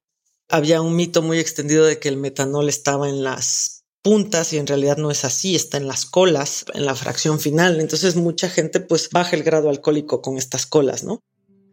Había 0.51 0.83
un 0.83 0.95
mito 0.95 1.23
muy 1.23 1.39
extendido 1.39 1.87
de 1.87 1.99
que 1.99 2.09
el 2.09 2.19
metanol 2.19 2.69
estaba 2.69 3.09
en 3.09 3.23
las 3.23 3.80
puntas 4.03 4.53
y 4.53 4.59
en 4.59 4.67
realidad 4.67 4.97
no 4.97 5.11
es 5.11 5.25
así, 5.25 5.55
está 5.55 5.77
en 5.77 5.87
las 5.87 6.07
colas, 6.07 6.65
en 6.75 6.87
la 6.87 6.95
fracción 6.95 7.41
final. 7.41 7.81
Entonces 7.81 8.17
mucha 8.17 8.49
gente 8.49 8.81
pues 8.81 9.11
baja 9.11 9.37
el 9.37 9.43
grado 9.43 9.69
alcohólico 9.69 10.23
con 10.23 10.39
estas 10.39 10.67
colas, 10.67 11.05
¿no? 11.05 11.23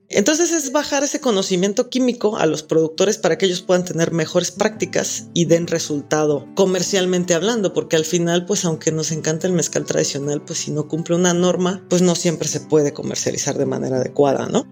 Entonces 0.10 0.54
es 0.54 0.72
bajar 0.72 1.04
ese 1.04 1.20
conocimiento 1.20 1.90
químico 1.90 2.38
a 2.38 2.46
los 2.46 2.64
productores 2.64 3.18
para 3.18 3.38
que 3.38 3.46
ellos 3.46 3.62
puedan 3.62 3.84
tener 3.84 4.14
mejores 4.14 4.52
prácticas 4.52 5.28
y 5.34 5.46
den 5.46 5.68
resultado 5.68 6.48
comercialmente 6.56 7.34
hablando, 7.34 7.74
porque 7.74 7.98
al 7.98 8.06
final, 8.06 8.46
pues 8.46 8.64
aunque 8.64 8.94
nos 8.94 9.12
encanta 9.12 9.48
el 9.48 9.54
mezcal 9.54 9.86
tradicional, 9.86 10.42
pues 10.46 10.60
si 10.60 10.72
no 10.72 10.88
cumple 10.88 11.16
una 11.16 11.34
norma, 11.34 11.86
pues 11.90 12.02
no 12.02 12.16
siempre 12.16 12.48
se 12.48 12.62
puede 12.62 12.94
comercializar 12.94 13.58
de 13.58 13.66
manera 13.66 13.98
adecuada, 13.98 14.48
¿no? 14.48 14.66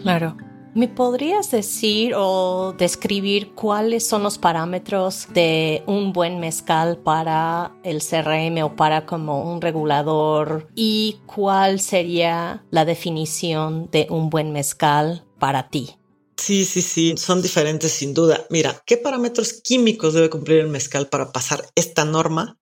Claro. 0.00 0.36
¿Me 0.74 0.88
podrías 0.88 1.50
decir 1.50 2.14
o 2.16 2.74
describir 2.78 3.52
cuáles 3.54 4.06
son 4.06 4.22
los 4.22 4.38
parámetros 4.38 5.26
de 5.34 5.82
un 5.86 6.14
buen 6.14 6.40
mezcal 6.40 6.96
para 6.96 7.76
el 7.84 8.00
CRM 8.00 8.64
o 8.64 8.74
para 8.74 9.04
como 9.04 9.52
un 9.52 9.60
regulador 9.60 10.70
y 10.74 11.18
cuál 11.26 11.78
sería 11.78 12.64
la 12.70 12.86
definición 12.86 13.90
de 13.92 14.06
un 14.08 14.30
buen 14.30 14.52
mezcal 14.52 15.26
para 15.38 15.68
ti? 15.68 15.98
Sí, 16.38 16.64
sí, 16.64 16.80
sí, 16.80 17.14
son 17.18 17.42
diferentes 17.42 17.92
sin 17.92 18.14
duda. 18.14 18.46
Mira, 18.48 18.82
¿qué 18.86 18.96
parámetros 18.96 19.52
químicos 19.52 20.14
debe 20.14 20.30
cumplir 20.30 20.60
el 20.60 20.68
mezcal 20.68 21.06
para 21.08 21.32
pasar 21.32 21.68
esta 21.74 22.06
norma? 22.06 22.58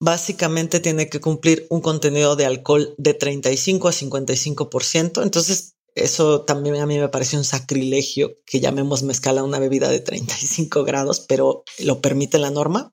Básicamente 0.00 0.80
tiene 0.80 1.08
que 1.08 1.20
cumplir 1.20 1.68
un 1.70 1.80
contenido 1.80 2.34
de 2.34 2.44
alcohol 2.44 2.92
de 2.98 3.14
35 3.14 3.86
a 3.86 3.92
55%. 3.92 5.22
Entonces, 5.22 5.76
eso 5.94 6.42
también 6.42 6.76
a 6.76 6.86
mí 6.86 6.98
me 6.98 7.08
parece 7.08 7.36
un 7.36 7.44
sacrilegio 7.44 8.38
que 8.46 8.60
llamemos 8.60 9.02
mezcal 9.02 9.38
a 9.38 9.44
una 9.44 9.58
bebida 9.58 9.88
de 9.88 10.00
35 10.00 10.84
grados, 10.84 11.20
pero 11.20 11.64
lo 11.78 12.00
permite 12.00 12.38
la 12.38 12.50
norma. 12.50 12.92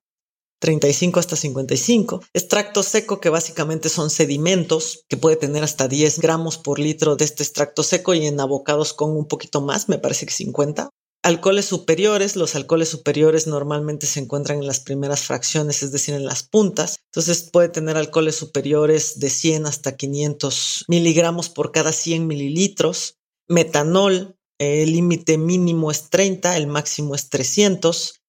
35 0.59 1.19
hasta 1.19 1.35
55. 1.37 2.21
Extracto 2.33 2.83
seco, 2.83 3.21
que 3.21 3.29
básicamente 3.29 3.87
son 3.87 4.09
sedimentos, 4.09 5.05
que 5.07 5.15
puede 5.15 5.37
tener 5.37 5.63
hasta 5.63 5.87
10 5.87 6.19
gramos 6.19 6.57
por 6.57 6.79
litro 6.79 7.15
de 7.15 7.25
este 7.25 7.43
extracto 7.43 7.81
seco 7.81 8.13
y 8.13 8.25
en 8.25 8.39
abocados 8.39 8.93
con 8.93 9.15
un 9.15 9.25
poquito 9.25 9.61
más, 9.61 9.87
me 9.87 9.99
parece 9.99 10.25
que 10.25 10.33
50. 10.33 10.89
Alcoholes 11.21 11.65
superiores, 11.65 12.37
los 12.37 12.55
alcoholes 12.55 12.87
superiores 12.87 13.45
normalmente 13.45 14.07
se 14.07 14.21
encuentran 14.21 14.59
en 14.59 14.67
las 14.67 14.79
primeras 14.79 15.23
fracciones, 15.23 15.83
es 15.83 15.91
decir, 15.91 16.15
en 16.15 16.25
las 16.25 16.43
puntas. 16.43 16.95
Entonces 17.11 17.49
puede 17.51 17.67
tener 17.67 17.97
alcoholes 17.97 18.35
superiores 18.35 19.19
de 19.19 19.29
100 19.29 19.65
hasta 19.65 19.97
500 19.97 20.85
miligramos 20.87 21.49
por 21.49 21.73
cada 21.73 21.91
100 21.91 22.25
mililitros. 22.25 23.17
Metanol, 23.49 24.37
el 24.59 24.93
límite 24.93 25.37
mínimo 25.37 25.91
es 25.91 26.09
30, 26.09 26.55
el 26.55 26.67
máximo 26.67 27.15
es 27.15 27.29
300. 27.29 28.21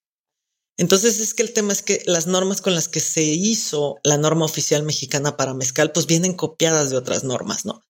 Entonces 0.76 1.20
es 1.20 1.32
que 1.34 1.42
el 1.42 1.52
tema 1.52 1.72
es 1.72 1.82
que 1.82 2.02
las 2.06 2.26
normas 2.26 2.60
con 2.60 2.74
las 2.74 2.88
que 2.88 3.00
se 3.00 3.22
hizo 3.22 3.98
la 4.02 4.16
norma 4.16 4.46
oficial 4.46 4.82
mexicana 4.82 5.36
para 5.36 5.54
mezcal, 5.54 5.92
pues 5.92 6.06
vienen 6.06 6.34
copiadas 6.34 6.90
de 6.90 6.96
otras 6.96 7.22
normas, 7.22 7.64
¿no? 7.64 7.82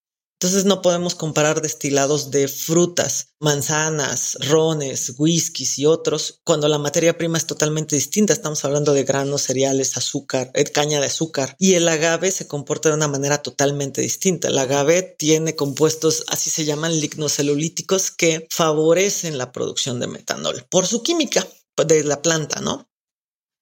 Entonces 0.42 0.64
no 0.64 0.81
podemos 0.81 1.14
comparar 1.14 1.61
destilados 1.61 2.31
de 2.31 2.48
frutas, 2.48 3.35
manzanas, 3.40 4.38
rones, 4.48 5.12
whiskies 5.18 5.79
y 5.79 5.85
otros 5.85 6.40
cuando 6.44 6.66
la 6.66 6.79
materia 6.79 7.18
prima 7.18 7.37
es 7.37 7.46
totalmente 7.46 7.94
distinta. 7.94 8.33
Estamos 8.33 8.64
hablando 8.64 8.94
de 8.94 9.05
granos, 9.05 9.42
cereales, 9.42 9.98
azúcar, 9.98 10.50
eh, 10.55 10.64
caña 10.64 10.98
de 10.98 11.09
azúcar. 11.09 11.57
Y 11.59 11.74
el 11.74 11.87
agave 11.87 12.31
se 12.31 12.48
comporta 12.48 12.88
de 12.88 12.94
una 12.94 13.07
manera 13.07 13.42
totalmente 13.42 14.00
distinta. 14.00 14.48
El 14.48 14.57
agave 14.57 15.03
tiene 15.03 15.57
compuestos, 15.57 16.24
así 16.29 16.48
se 16.48 16.64
llaman, 16.64 16.98
lignocelulíticos 16.98 18.11
que 18.11 18.46
favorecen 18.50 19.37
la 19.37 19.53
producción 19.53 20.00
de 20.00 20.07
metanol 20.07 20.64
por 20.70 20.87
su 20.87 21.03
química 21.03 21.46
de 21.76 22.03
la 22.03 22.22
planta, 22.22 22.62
¿no? 22.62 22.89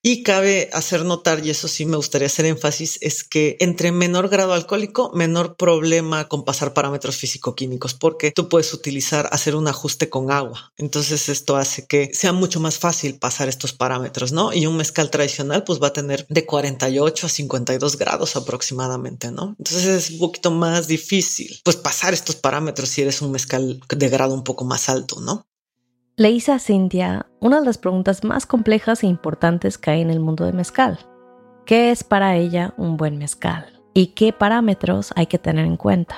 Y 0.00 0.22
cabe 0.22 0.70
hacer 0.72 1.04
notar, 1.04 1.44
y 1.44 1.50
eso 1.50 1.66
sí 1.66 1.84
me 1.84 1.96
gustaría 1.96 2.26
hacer 2.26 2.46
énfasis, 2.46 2.98
es 3.00 3.24
que 3.24 3.56
entre 3.58 3.90
menor 3.90 4.28
grado 4.28 4.52
alcohólico, 4.52 5.11
menor 5.12 5.56
problema 5.56 6.28
con 6.28 6.44
pasar 6.44 6.72
parámetros 6.72 7.16
físico-químicos, 7.16 7.94
porque 7.94 8.30
tú 8.30 8.48
puedes 8.48 8.72
utilizar, 8.72 9.28
hacer 9.32 9.56
un 9.56 9.66
ajuste 9.66 10.08
con 10.08 10.30
agua. 10.30 10.72
Entonces 10.76 11.28
esto 11.28 11.56
hace 11.56 11.87
que 11.87 12.11
sea 12.14 12.32
mucho 12.32 12.61
más 12.61 12.78
fácil 12.78 13.18
pasar 13.18 13.48
estos 13.48 13.72
parámetros, 13.72 14.30
¿no? 14.30 14.52
Y 14.52 14.66
un 14.66 14.76
mezcal 14.76 15.11
tradicional 15.11 15.64
pues 15.64 15.82
va 15.82 15.88
a 15.88 15.92
tener 15.92 16.26
de 16.28 16.46
48 16.46 17.26
a 17.26 17.28
52 17.28 17.98
grados 17.98 18.37
aproximadamente, 18.37 19.32
¿no? 19.32 19.56
Entonces 19.58 19.87
es 19.87 20.11
un 20.11 20.18
poquito 20.20 20.52
más 20.52 20.87
difícil 20.87 21.61
pues 21.64 21.76
pasar 21.76 22.14
estos 22.14 22.37
parámetros 22.37 22.88
si 22.88 23.02
eres 23.02 23.20
un 23.20 23.32
mezcal 23.32 23.80
de 23.88 24.08
grado 24.08 24.34
un 24.34 24.44
poco 24.44 24.64
más 24.64 24.88
alto, 24.88 25.20
¿no? 25.20 25.47
Le 26.18 26.33
hice 26.33 26.50
a 26.50 26.59
Cintia 26.59 27.26
una 27.38 27.61
de 27.61 27.66
las 27.66 27.78
preguntas 27.78 28.24
más 28.24 28.44
complejas 28.44 29.04
e 29.04 29.07
importantes 29.07 29.78
que 29.78 29.92
hay 29.92 30.00
en 30.00 30.11
el 30.11 30.18
mundo 30.18 30.44
de 30.46 30.52
mezcal. 30.52 30.98
¿Qué 31.64 31.92
es 31.92 32.02
para 32.02 32.35
ella 32.35 32.74
un 32.76 32.96
buen 32.96 33.18
mezcal? 33.18 33.81
¿Y 33.94 34.09
qué 34.09 34.33
parámetros 34.33 35.12
hay 35.14 35.26
que 35.28 35.38
tener 35.38 35.64
en 35.64 35.76
cuenta? 35.76 36.16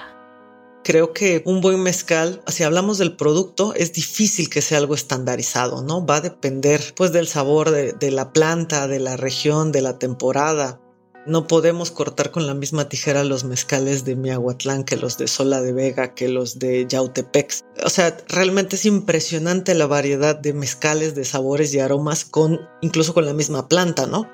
Creo 0.85 1.13
que 1.13 1.43
un 1.45 1.61
buen 1.61 1.83
mezcal, 1.83 2.41
si 2.47 2.63
hablamos 2.63 2.97
del 2.97 3.15
producto, 3.15 3.75
es 3.75 3.93
difícil 3.93 4.49
que 4.49 4.63
sea 4.63 4.79
algo 4.79 4.95
estandarizado, 4.95 5.83
¿no? 5.83 6.07
Va 6.07 6.17
a 6.17 6.21
depender 6.23 6.81
pues 6.97 7.13
del 7.13 7.29
sabor 7.29 7.71
de, 7.71 7.93
de 7.93 8.11
la 8.11 8.33
planta, 8.33 8.89
de 8.89 9.01
la 9.01 9.19
región, 9.19 9.71
de 9.71 9.83
la 9.83 9.99
temporada. 9.99 10.81
No 11.27 11.47
podemos 11.47 11.91
cortar 11.91 12.31
con 12.31 12.47
la 12.47 12.55
misma 12.55 12.89
tijera 12.89 13.25
los 13.25 13.45
mezcales 13.45 14.05
de 14.05 14.17
Miahuatlán 14.17 14.85
que 14.85 14.97
los 14.97 15.19
de 15.19 15.29
Sola 15.29 15.61
de 15.61 15.73
Vega, 15.73 16.15
que 16.15 16.29
los 16.29 16.59
de 16.59 16.87
Yautepec. 16.89 17.53
O 17.85 17.91
sea, 17.91 18.17
realmente 18.29 18.77
es 18.77 18.87
impresionante 18.87 19.75
la 19.75 19.87
variedad 19.87 20.35
de 20.35 20.55
mezcales, 20.55 21.15
de 21.15 21.25
sabores 21.25 21.75
y 21.75 21.81
aromas 21.81 22.25
con 22.25 22.61
incluso 22.81 23.13
con 23.13 23.27
la 23.27 23.35
misma 23.35 23.69
planta, 23.69 24.07
¿no? 24.07 24.29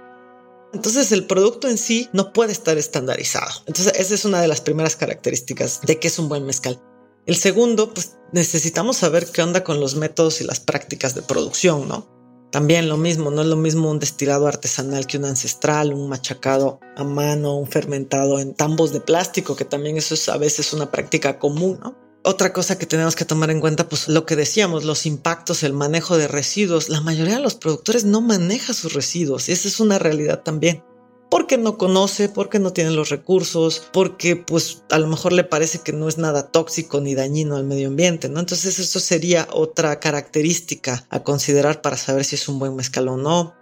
Entonces 0.73 1.11
el 1.11 1.27
producto 1.27 1.69
en 1.69 1.79
sí 1.79 2.09
no 2.13 2.33
puede 2.33 2.53
estar 2.53 2.79
estandarizado. 2.79 3.63
Entonces 3.67 3.93
esa 3.97 4.15
es 4.15 4.25
una 4.25 4.41
de 4.41 4.49
las 4.49 4.61
primeras 4.61 4.95
características 4.95 5.81
de 5.83 5.99
que 5.99 6.09
es 6.09 6.19
un 6.19 6.29
buen 6.29 6.47
mezcal. 6.47 6.81
El 7.27 7.37
segundo, 7.37 7.93
pues 7.93 8.17
necesitamos 8.33 8.99
saber 8.99 9.27
qué 9.27 9.43
onda 9.43 9.65
con 9.65 9.81
los 9.81 9.97
métodos 9.97 10.41
y 10.41 10.45
las 10.45 10.61
prácticas 10.61 11.15
de 11.17 11.23
producción, 11.23 11.89
¿no? 11.89 12.16
También 12.57 12.89
lo 12.89 12.97
mismo, 12.97 13.31
no 13.31 13.43
es 13.43 13.49
lo 13.49 13.57
mismo 13.57 13.91
un 13.91 13.99
destilado 13.99 14.47
artesanal 14.47 15.07
que 15.07 15.19
un 15.19 15.27
ancestral, 15.27 15.93
un 15.93 16.09
machacado 16.09 16.81
a 16.97 17.05
mano, 17.05 17.55
un 17.55 17.67
fermentado 17.67 18.41
en 18.41 18.55
tambos 18.55 18.95
de 18.95 19.03
plástico, 19.03 19.55
que 19.57 19.67
también 19.67 19.99
eso 19.99 20.15
es 20.15 20.27
a 20.31 20.39
veces 20.39 20.73
una 20.73 20.91
práctica 20.91 21.39
común, 21.39 21.79
¿no? 21.83 21.95
Otra 22.25 22.55
cosa 22.55 22.79
que 22.79 22.87
tenemos 22.87 23.15
que 23.15 23.27
tomar 23.27 23.51
en 23.51 23.61
cuenta, 23.61 23.91
pues 23.91 24.09
lo 24.09 24.25
que 24.25 24.37
decíamos, 24.37 24.85
los 24.85 25.05
impactos, 25.05 25.65
el 25.65 25.75
manejo 25.75 26.17
de 26.17 26.29
residuos. 26.29 26.89
La 26.89 27.03
mayoría 27.03 27.35
de 27.35 27.43
los 27.43 27.57
productores 27.57 28.07
no 28.07 28.23
maneja 28.23 28.73
sus 28.73 28.95
residuos 28.95 29.51
y 29.51 29.53
esa 29.53 29.69
es 29.69 29.79
una 29.79 29.99
realidad 29.99 30.43
también 30.43 30.83
porque 31.31 31.59
no 31.59 31.79
conoce, 31.79 32.29
porque 32.29 32.59
no 32.59 32.73
tiene 32.73 32.91
los 32.91 33.09
recursos, 33.09 33.83
porque 33.93 34.37
pues 34.37 34.83
a 34.91 34.99
lo 34.99 35.07
mejor 35.07 35.33
le 35.33 35.45
parece 35.45 35.81
que 35.81 35.93
no 35.93 36.09
es 36.09 36.19
nada 36.19 36.51
tóxico 36.51 37.01
ni 37.01 37.15
dañino 37.15 37.57
al 37.57 37.65
medio 37.65 37.89
ambiente, 37.89 38.29
¿no? 38.29 38.41
Entonces 38.41 38.79
eso 38.79 39.01
sería 39.01 39.49
otra 39.53 40.01
característica 40.01 41.07
a 41.11 41.23
considerar 41.23 41.83
para 41.83 41.97
saber 41.97 42.25
si 42.25 42.37
es 42.37 42.49
un 42.49 42.59
buen 42.59 42.77
mezcal 42.77 43.09
o 43.09 43.17
no 43.17 43.55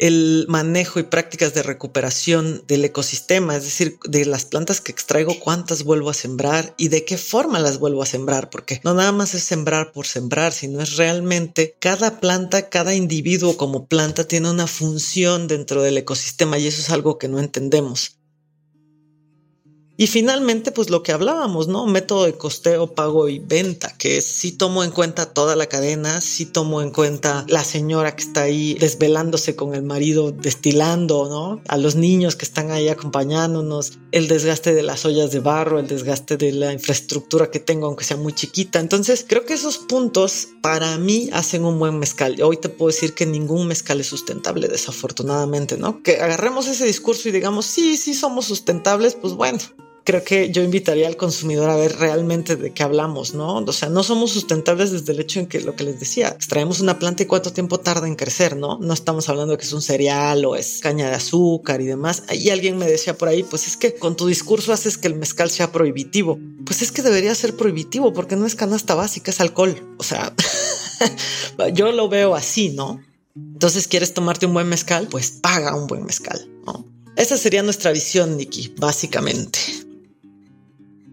el 0.00 0.46
manejo 0.48 0.98
y 0.98 1.04
prácticas 1.04 1.52
de 1.52 1.62
recuperación 1.62 2.64
del 2.66 2.84
ecosistema, 2.84 3.54
es 3.54 3.64
decir, 3.64 3.98
de 4.04 4.24
las 4.24 4.46
plantas 4.46 4.80
que 4.80 4.92
extraigo, 4.92 5.38
cuántas 5.38 5.84
vuelvo 5.84 6.08
a 6.08 6.14
sembrar 6.14 6.74
y 6.78 6.88
de 6.88 7.04
qué 7.04 7.18
forma 7.18 7.58
las 7.58 7.78
vuelvo 7.78 8.02
a 8.02 8.06
sembrar, 8.06 8.48
porque 8.48 8.80
no 8.82 8.94
nada 8.94 9.12
más 9.12 9.34
es 9.34 9.44
sembrar 9.44 9.92
por 9.92 10.06
sembrar, 10.06 10.52
sino 10.52 10.80
es 10.80 10.96
realmente 10.96 11.76
cada 11.78 12.18
planta, 12.18 12.70
cada 12.70 12.94
individuo 12.94 13.58
como 13.58 13.86
planta 13.86 14.26
tiene 14.26 14.50
una 14.50 14.66
función 14.66 15.48
dentro 15.48 15.82
del 15.82 15.98
ecosistema 15.98 16.58
y 16.58 16.66
eso 16.66 16.80
es 16.80 16.90
algo 16.90 17.18
que 17.18 17.28
no 17.28 17.38
entendemos. 17.38 18.19
Y 20.00 20.06
finalmente, 20.06 20.72
pues 20.72 20.88
lo 20.88 21.02
que 21.02 21.12
hablábamos, 21.12 21.68
¿no? 21.68 21.86
Método 21.86 22.24
de 22.24 22.32
costeo, 22.32 22.94
pago 22.94 23.28
y 23.28 23.38
venta, 23.38 23.94
que 23.98 24.22
si 24.22 24.50
tomo 24.50 24.82
en 24.82 24.92
cuenta 24.92 25.34
toda 25.34 25.56
la 25.56 25.66
cadena, 25.66 26.22
si 26.22 26.46
tomo 26.46 26.80
en 26.80 26.90
cuenta 26.90 27.44
la 27.48 27.62
señora 27.64 28.16
que 28.16 28.22
está 28.22 28.44
ahí 28.44 28.72
desvelándose 28.80 29.56
con 29.56 29.74
el 29.74 29.82
marido 29.82 30.32
destilando, 30.32 31.28
¿no? 31.28 31.60
A 31.68 31.76
los 31.76 31.96
niños 31.96 32.34
que 32.34 32.46
están 32.46 32.70
ahí 32.70 32.88
acompañándonos, 32.88 33.98
el 34.10 34.26
desgaste 34.26 34.72
de 34.72 34.82
las 34.82 35.04
ollas 35.04 35.32
de 35.32 35.40
barro, 35.40 35.78
el 35.78 35.86
desgaste 35.86 36.38
de 36.38 36.52
la 36.52 36.72
infraestructura 36.72 37.50
que 37.50 37.60
tengo, 37.60 37.86
aunque 37.86 38.04
sea 38.04 38.16
muy 38.16 38.32
chiquita. 38.32 38.80
Entonces, 38.80 39.26
creo 39.28 39.44
que 39.44 39.52
esos 39.52 39.76
puntos 39.76 40.48
para 40.62 40.96
mí 40.96 41.28
hacen 41.34 41.66
un 41.66 41.78
buen 41.78 41.98
mezcal. 41.98 42.40
Hoy 42.40 42.56
te 42.56 42.70
puedo 42.70 42.90
decir 42.90 43.12
que 43.12 43.26
ningún 43.26 43.66
mezcal 43.66 44.00
es 44.00 44.06
sustentable, 44.06 44.66
desafortunadamente, 44.66 45.76
¿no? 45.76 46.02
Que 46.02 46.22
agarremos 46.22 46.68
ese 46.68 46.86
discurso 46.86 47.28
y 47.28 47.32
digamos, 47.32 47.66
sí, 47.66 47.98
sí 47.98 48.14
somos 48.14 48.46
sustentables, 48.46 49.14
pues 49.14 49.34
bueno, 49.34 49.58
creo 50.04 50.24
que 50.24 50.50
yo 50.50 50.62
invitaría 50.62 51.06
al 51.06 51.16
consumidor 51.16 51.70
a 51.70 51.76
ver 51.76 51.96
realmente 51.98 52.56
de 52.56 52.72
qué 52.72 52.82
hablamos, 52.82 53.34
¿no? 53.34 53.56
O 53.58 53.72
sea, 53.72 53.88
no 53.88 54.02
somos 54.02 54.32
sustentables 54.32 54.90
desde 54.90 55.12
el 55.12 55.20
hecho 55.20 55.40
en 55.40 55.46
que 55.46 55.60
lo 55.60 55.76
que 55.76 55.84
les 55.84 56.00
decía, 56.00 56.28
extraemos 56.28 56.80
una 56.80 56.98
planta 56.98 57.22
y 57.22 57.26
cuánto 57.26 57.52
tiempo 57.52 57.78
tarda 57.78 58.06
en 58.06 58.16
crecer, 58.16 58.56
¿no? 58.56 58.78
No 58.78 58.94
estamos 58.94 59.28
hablando 59.28 59.52
de 59.52 59.58
que 59.58 59.64
es 59.64 59.72
un 59.72 59.82
cereal 59.82 60.44
o 60.44 60.56
es 60.56 60.80
caña 60.80 61.08
de 61.08 61.14
azúcar 61.14 61.80
y 61.80 61.86
demás. 61.86 62.22
Y 62.32 62.50
alguien 62.50 62.78
me 62.78 62.86
decía 62.86 63.16
por 63.16 63.28
ahí, 63.28 63.42
pues 63.42 63.66
es 63.66 63.76
que 63.76 63.94
con 63.94 64.16
tu 64.16 64.26
discurso 64.26 64.72
haces 64.72 64.98
que 64.98 65.08
el 65.08 65.14
mezcal 65.14 65.50
sea 65.50 65.72
prohibitivo. 65.72 66.38
Pues 66.64 66.82
es 66.82 66.92
que 66.92 67.02
debería 67.02 67.34
ser 67.34 67.56
prohibitivo 67.56 68.12
porque 68.12 68.36
no 68.36 68.46
es 68.46 68.54
canasta 68.54 68.94
básica, 68.94 69.30
es 69.30 69.40
alcohol. 69.40 69.76
O 69.98 70.02
sea, 70.02 70.32
yo 71.74 71.92
lo 71.92 72.08
veo 72.08 72.34
así, 72.34 72.70
¿no? 72.70 73.00
Entonces, 73.36 73.86
¿quieres 73.86 74.12
tomarte 74.12 74.46
un 74.46 74.54
buen 74.54 74.68
mezcal? 74.68 75.06
Pues 75.08 75.30
paga 75.30 75.74
un 75.74 75.86
buen 75.86 76.04
mezcal. 76.04 76.46
Esa 77.16 77.36
sería 77.36 77.62
nuestra 77.62 77.92
visión, 77.92 78.36
Nikki, 78.36 78.74
básicamente. 78.78 79.58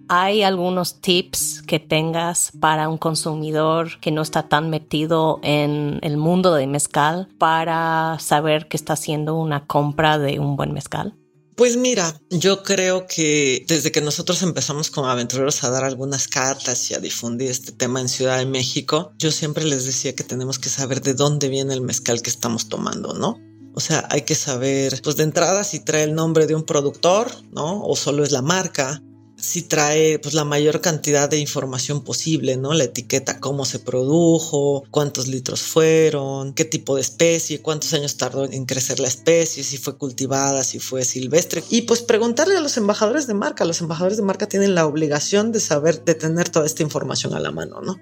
¿Hay 0.09 0.41
algunos 0.41 1.01
tips 1.01 1.63
que 1.67 1.79
tengas 1.79 2.51
para 2.61 2.87
un 2.87 2.97
consumidor 2.97 3.99
que 3.99 4.11
no 4.11 4.21
está 4.21 4.47
tan 4.47 4.69
metido 4.69 5.41
en 5.43 5.99
el 6.01 6.15
mundo 6.15 6.53
de 6.53 6.65
mezcal 6.65 7.27
para 7.37 8.17
saber 8.19 8.69
que 8.69 8.77
está 8.77 8.93
haciendo 8.93 9.35
una 9.35 9.67
compra 9.67 10.17
de 10.17 10.39
un 10.39 10.55
buen 10.55 10.71
mezcal? 10.71 11.13
Pues 11.57 11.75
mira, 11.75 12.21
yo 12.29 12.63
creo 12.63 13.05
que 13.05 13.65
desde 13.67 13.91
que 13.91 13.99
nosotros 13.99 14.41
empezamos 14.43 14.91
como 14.91 15.09
aventureros 15.09 15.63
a 15.63 15.71
dar 15.71 15.83
algunas 15.83 16.29
cartas 16.29 16.89
y 16.89 16.93
a 16.93 16.99
difundir 16.99 17.51
este 17.51 17.73
tema 17.73 17.99
en 17.99 18.07
Ciudad 18.07 18.37
de 18.37 18.45
México, 18.45 19.11
yo 19.17 19.31
siempre 19.31 19.65
les 19.65 19.83
decía 19.83 20.15
que 20.15 20.23
tenemos 20.23 20.57
que 20.57 20.69
saber 20.69 21.01
de 21.01 21.15
dónde 21.15 21.49
viene 21.49 21.73
el 21.73 21.81
mezcal 21.81 22.21
que 22.21 22.29
estamos 22.29 22.69
tomando, 22.69 23.13
¿no? 23.13 23.41
O 23.73 23.81
sea, 23.81 24.07
hay 24.09 24.21
que 24.21 24.35
saber, 24.35 25.01
pues 25.03 25.17
de 25.17 25.23
entrada, 25.23 25.63
si 25.65 25.79
trae 25.79 26.03
el 26.03 26.15
nombre 26.15 26.47
de 26.47 26.55
un 26.55 26.63
productor, 26.63 27.29
¿no? 27.51 27.83
O 27.83 27.95
solo 27.95 28.23
es 28.23 28.31
la 28.31 28.41
marca 28.41 29.01
si 29.37 29.61
trae 29.61 30.19
pues 30.19 30.33
la 30.33 30.43
mayor 30.43 30.81
cantidad 30.81 31.29
de 31.29 31.37
información 31.39 32.03
posible, 32.03 32.57
¿no? 32.57 32.73
La 32.73 32.85
etiqueta, 32.85 33.39
cómo 33.39 33.65
se 33.65 33.79
produjo, 33.79 34.83
cuántos 34.91 35.27
litros 35.27 35.61
fueron, 35.61 36.53
qué 36.53 36.65
tipo 36.65 36.95
de 36.95 37.01
especie, 37.01 37.61
cuántos 37.61 37.93
años 37.93 38.17
tardó 38.17 38.45
en 38.45 38.65
crecer 38.65 38.99
la 38.99 39.07
especie, 39.07 39.63
si 39.63 39.77
fue 39.77 39.97
cultivada, 39.97 40.63
si 40.63 40.79
fue 40.79 41.05
silvestre. 41.05 41.63
Y 41.69 41.83
pues 41.83 42.01
preguntarle 42.01 42.57
a 42.57 42.61
los 42.61 42.77
embajadores 42.77 43.27
de 43.27 43.33
marca, 43.33 43.65
los 43.65 43.81
embajadores 43.81 44.17
de 44.17 44.23
marca 44.23 44.47
tienen 44.47 44.75
la 44.75 44.85
obligación 44.85 45.51
de 45.51 45.59
saber, 45.59 46.03
de 46.03 46.15
tener 46.15 46.49
toda 46.49 46.65
esta 46.65 46.83
información 46.83 47.33
a 47.33 47.39
la 47.39 47.51
mano, 47.51 47.81
¿no? 47.81 47.97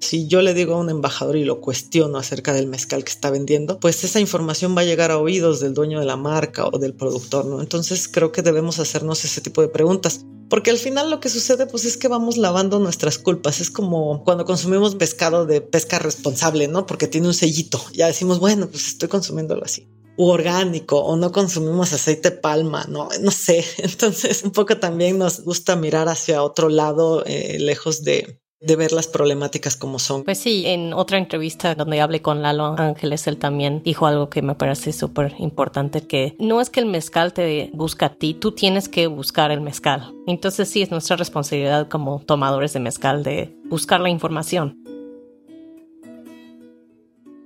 Si 0.00 0.26
yo 0.26 0.40
le 0.40 0.54
digo 0.54 0.74
a 0.74 0.78
un 0.78 0.88
embajador 0.88 1.36
y 1.36 1.44
lo 1.44 1.60
cuestiono 1.60 2.16
acerca 2.16 2.54
del 2.54 2.66
mezcal 2.66 3.04
que 3.04 3.12
está 3.12 3.30
vendiendo, 3.30 3.78
pues 3.78 4.02
esa 4.02 4.18
información 4.18 4.74
va 4.74 4.80
a 4.80 4.84
llegar 4.84 5.10
a 5.10 5.18
oídos 5.18 5.60
del 5.60 5.74
dueño 5.74 6.00
de 6.00 6.06
la 6.06 6.16
marca 6.16 6.66
o 6.66 6.78
del 6.78 6.94
productor, 6.94 7.44
¿no? 7.44 7.60
Entonces 7.60 8.08
creo 8.08 8.32
que 8.32 8.40
debemos 8.40 8.78
hacernos 8.78 9.24
ese 9.26 9.42
tipo 9.42 9.60
de 9.60 9.68
preguntas. 9.68 10.24
Porque 10.48 10.70
al 10.70 10.78
final 10.78 11.10
lo 11.10 11.20
que 11.20 11.28
sucede 11.28 11.66
pues 11.66 11.84
es 11.84 11.96
que 11.98 12.08
vamos 12.08 12.38
lavando 12.38 12.78
nuestras 12.78 13.18
culpas. 13.18 13.60
Es 13.60 13.70
como 13.70 14.24
cuando 14.24 14.46
consumimos 14.46 14.96
pescado 14.96 15.44
de 15.44 15.60
pesca 15.60 15.98
responsable, 15.98 16.66
¿no? 16.66 16.86
Porque 16.86 17.06
tiene 17.06 17.28
un 17.28 17.34
sellito. 17.34 17.80
Ya 17.92 18.06
decimos, 18.06 18.40
bueno, 18.40 18.68
pues 18.68 18.88
estoy 18.88 19.08
consumiéndolo 19.08 19.64
así. 19.64 19.86
O 20.16 20.32
orgánico, 20.32 20.98
o 20.98 21.16
no 21.16 21.30
consumimos 21.30 21.92
aceite 21.92 22.30
palma, 22.30 22.86
no, 22.88 23.10
no 23.20 23.30
sé. 23.30 23.64
Entonces, 23.78 24.42
un 24.42 24.50
poco 24.50 24.78
también 24.78 25.18
nos 25.18 25.44
gusta 25.44 25.76
mirar 25.76 26.08
hacia 26.08 26.42
otro 26.42 26.68
lado, 26.68 27.22
eh, 27.26 27.58
lejos 27.60 28.02
de, 28.02 28.40
de 28.60 28.76
ver 28.76 28.92
las 28.92 29.06
problemáticas 29.06 29.76
como 29.76 29.98
son. 29.98 30.24
Pues 30.24 30.38
sí, 30.38 30.64
en 30.66 30.92
otra 30.92 31.18
entrevista 31.18 31.74
donde 31.74 32.00
hablé 32.00 32.20
con 32.22 32.42
Lalo 32.42 32.74
Ángeles, 32.78 33.26
él 33.26 33.38
también 33.38 33.82
dijo 33.82 34.06
algo 34.06 34.28
que 34.28 34.42
me 34.42 34.54
parece 34.54 34.92
súper 34.92 35.34
importante, 35.38 36.06
que 36.06 36.36
no 36.38 36.60
es 36.60 36.70
que 36.70 36.80
el 36.80 36.86
mezcal 36.86 37.32
te 37.32 37.70
busca 37.72 38.06
a 38.06 38.14
ti, 38.14 38.34
tú 38.34 38.52
tienes 38.52 38.88
que 38.88 39.06
buscar 39.06 39.50
el 39.50 39.60
mezcal. 39.60 40.12
Entonces 40.26 40.68
sí, 40.68 40.82
es 40.82 40.90
nuestra 40.90 41.16
responsabilidad 41.16 41.88
como 41.88 42.20
tomadores 42.20 42.72
de 42.72 42.80
mezcal 42.80 43.22
de 43.22 43.56
buscar 43.70 44.00
la 44.00 44.10
información. 44.10 44.79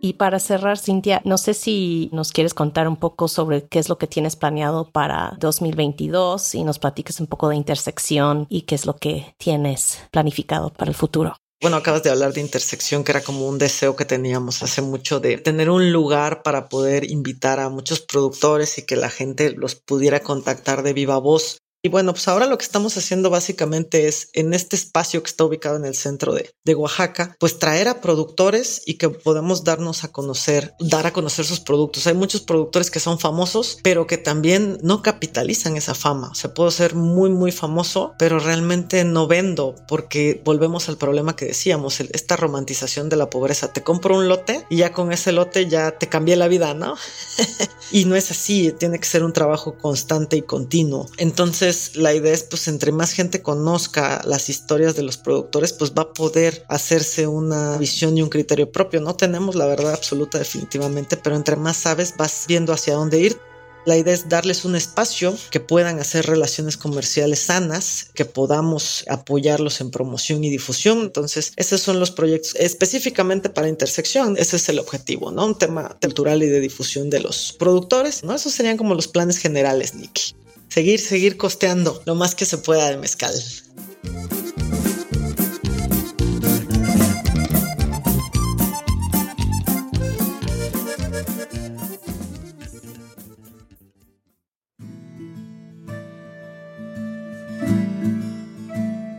Y 0.04 0.12
para 0.12 0.38
cerrar, 0.38 0.76
Cintia, 0.78 1.22
no 1.24 1.38
sé 1.38 1.54
si 1.54 2.10
nos 2.12 2.30
quieres 2.30 2.52
contar 2.52 2.88
un 2.88 2.96
poco 2.96 3.26
sobre 3.26 3.64
qué 3.64 3.78
es 3.78 3.88
lo 3.88 3.96
que 3.96 4.06
tienes 4.06 4.36
planeado 4.36 4.90
para 4.90 5.34
2022 5.40 6.56
y 6.56 6.62
nos 6.62 6.78
platiques 6.78 7.20
un 7.20 7.26
poco 7.26 7.48
de 7.48 7.56
intersección 7.56 8.46
y 8.50 8.62
qué 8.62 8.74
es 8.74 8.84
lo 8.84 8.96
que 8.96 9.34
tienes 9.38 10.00
planificado 10.10 10.68
para 10.74 10.90
el 10.90 10.94
futuro. 10.94 11.36
Bueno, 11.62 11.78
acabas 11.78 12.02
de 12.02 12.10
hablar 12.10 12.34
de 12.34 12.42
intersección, 12.42 13.02
que 13.02 13.12
era 13.12 13.22
como 13.22 13.48
un 13.48 13.56
deseo 13.56 13.96
que 13.96 14.04
teníamos 14.04 14.62
hace 14.62 14.82
mucho 14.82 15.20
de 15.20 15.38
tener 15.38 15.70
un 15.70 15.90
lugar 15.90 16.42
para 16.42 16.68
poder 16.68 17.10
invitar 17.10 17.58
a 17.58 17.70
muchos 17.70 18.02
productores 18.02 18.76
y 18.76 18.84
que 18.84 18.96
la 18.96 19.08
gente 19.08 19.52
los 19.56 19.74
pudiera 19.74 20.20
contactar 20.20 20.82
de 20.82 20.92
viva 20.92 21.16
voz. 21.16 21.56
Y 21.86 21.90
bueno, 21.90 22.14
pues 22.14 22.28
ahora 22.28 22.46
lo 22.46 22.56
que 22.56 22.64
estamos 22.64 22.96
haciendo 22.96 23.28
básicamente 23.28 24.08
es 24.08 24.30
en 24.32 24.54
este 24.54 24.74
espacio 24.74 25.22
que 25.22 25.28
está 25.28 25.44
ubicado 25.44 25.76
en 25.76 25.84
el 25.84 25.94
centro 25.94 26.32
de, 26.32 26.54
de, 26.64 26.74
Oaxaca, 26.74 27.36
pues 27.38 27.58
traer 27.58 27.88
a 27.88 28.00
productores 28.00 28.80
y 28.86 28.94
que 28.94 29.10
podamos 29.10 29.64
darnos 29.64 30.02
a 30.02 30.10
conocer, 30.10 30.74
dar 30.80 31.06
a 31.06 31.12
conocer 31.12 31.44
sus 31.44 31.60
productos. 31.60 32.06
Hay 32.06 32.14
muchos 32.14 32.40
productores 32.40 32.90
que 32.90 33.00
son 33.00 33.18
famosos, 33.18 33.80
pero 33.82 34.06
que 34.06 34.16
también 34.16 34.78
no 34.80 35.02
capitalizan 35.02 35.76
esa 35.76 35.94
fama. 35.94 36.30
O 36.30 36.34
sea, 36.34 36.54
puedo 36.54 36.70
ser 36.70 36.94
muy, 36.94 37.28
muy 37.28 37.52
famoso, 37.52 38.14
pero 38.18 38.38
realmente 38.38 39.04
no 39.04 39.26
vendo 39.26 39.74
porque 39.86 40.40
volvemos 40.42 40.88
al 40.88 40.96
problema 40.96 41.36
que 41.36 41.44
decíamos, 41.44 42.00
esta 42.00 42.36
romantización 42.36 43.10
de 43.10 43.16
la 43.16 43.28
pobreza. 43.28 43.74
Te 43.74 43.82
compro 43.82 44.16
un 44.16 44.26
lote 44.26 44.64
y 44.70 44.76
ya 44.76 44.94
con 44.94 45.12
ese 45.12 45.32
lote 45.32 45.68
ya 45.68 45.98
te 45.98 46.08
cambié 46.08 46.36
la 46.36 46.48
vida, 46.48 46.72
¿no? 46.72 46.96
y 47.92 48.06
no 48.06 48.16
es 48.16 48.30
así, 48.30 48.72
tiene 48.72 48.98
que 48.98 49.06
ser 49.06 49.22
un 49.22 49.34
trabajo 49.34 49.76
constante 49.76 50.38
y 50.38 50.42
continuo. 50.42 51.10
Entonces, 51.18 51.73
la 51.94 52.14
idea 52.14 52.32
es 52.32 52.42
pues 52.44 52.68
entre 52.68 52.92
más 52.92 53.12
gente 53.12 53.42
conozca 53.42 54.22
las 54.24 54.48
historias 54.48 54.96
de 54.96 55.02
los 55.02 55.16
productores 55.16 55.72
pues 55.72 55.92
va 55.92 56.02
a 56.02 56.12
poder 56.12 56.64
hacerse 56.68 57.26
una 57.26 57.76
visión 57.78 58.16
y 58.16 58.22
un 58.22 58.28
criterio 58.28 58.70
propio. 58.70 59.00
No 59.00 59.14
tenemos 59.14 59.54
la 59.54 59.66
verdad 59.66 59.92
absoluta 59.92 60.38
definitivamente, 60.38 61.16
pero 61.16 61.36
entre 61.36 61.56
más 61.56 61.76
sabes 61.76 62.14
vas 62.16 62.44
viendo 62.48 62.72
hacia 62.72 62.94
dónde 62.94 63.20
ir. 63.20 63.38
La 63.86 63.98
idea 63.98 64.14
es 64.14 64.30
darles 64.30 64.64
un 64.64 64.76
espacio 64.76 65.36
que 65.50 65.60
puedan 65.60 66.00
hacer 66.00 66.24
relaciones 66.24 66.78
comerciales 66.78 67.40
sanas, 67.40 68.08
que 68.14 68.24
podamos 68.24 69.04
apoyarlos 69.08 69.82
en 69.82 69.90
promoción 69.90 70.42
y 70.42 70.48
difusión. 70.48 71.00
Entonces, 71.00 71.52
esos 71.56 71.82
son 71.82 72.00
los 72.00 72.10
proyectos 72.10 72.54
específicamente 72.54 73.50
para 73.50 73.68
intersección. 73.68 74.36
Ese 74.38 74.56
es 74.56 74.68
el 74.70 74.78
objetivo, 74.78 75.30
¿no? 75.32 75.44
Un 75.44 75.58
tema 75.58 75.98
cultural 76.00 76.42
y 76.42 76.46
de 76.46 76.60
difusión 76.60 77.10
de 77.10 77.20
los 77.20 77.54
productores, 77.58 78.24
¿no? 78.24 78.34
Esos 78.34 78.54
serían 78.54 78.78
como 78.78 78.94
los 78.94 79.08
planes 79.08 79.36
generales, 79.36 79.94
Nicky 79.94 80.34
seguir, 80.74 80.98
seguir 80.98 81.36
costeando 81.36 82.02
lo 82.04 82.16
más 82.16 82.34
que 82.34 82.44
se 82.44 82.58
pueda 82.58 82.90
de 82.90 82.96
mezcal. 82.96 83.32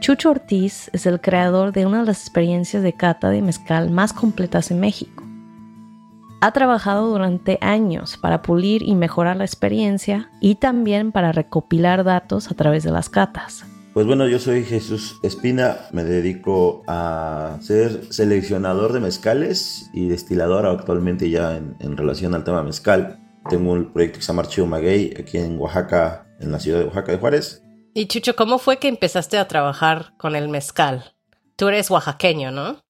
Chucho 0.02 0.32
Ortiz 0.32 0.90
es 0.92 1.06
el 1.06 1.22
creador 1.22 1.72
de 1.72 1.86
una 1.86 2.02
de 2.02 2.08
las 2.08 2.20
experiencias 2.20 2.84
de 2.84 2.92
cata 2.92 3.30
de 3.30 3.42
mezcal 3.42 3.92
más 3.92 4.12
completas 4.12 4.72
en 4.72 4.82
México. 4.82 5.24
Ha 6.46 6.52
trabajado 6.52 7.08
durante 7.08 7.58
años 7.60 8.18
para 8.18 8.44
pulir 8.44 8.84
y 8.84 8.94
mejorar 8.94 9.36
la 9.36 9.46
experiencia 9.46 10.30
y 10.40 10.54
también 10.54 11.12
para 11.12 11.32
recopilar 11.32 12.04
datos 12.04 12.52
a 12.52 12.54
través 12.54 12.84
de 12.84 12.92
las 12.92 13.10
catas. 13.10 13.66
Pues 13.96 14.06
bueno, 14.06 14.28
yo 14.28 14.38
soy 14.38 14.64
Jesús 14.64 15.18
Espina, 15.24 15.88
me 15.92 16.04
dedico 16.04 16.84
a 16.86 17.58
ser 17.62 18.14
seleccionador 18.14 18.94
de 18.94 19.00
mezcales 19.00 19.90
y 19.92 20.08
destilador 20.08 20.68
actualmente 20.68 21.32
ya 21.32 21.58
en, 21.58 21.98
relación 21.98 22.36
al 22.36 22.44
tema 22.44 22.62
mezcal. 22.62 23.18
Tengo 23.50 23.72
un 23.72 23.92
proyecto 23.92 24.20
que 24.20 24.22
se 24.24 24.28
llama 24.28 24.44
Archivo 24.44 24.68
Maguey 24.68 25.16
aquí 25.20 25.40
en 25.40 25.58
Oaxaca, 25.58 26.28
en 26.40 26.52
la 26.52 26.60
ciudad 26.60 26.78
de 26.78 26.86
Oaxaca 26.86 27.12
de 27.12 27.18
Juárez. 27.18 27.64
Y 27.96 28.06
Chucho, 28.06 28.36
¿cómo 28.36 28.60
fue 28.60 28.78
que 28.78 28.88
empezaste 28.88 29.40
a 29.40 29.48
trabajar 29.48 30.14
con 30.18 30.36
el 30.36 30.48
mezcal? 30.50 31.16
Tú 31.56 31.70
eres 31.70 31.90
oaxaqueño, 31.90 32.52
¿no? 32.52 32.85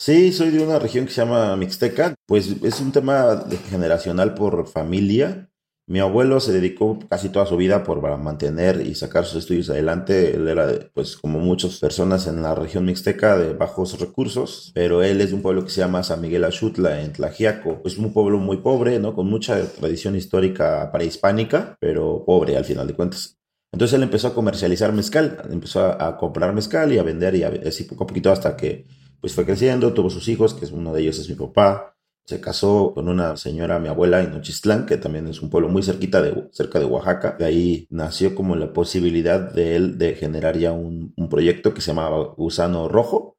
Sí, 0.00 0.30
soy 0.30 0.50
de 0.50 0.62
una 0.62 0.78
región 0.78 1.06
que 1.06 1.12
se 1.12 1.22
llama 1.22 1.56
Mixteca. 1.56 2.14
Pues 2.24 2.54
es 2.62 2.80
un 2.80 2.92
tema 2.92 3.44
generacional 3.68 4.34
por 4.34 4.68
familia. 4.68 5.50
Mi 5.88 5.98
abuelo 5.98 6.38
se 6.38 6.52
dedicó 6.52 7.00
casi 7.10 7.30
toda 7.30 7.46
su 7.46 7.56
vida 7.56 7.82
por 7.82 8.00
mantener 8.16 8.86
y 8.86 8.94
sacar 8.94 9.24
sus 9.24 9.38
estudios 9.38 9.70
adelante. 9.70 10.36
Él 10.36 10.46
era, 10.46 10.68
pues, 10.94 11.16
como 11.16 11.40
muchas 11.40 11.80
personas 11.80 12.28
en 12.28 12.42
la 12.42 12.54
región 12.54 12.84
mixteca 12.84 13.36
de 13.36 13.54
bajos 13.54 13.98
recursos, 13.98 14.70
pero 14.72 15.02
él 15.02 15.20
es 15.20 15.30
de 15.30 15.34
un 15.34 15.42
pueblo 15.42 15.64
que 15.64 15.70
se 15.70 15.80
llama 15.80 16.04
San 16.04 16.20
Miguel 16.20 16.44
Axutla, 16.44 17.02
en 17.02 17.12
Tlajiaco. 17.12 17.82
Es 17.84 17.98
un 17.98 18.12
pueblo 18.12 18.38
muy 18.38 18.58
pobre, 18.58 19.00
¿no? 19.00 19.16
Con 19.16 19.28
mucha 19.28 19.60
tradición 19.66 20.14
histórica 20.14 20.92
prehispánica, 20.92 21.76
pero 21.80 22.24
pobre 22.24 22.56
al 22.56 22.64
final 22.64 22.86
de 22.86 22.94
cuentas. 22.94 23.36
Entonces 23.72 23.96
él 23.96 24.04
empezó 24.04 24.28
a 24.28 24.34
comercializar 24.34 24.92
mezcal, 24.92 25.42
empezó 25.50 26.00
a, 26.00 26.16
comprar 26.16 26.54
mezcal 26.54 26.92
y 26.92 26.98
a 26.98 27.02
vender 27.02 27.34
y 27.34 27.42
así 27.42 27.82
poco 27.82 28.04
a 28.04 28.06
poquito 28.06 28.30
hasta 28.30 28.56
que 28.56 28.86
pues 29.20 29.34
fue 29.34 29.44
creciendo, 29.44 29.92
tuvo 29.94 30.10
sus 30.10 30.28
hijos, 30.28 30.54
que 30.54 30.66
uno 30.66 30.92
de 30.92 31.02
ellos 31.02 31.18
es 31.18 31.28
mi 31.28 31.34
papá, 31.34 31.96
se 32.28 32.42
casó 32.42 32.92
con 32.94 33.08
una 33.08 33.38
señora, 33.38 33.78
mi 33.78 33.88
abuela, 33.88 34.20
en 34.20 34.32
Nochistlán, 34.32 34.84
que 34.84 34.98
también 34.98 35.26
es 35.28 35.40
un 35.40 35.48
pueblo 35.48 35.70
muy 35.70 35.82
cerquita 35.82 36.20
de, 36.20 36.48
cerca 36.52 36.78
de 36.78 36.84
Oaxaca. 36.84 37.36
De 37.38 37.46
ahí 37.46 37.86
nació 37.88 38.34
como 38.34 38.54
la 38.54 38.74
posibilidad 38.74 39.40
de 39.40 39.76
él 39.76 39.96
de 39.96 40.14
generar 40.14 40.58
ya 40.58 40.72
un, 40.72 41.14
proyecto 41.30 41.72
que 41.72 41.80
se 41.80 41.86
llamaba 41.86 42.34
Gusano 42.36 42.86
Rojo. 42.86 43.38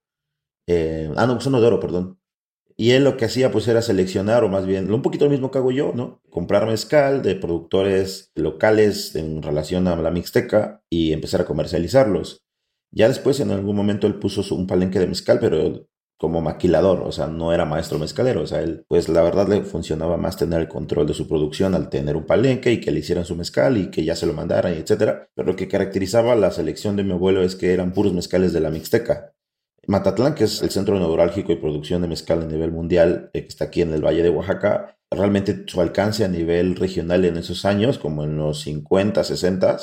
Eh, 0.65 1.11
ah, 1.17 1.27
no, 1.27 1.35
Gusano 1.35 1.61
de 1.61 1.67
Oro, 1.67 1.79
perdón. 1.79 2.19
Y 2.77 2.91
él 2.91 3.03
lo 3.03 3.15
que 3.15 3.25
hacía 3.25 3.51
pues 3.51 3.67
era 3.67 3.83
seleccionar, 3.83 4.43
o 4.43 4.49
más 4.49 4.65
bien, 4.65 4.91
un 4.91 5.03
poquito 5.03 5.25
lo 5.25 5.31
mismo 5.31 5.51
que 5.51 5.59
hago 5.59 5.69
yo, 5.69 5.91
¿no? 5.93 6.23
Comprar 6.31 6.65
mezcal 6.65 7.21
de 7.21 7.35
productores 7.35 8.31
locales 8.33 9.15
en 9.15 9.43
relación 9.43 9.87
a 9.87 9.97
la 9.97 10.09
Mixteca 10.09 10.81
y 10.89 11.13
empezar 11.13 11.41
a 11.41 11.45
comercializarlos. 11.45 12.41
Ya 12.91 13.07
después, 13.07 13.39
en 13.39 13.51
algún 13.51 13.75
momento, 13.75 14.07
él 14.07 14.15
puso 14.15 14.43
un 14.55 14.67
palenque 14.67 14.99
de 14.99 15.07
mezcal, 15.07 15.39
pero 15.39 15.87
como 16.19 16.41
maquilador, 16.41 17.01
o 17.01 17.13
sea, 17.13 17.27
no 17.27 17.53
era 17.53 17.63
maestro 17.63 17.97
mezcalero, 17.97 18.41
o 18.41 18.47
sea, 18.47 18.61
él, 18.61 18.83
pues 18.89 19.07
la 19.07 19.21
verdad 19.21 19.47
le 19.47 19.61
funcionaba 19.63 20.17
más 20.17 20.35
tener 20.35 20.59
el 20.59 20.67
control 20.67 21.07
de 21.07 21.13
su 21.13 21.29
producción 21.29 21.75
al 21.75 21.89
tener 21.89 22.17
un 22.17 22.25
palenque 22.25 22.73
y 22.73 22.81
que 22.81 22.91
le 22.91 22.99
hicieran 22.99 23.23
su 23.23 23.37
mezcal 23.37 23.77
y 23.77 23.89
que 23.89 24.03
ya 24.03 24.17
se 24.17 24.25
lo 24.25 24.33
mandaran, 24.33 24.73
etcétera. 24.73 25.29
Pero 25.33 25.47
lo 25.47 25.55
que 25.55 25.69
caracterizaba 25.69 26.35
la 26.35 26.51
selección 26.51 26.97
de 26.97 27.05
mi 27.05 27.13
abuelo 27.13 27.41
es 27.41 27.55
que 27.55 27.73
eran 27.73 27.93
puros 27.93 28.13
mezcales 28.13 28.51
de 28.51 28.59
la 28.59 28.69
Mixteca. 28.69 29.33
Matatlán, 29.87 30.35
que 30.35 30.43
es 30.43 30.61
el 30.61 30.71
centro 30.71 30.99
neurálgico 30.99 31.53
y 31.53 31.55
producción 31.55 32.01
de 32.01 32.09
mezcal 32.09 32.41
a 32.41 32.45
nivel 32.45 32.71
mundial, 32.71 33.31
eh, 33.33 33.43
que 33.43 33.47
está 33.47 33.65
aquí 33.65 33.81
en 33.81 33.93
el 33.93 34.05
Valle 34.05 34.21
de 34.21 34.29
Oaxaca, 34.29 34.97
realmente 35.09 35.63
su 35.67 35.79
alcance 35.79 36.25
a 36.25 36.27
nivel 36.27 36.75
regional 36.75 37.23
en 37.23 37.37
esos 37.37 37.63
años, 37.63 37.97
como 37.97 38.25
en 38.25 38.35
los 38.35 38.59
50, 38.61 39.23
60, 39.23 39.77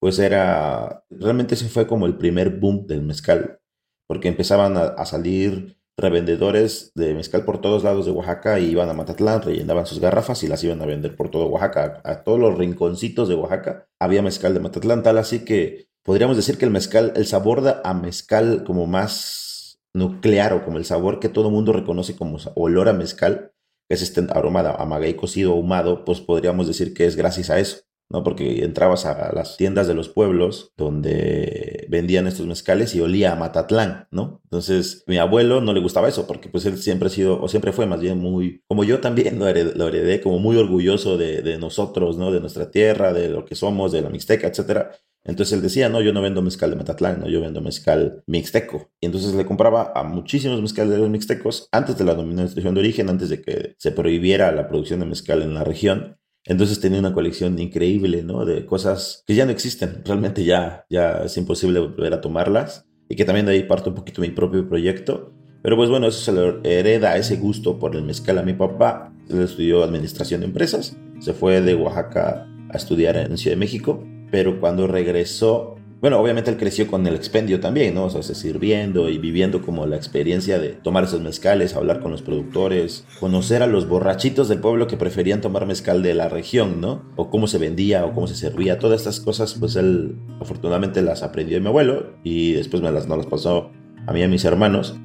pues 0.00 0.18
era, 0.18 1.04
realmente 1.10 1.54
ese 1.54 1.68
fue 1.68 1.86
como 1.86 2.06
el 2.06 2.16
primer 2.16 2.50
boom 2.50 2.86
del 2.86 3.02
mezcal, 3.02 3.60
porque 4.06 4.28
empezaban 4.28 4.76
a, 4.76 5.04
salir 5.06 5.78
revendedores 5.96 6.92
de 6.94 7.14
mezcal 7.14 7.44
por 7.44 7.60
todos 7.60 7.84
lados 7.84 8.04
de 8.04 8.12
Oaxaca 8.12 8.58
y 8.58 8.70
iban 8.70 8.88
a 8.88 8.94
Matatlán, 8.94 9.42
rellenaban 9.42 9.86
sus 9.86 10.00
garrafas 10.00 10.42
y 10.42 10.48
las 10.48 10.62
iban 10.64 10.82
a 10.82 10.86
vender 10.86 11.16
por 11.16 11.30
todo 11.30 11.46
Oaxaca. 11.46 12.00
A, 12.04 12.24
todos 12.24 12.38
los 12.38 12.58
rinconcitos 12.58 13.28
de 13.28 13.36
Oaxaca 13.36 13.86
había 14.00 14.22
mezcal 14.22 14.54
de 14.54 14.60
Matatlán, 14.60 15.02
tal 15.02 15.18
así 15.18 15.44
que 15.44 15.88
podríamos 16.02 16.36
decir 16.36 16.58
que 16.58 16.64
el 16.64 16.70
mezcal, 16.70 17.12
el 17.16 17.26
sabor 17.26 17.80
a 17.82 17.94
mezcal 17.94 18.64
como 18.64 18.86
más 18.86 19.80
nuclear 19.94 20.52
o 20.52 20.64
como 20.64 20.78
el 20.78 20.84
sabor 20.84 21.20
que 21.20 21.28
todo 21.28 21.50
mundo 21.50 21.72
reconoce 21.72 22.16
como 22.16 22.38
olor 22.56 22.88
a 22.88 22.92
mezcal, 22.92 23.52
que 23.88 23.94
es 23.94 24.02
este 24.02 24.26
aroma 24.30 24.60
a 24.60 24.84
maguey 24.84 25.14
cocido 25.14 25.52
ahumado, 25.52 26.04
pues 26.04 26.20
podríamos 26.20 26.66
decir 26.66 26.92
que 26.94 27.06
es 27.06 27.16
gracias 27.16 27.50
a 27.50 27.58
eso. 27.58 27.78
¿No? 28.10 28.22
Porque 28.22 28.64
entrabas 28.64 29.06
a 29.06 29.32
las 29.34 29.56
tiendas 29.56 29.86
de 29.86 29.94
los 29.94 30.08
pueblos 30.08 30.72
donde 30.76 31.86
vendían 31.88 32.26
estos 32.26 32.46
mezcales 32.46 32.94
y 32.94 33.00
olía 33.00 33.32
a 33.32 33.36
Matatlán, 33.36 34.08
¿no? 34.10 34.40
Entonces, 34.44 35.04
mi 35.06 35.18
abuelo 35.18 35.60
no 35.60 35.72
le 35.72 35.80
gustaba 35.80 36.08
eso 36.08 36.26
porque 36.26 36.48
pues 36.48 36.66
él 36.66 36.78
siempre 36.78 37.08
ha 37.08 37.10
sido, 37.10 37.40
o 37.40 37.48
siempre 37.48 37.72
fue 37.72 37.86
más 37.86 38.00
bien 38.00 38.18
muy, 38.18 38.62
como 38.68 38.84
yo 38.84 39.00
también 39.00 39.38
lo 39.38 39.48
heredé, 39.48 40.20
como 40.20 40.38
muy 40.38 40.56
orgulloso 40.56 41.16
de, 41.16 41.42
de, 41.42 41.58
nosotros, 41.58 42.18
¿no? 42.18 42.30
De 42.30 42.40
nuestra 42.40 42.70
tierra, 42.70 43.12
de 43.12 43.28
lo 43.28 43.44
que 43.44 43.54
somos, 43.54 43.92
de 43.92 44.02
la 44.02 44.10
Mixteca, 44.10 44.46
etcétera. 44.48 44.92
Entonces 45.24 45.54
él 45.54 45.62
decía, 45.62 45.88
no, 45.88 46.02
yo 46.02 46.12
no 46.12 46.20
vendo 46.20 46.42
mezcal 46.42 46.70
de 46.70 46.76
Matatlán, 46.76 47.20
no, 47.20 47.28
yo 47.28 47.40
vendo 47.40 47.62
mezcal 47.62 48.22
mixteco. 48.26 48.90
Y 49.00 49.06
entonces 49.06 49.34
le 49.34 49.46
compraba 49.46 49.92
a 49.94 50.04
muchísimos 50.04 50.60
mezcaleros 50.60 51.08
mixtecos 51.08 51.68
antes 51.72 51.96
de 51.96 52.04
la 52.04 52.14
dominación 52.14 52.74
de 52.74 52.80
origen, 52.80 53.08
antes 53.08 53.30
de 53.30 53.40
que 53.40 53.74
se 53.78 53.90
prohibiera 53.92 54.52
la 54.52 54.68
producción 54.68 55.00
de 55.00 55.06
mezcal 55.06 55.40
en 55.40 55.54
la 55.54 55.64
región. 55.64 56.18
Entonces 56.46 56.80
tenía 56.80 56.98
una 56.98 57.12
colección 57.14 57.58
increíble, 57.58 58.22
¿no? 58.22 58.44
De 58.44 58.66
cosas 58.66 59.22
que 59.26 59.34
ya 59.34 59.46
no 59.46 59.52
existen. 59.52 60.02
Realmente 60.04 60.44
ya, 60.44 60.84
ya 60.90 61.22
es 61.24 61.36
imposible 61.36 61.80
volver 61.80 62.12
a 62.12 62.20
tomarlas. 62.20 62.86
y 63.08 63.16
que 63.16 63.24
también 63.24 63.46
de 63.46 63.52
ahí 63.52 63.64
parte 63.64 63.90
un 63.90 63.94
poquito 63.94 64.22
mi 64.22 64.30
propio 64.30 64.66
proyecto. 64.68 65.32
Pero 65.62 65.76
pues 65.76 65.90
bueno, 65.90 66.06
eso 66.06 66.20
se 66.20 66.32
le 66.32 66.78
hereda 66.78 67.16
ese 67.16 67.36
gusto 67.36 67.78
por 67.78 67.96
el 67.96 68.02
mezcal 68.02 68.38
a 68.38 68.42
mi 68.42 68.52
papá. 68.54 69.12
Él 69.30 69.40
estudió 69.40 69.82
administración 69.82 70.40
de 70.40 70.46
empresas, 70.46 70.96
se 71.20 71.32
fue 71.32 71.60
de 71.60 71.74
Oaxaca 71.74 72.46
a 72.70 72.76
estudiar 72.76 73.16
en 73.16 73.36
Ciudad 73.38 73.56
de 73.56 73.60
México, 73.60 74.04
pero 74.30 74.60
cuando 74.60 74.86
regresó 74.86 75.76
bueno, 76.00 76.18
obviamente 76.18 76.50
él 76.50 76.56
creció 76.56 76.86
con 76.86 77.06
el 77.06 77.14
expendio 77.14 77.60
también, 77.60 77.94
¿no? 77.94 78.04
O 78.04 78.10
sea, 78.10 78.22
sirviendo 78.22 79.08
y 79.08 79.18
viviendo 79.18 79.62
como 79.62 79.86
la 79.86 79.96
experiencia 79.96 80.58
de 80.58 80.70
tomar 80.70 81.04
esos 81.04 81.20
mezcales, 81.20 81.74
hablar 81.74 82.00
con 82.00 82.10
los 82.10 82.22
productores, 82.22 83.06
conocer 83.20 83.62
a 83.62 83.66
los 83.66 83.88
borrachitos 83.88 84.48
del 84.48 84.60
pueblo 84.60 84.86
que 84.86 84.96
preferían 84.96 85.40
tomar 85.40 85.66
mezcal 85.66 86.02
de 86.02 86.14
la 86.14 86.28
región, 86.28 86.80
¿no? 86.80 87.02
O 87.16 87.30
cómo 87.30 87.46
se 87.46 87.58
vendía 87.58 88.04
o 88.04 88.12
cómo 88.12 88.26
se 88.26 88.34
servía, 88.34 88.78
todas 88.78 89.00
estas 89.00 89.20
cosas, 89.20 89.54
pues 89.54 89.76
él 89.76 90.16
afortunadamente 90.40 91.00
las 91.00 91.22
aprendió 91.22 91.56
de 91.56 91.62
mi 91.62 91.68
abuelo 91.68 92.14
y 92.22 92.52
después 92.52 92.82
me 92.82 92.90
las, 92.90 93.08
no 93.08 93.16
las 93.16 93.26
pasó 93.26 93.70
a 94.06 94.12
mí 94.12 94.20
y 94.20 94.24
a 94.24 94.28
mis 94.28 94.44
hermanos. 94.44 94.96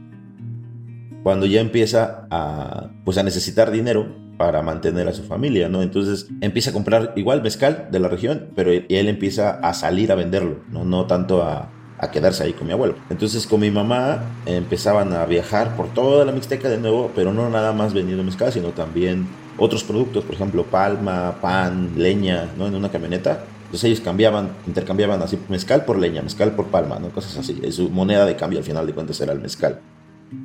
Cuando 1.23 1.45
ya 1.45 1.61
empieza 1.61 2.27
a, 2.29 2.89
pues 3.03 3.17
a 3.17 3.23
necesitar 3.23 3.71
dinero, 3.71 4.07
para 4.39 4.61
mantener 4.61 5.05
a 5.09 5.13
su 5.13 5.23
familia, 5.23 5.67
¿no? 5.67 5.81
Entonces 5.81 6.29
empieza 6.39 6.69
a 6.69 6.73
comprar 6.73 7.11
igual 7.17 7.43
mezcal 7.43 7.89
de 7.91 7.99
la 7.99 8.07
región, 8.07 8.47
pero 8.55 8.71
él 8.71 9.09
empieza 9.09 9.49
a 9.49 9.73
salir 9.73 10.13
a 10.13 10.15
venderlo, 10.15 10.61
no, 10.71 10.85
no 10.85 11.07
tanto 11.07 11.43
a, 11.43 11.69
a 11.97 12.11
quedarse 12.11 12.43
ahí 12.43 12.53
con 12.53 12.65
mi 12.65 12.73
abuelo. 12.73 12.95
Entonces 13.09 13.45
con 13.45 13.59
mi 13.59 13.69
mamá 13.69 14.23
empezaban 14.45 15.11
a 15.13 15.25
viajar 15.25 15.75
por 15.75 15.93
toda 15.93 16.23
la 16.23 16.31
Mixteca 16.31 16.69
de 16.69 16.77
nuevo, 16.77 17.11
pero 17.13 17.33
no 17.33 17.49
nada 17.49 17.73
más 17.73 17.93
vendiendo 17.93 18.23
mezcal, 18.23 18.53
sino 18.53 18.69
también 18.69 19.27
otros 19.57 19.83
productos, 19.83 20.23
por 20.23 20.35
ejemplo, 20.35 20.63
palma, 20.63 21.35
pan, 21.41 21.91
leña, 21.97 22.49
¿no? 22.57 22.67
En 22.67 22.75
una 22.75 22.89
camioneta. 22.89 23.43
Entonces 23.65 23.83
ellos 23.83 23.99
cambiaban, 23.99 24.51
intercambiaban 24.65 25.21
así 25.21 25.37
mezcal 25.49 25.83
por 25.83 25.99
leña, 25.99 26.21
mezcal 26.21 26.53
por 26.55 26.67
palma, 26.67 26.97
¿no? 26.97 27.09
Cosas 27.09 27.37
así. 27.37 27.59
Su 27.73 27.89
moneda 27.89 28.25
de 28.25 28.37
cambio 28.37 28.59
al 28.59 28.65
final 28.65 28.87
de 28.87 28.93
cuentas 28.93 29.19
era 29.19 29.33
el 29.33 29.41
mezcal. 29.41 29.81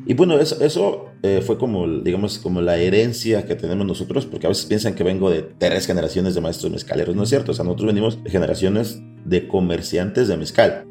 Y 0.06 0.14
bueno, 0.14 0.38
eso, 0.38 0.60
eso 0.62 1.06
eh, 1.22 1.42
fue 1.44 1.58
como, 1.58 1.86
digamos, 1.86 2.38
como 2.38 2.60
la 2.60 2.76
herencia 2.76 3.46
que 3.46 3.54
tenemos 3.54 3.86
nosotros, 3.86 4.26
porque 4.26 4.46
a 4.46 4.50
veces 4.50 4.66
piensan 4.66 4.94
que 4.94 5.04
vengo 5.04 5.30
de 5.30 5.42
tres 5.42 5.86
generaciones 5.86 6.34
de 6.34 6.40
maestros 6.40 6.72
mezcaleros. 6.72 7.16
No 7.16 7.22
es 7.22 7.28
cierto, 7.28 7.52
o 7.52 7.54
sea, 7.54 7.64
nosotros 7.64 7.88
venimos 7.88 8.22
de 8.22 8.30
generaciones 8.30 9.02
de 9.24 9.48
comerciantes 9.48 10.28
de 10.28 10.36
mezcal. 10.36 10.86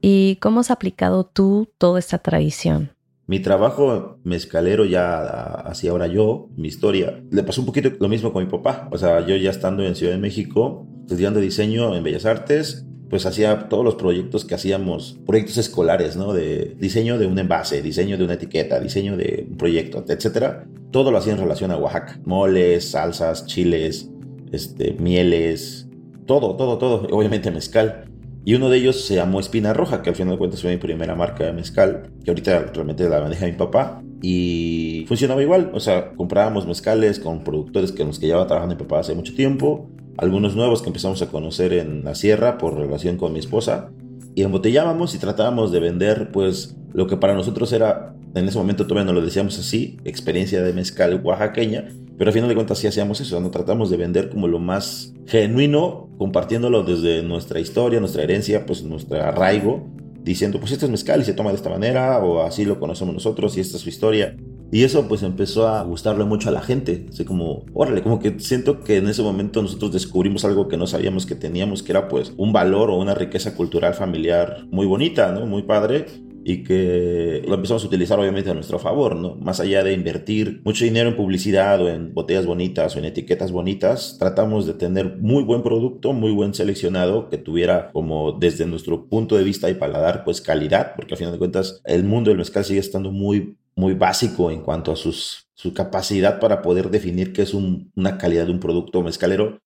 ¿Y 0.00 0.36
cómo 0.36 0.60
has 0.60 0.70
aplicado 0.70 1.24
tú 1.24 1.68
toda 1.78 1.98
esta 1.98 2.18
tradición? 2.18 2.90
Mi 3.26 3.38
trabajo 3.38 4.18
mezcalero 4.24 4.84
ya 4.84 5.22
así 5.44 5.88
ahora 5.88 6.08
yo, 6.08 6.48
mi 6.56 6.68
historia, 6.68 7.22
le 7.30 7.44
pasó 7.44 7.60
un 7.60 7.66
poquito 7.66 7.90
lo 8.00 8.08
mismo 8.08 8.32
con 8.32 8.44
mi 8.44 8.50
papá. 8.50 8.88
O 8.90 8.98
sea, 8.98 9.24
yo 9.24 9.36
ya 9.36 9.50
estando 9.50 9.84
en 9.84 9.94
Ciudad 9.94 10.12
de 10.12 10.18
México, 10.18 10.86
estudiando 11.02 11.38
diseño 11.38 11.94
en 11.94 12.02
Bellas 12.02 12.26
Artes, 12.26 12.84
pues 13.12 13.26
hacía 13.26 13.68
todos 13.68 13.84
los 13.84 13.96
proyectos 13.96 14.46
que 14.46 14.54
hacíamos, 14.54 15.18
proyectos 15.26 15.58
escolares, 15.58 16.16
¿no? 16.16 16.32
De 16.32 16.74
diseño 16.78 17.18
de 17.18 17.26
un 17.26 17.38
envase, 17.38 17.82
diseño 17.82 18.16
de 18.16 18.24
una 18.24 18.32
etiqueta, 18.32 18.80
diseño 18.80 19.18
de 19.18 19.48
un 19.50 19.58
proyecto, 19.58 20.02
etcétera. 20.08 20.64
Todo 20.90 21.10
lo 21.10 21.18
hacía 21.18 21.34
en 21.34 21.38
relación 21.38 21.70
a 21.72 21.76
Oaxaca. 21.76 22.18
Moles, 22.24 22.92
salsas, 22.92 23.44
chiles, 23.44 24.08
este, 24.50 24.94
mieles, 24.94 25.88
todo, 26.24 26.56
todo, 26.56 26.78
todo. 26.78 27.06
Obviamente 27.14 27.50
mezcal. 27.50 28.06
Y 28.46 28.54
uno 28.54 28.70
de 28.70 28.78
ellos 28.78 29.04
se 29.04 29.16
llamó 29.16 29.40
Espina 29.40 29.74
Roja, 29.74 30.00
que 30.00 30.08
al 30.08 30.16
final 30.16 30.32
de 30.32 30.38
cuentas 30.38 30.62
fue 30.62 30.70
mi 30.70 30.78
primera 30.78 31.14
marca 31.14 31.44
de 31.44 31.52
mezcal, 31.52 32.04
que 32.24 32.30
ahorita 32.30 32.70
realmente 32.72 33.06
la 33.10 33.20
maneja 33.20 33.44
mi 33.44 33.52
papá. 33.52 34.02
Y 34.22 35.04
funcionaba 35.06 35.42
igual, 35.42 35.70
o 35.74 35.80
sea, 35.80 36.12
comprábamos 36.14 36.66
mezcales 36.66 37.20
con 37.20 37.44
productores 37.44 37.92
que 37.92 38.06
los 38.06 38.18
que 38.18 38.28
llevaba 38.28 38.46
trabajando 38.46 38.74
mi 38.74 38.80
papá 38.80 39.00
hace 39.00 39.14
mucho 39.14 39.34
tiempo 39.34 39.90
algunos 40.16 40.56
nuevos 40.56 40.82
que 40.82 40.88
empezamos 40.88 41.22
a 41.22 41.28
conocer 41.28 41.72
en 41.72 42.04
la 42.04 42.14
sierra 42.14 42.58
por 42.58 42.76
relación 42.76 43.16
con 43.16 43.32
mi 43.32 43.38
esposa 43.38 43.90
y 44.34 44.42
embotellábamos 44.42 45.14
y 45.14 45.18
tratábamos 45.18 45.72
de 45.72 45.80
vender 45.80 46.30
pues 46.32 46.76
lo 46.92 47.06
que 47.06 47.16
para 47.16 47.34
nosotros 47.34 47.72
era, 47.72 48.14
en 48.34 48.48
ese 48.48 48.58
momento 48.58 48.86
todavía 48.86 49.10
no 49.10 49.18
lo 49.18 49.24
decíamos 49.24 49.58
así, 49.58 49.98
experiencia 50.04 50.62
de 50.62 50.72
mezcal 50.72 51.20
oaxaqueña, 51.22 51.88
pero 52.18 52.28
al 52.28 52.34
final 52.34 52.48
de 52.48 52.54
cuentas 52.54 52.78
sí 52.78 52.86
hacíamos 52.86 53.20
eso, 53.20 53.40
no 53.40 53.50
tratamos 53.50 53.90
de 53.90 53.96
vender 53.96 54.30
como 54.30 54.48
lo 54.48 54.58
más 54.58 55.12
genuino, 55.26 56.08
compartiéndolo 56.18 56.82
desde 56.82 57.22
nuestra 57.22 57.60
historia, 57.60 58.00
nuestra 58.00 58.22
herencia, 58.22 58.64
pues 58.66 58.82
nuestro 58.82 59.20
arraigo, 59.22 59.86
diciendo 60.22 60.60
pues 60.60 60.72
este 60.72 60.84
es 60.84 60.90
mezcal 60.90 61.20
y 61.20 61.24
se 61.24 61.34
toma 61.34 61.50
de 61.50 61.56
esta 61.56 61.70
manera 61.70 62.18
o 62.18 62.42
así 62.42 62.64
lo 62.64 62.78
conocemos 62.78 63.14
nosotros 63.14 63.56
y 63.56 63.60
esta 63.60 63.76
es 63.76 63.82
su 63.82 63.88
historia. 63.88 64.36
Y 64.72 64.84
eso 64.84 65.06
pues 65.06 65.22
empezó 65.22 65.68
a 65.68 65.82
gustarle 65.82 66.24
mucho 66.24 66.48
a 66.48 66.52
la 66.52 66.62
gente. 66.62 67.04
Así 67.10 67.26
como, 67.26 67.66
órale, 67.74 68.02
como 68.02 68.18
que 68.18 68.40
siento 68.40 68.80
que 68.80 68.96
en 68.96 69.06
ese 69.06 69.22
momento 69.22 69.60
nosotros 69.60 69.92
descubrimos 69.92 70.46
algo 70.46 70.66
que 70.66 70.78
no 70.78 70.86
sabíamos 70.86 71.26
que 71.26 71.34
teníamos, 71.34 71.82
que 71.82 71.92
era 71.92 72.08
pues 72.08 72.32
un 72.38 72.54
valor 72.54 72.88
o 72.88 72.96
una 72.96 73.14
riqueza 73.14 73.54
cultural 73.54 73.92
familiar 73.92 74.64
muy 74.70 74.86
bonita, 74.86 75.30
¿no? 75.30 75.44
Muy 75.44 75.64
padre 75.64 76.06
y 76.44 76.64
que 76.64 77.42
lo 77.46 77.54
empezamos 77.54 77.84
a 77.84 77.86
utilizar 77.86 78.18
obviamente 78.18 78.50
a 78.50 78.54
nuestro 78.54 78.78
favor, 78.78 79.14
¿no? 79.14 79.36
Más 79.36 79.60
allá 79.60 79.84
de 79.84 79.92
invertir 79.92 80.62
mucho 80.64 80.84
dinero 80.84 81.10
en 81.10 81.16
publicidad 81.16 81.80
o 81.82 81.88
en 81.88 82.14
botellas 82.14 82.46
bonitas 82.46 82.96
o 82.96 82.98
en 82.98 83.04
etiquetas 83.04 83.52
bonitas, 83.52 84.16
tratamos 84.18 84.66
de 84.66 84.72
tener 84.74 85.18
muy 85.18 85.44
buen 85.44 85.62
producto, 85.62 86.14
muy 86.14 86.32
buen 86.32 86.54
seleccionado, 86.54 87.28
que 87.28 87.38
tuviera 87.38 87.90
como 87.92 88.32
desde 88.32 88.66
nuestro 88.66 89.06
punto 89.06 89.36
de 89.36 89.44
vista 89.44 89.70
y 89.70 89.74
paladar, 89.74 90.24
pues 90.24 90.40
calidad, 90.40 90.94
porque 90.96 91.14
al 91.14 91.18
final 91.18 91.32
de 91.32 91.38
cuentas 91.38 91.80
el 91.84 92.04
mundo 92.04 92.30
del 92.30 92.38
mezcal 92.38 92.64
sigue 92.64 92.80
estando 92.80 93.12
muy 93.12 93.56
muy 93.74 93.94
básico 93.94 94.50
en 94.50 94.62
cuanto 94.62 94.92
a 94.92 94.96
sus, 94.96 95.48
su 95.54 95.74
capacidad 95.74 96.40
para 96.40 96.62
poder 96.62 96.90
definir 96.90 97.32
qué 97.32 97.42
es 97.42 97.54
una 97.54 98.18
calidad 98.18 98.46
de 98.46 98.52
un 98.52 98.60
producto 98.60 99.02
mezcalero. 99.02 99.58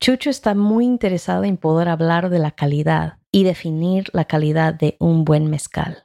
Chucho 0.00 0.28
está 0.28 0.54
muy 0.54 0.84
interesado 0.84 1.44
en 1.44 1.56
poder 1.56 1.88
hablar 1.88 2.28
de 2.28 2.38
la 2.38 2.50
calidad 2.50 3.18
y 3.32 3.44
definir 3.44 4.10
la 4.12 4.26
calidad 4.26 4.74
de 4.74 4.96
un 5.00 5.24
buen 5.24 5.48
mezcal. 5.48 6.04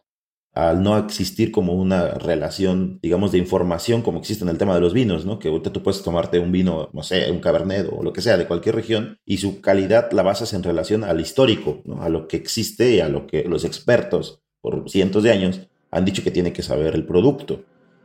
Al 0.54 0.84
no 0.84 0.98
existir 0.98 1.52
como 1.52 1.74
una 1.74 2.10
relación, 2.10 3.00
digamos, 3.02 3.32
de 3.32 3.38
información 3.38 4.02
como 4.02 4.20
existe 4.20 4.44
en 4.44 4.50
el 4.50 4.58
tema 4.58 4.76
de 4.76 4.82
los 4.82 4.94
vinos, 4.94 5.26
¿no? 5.26 5.40
Que 5.40 5.48
ahorita 5.48 5.72
tú 5.72 5.82
puedes 5.82 6.04
tomarte 6.04 6.40
un 6.40 6.52
vino, 6.52 6.90
no 6.92 7.04
sé, 7.04 7.32
un 7.32 7.40
cabernet 7.40 7.88
o 7.90 8.04
lo 8.04 8.12
que 8.12 8.22
sea 8.22 8.38
de 8.38 8.48
cualquier 8.48 8.76
región 8.76 9.18
y 9.26 9.38
su 9.38 9.62
calidad 9.62 10.12
la 10.12 10.24
basas 10.24 10.54
en 10.54 10.64
relación 10.64 11.06
al 11.06 11.22
histórico, 11.22 11.82
¿no? 11.86 12.02
A 12.02 12.10
lo 12.10 12.28
que 12.28 12.36
existe 12.38 12.92
y 12.92 13.00
a 13.00 13.08
lo 13.08 13.28
que 13.28 13.46
los 13.46 13.64
expertos 13.64 14.42
por 14.60 14.90
cientos 14.90 15.24
de 15.24 15.32
años 15.32 15.62
han 15.91 16.06
dicho 16.06 16.23
que 16.23 16.32
tiene 16.32 16.54
que 16.54 16.63
saber 16.63 16.95
el 16.95 17.06
producto. 17.06 17.63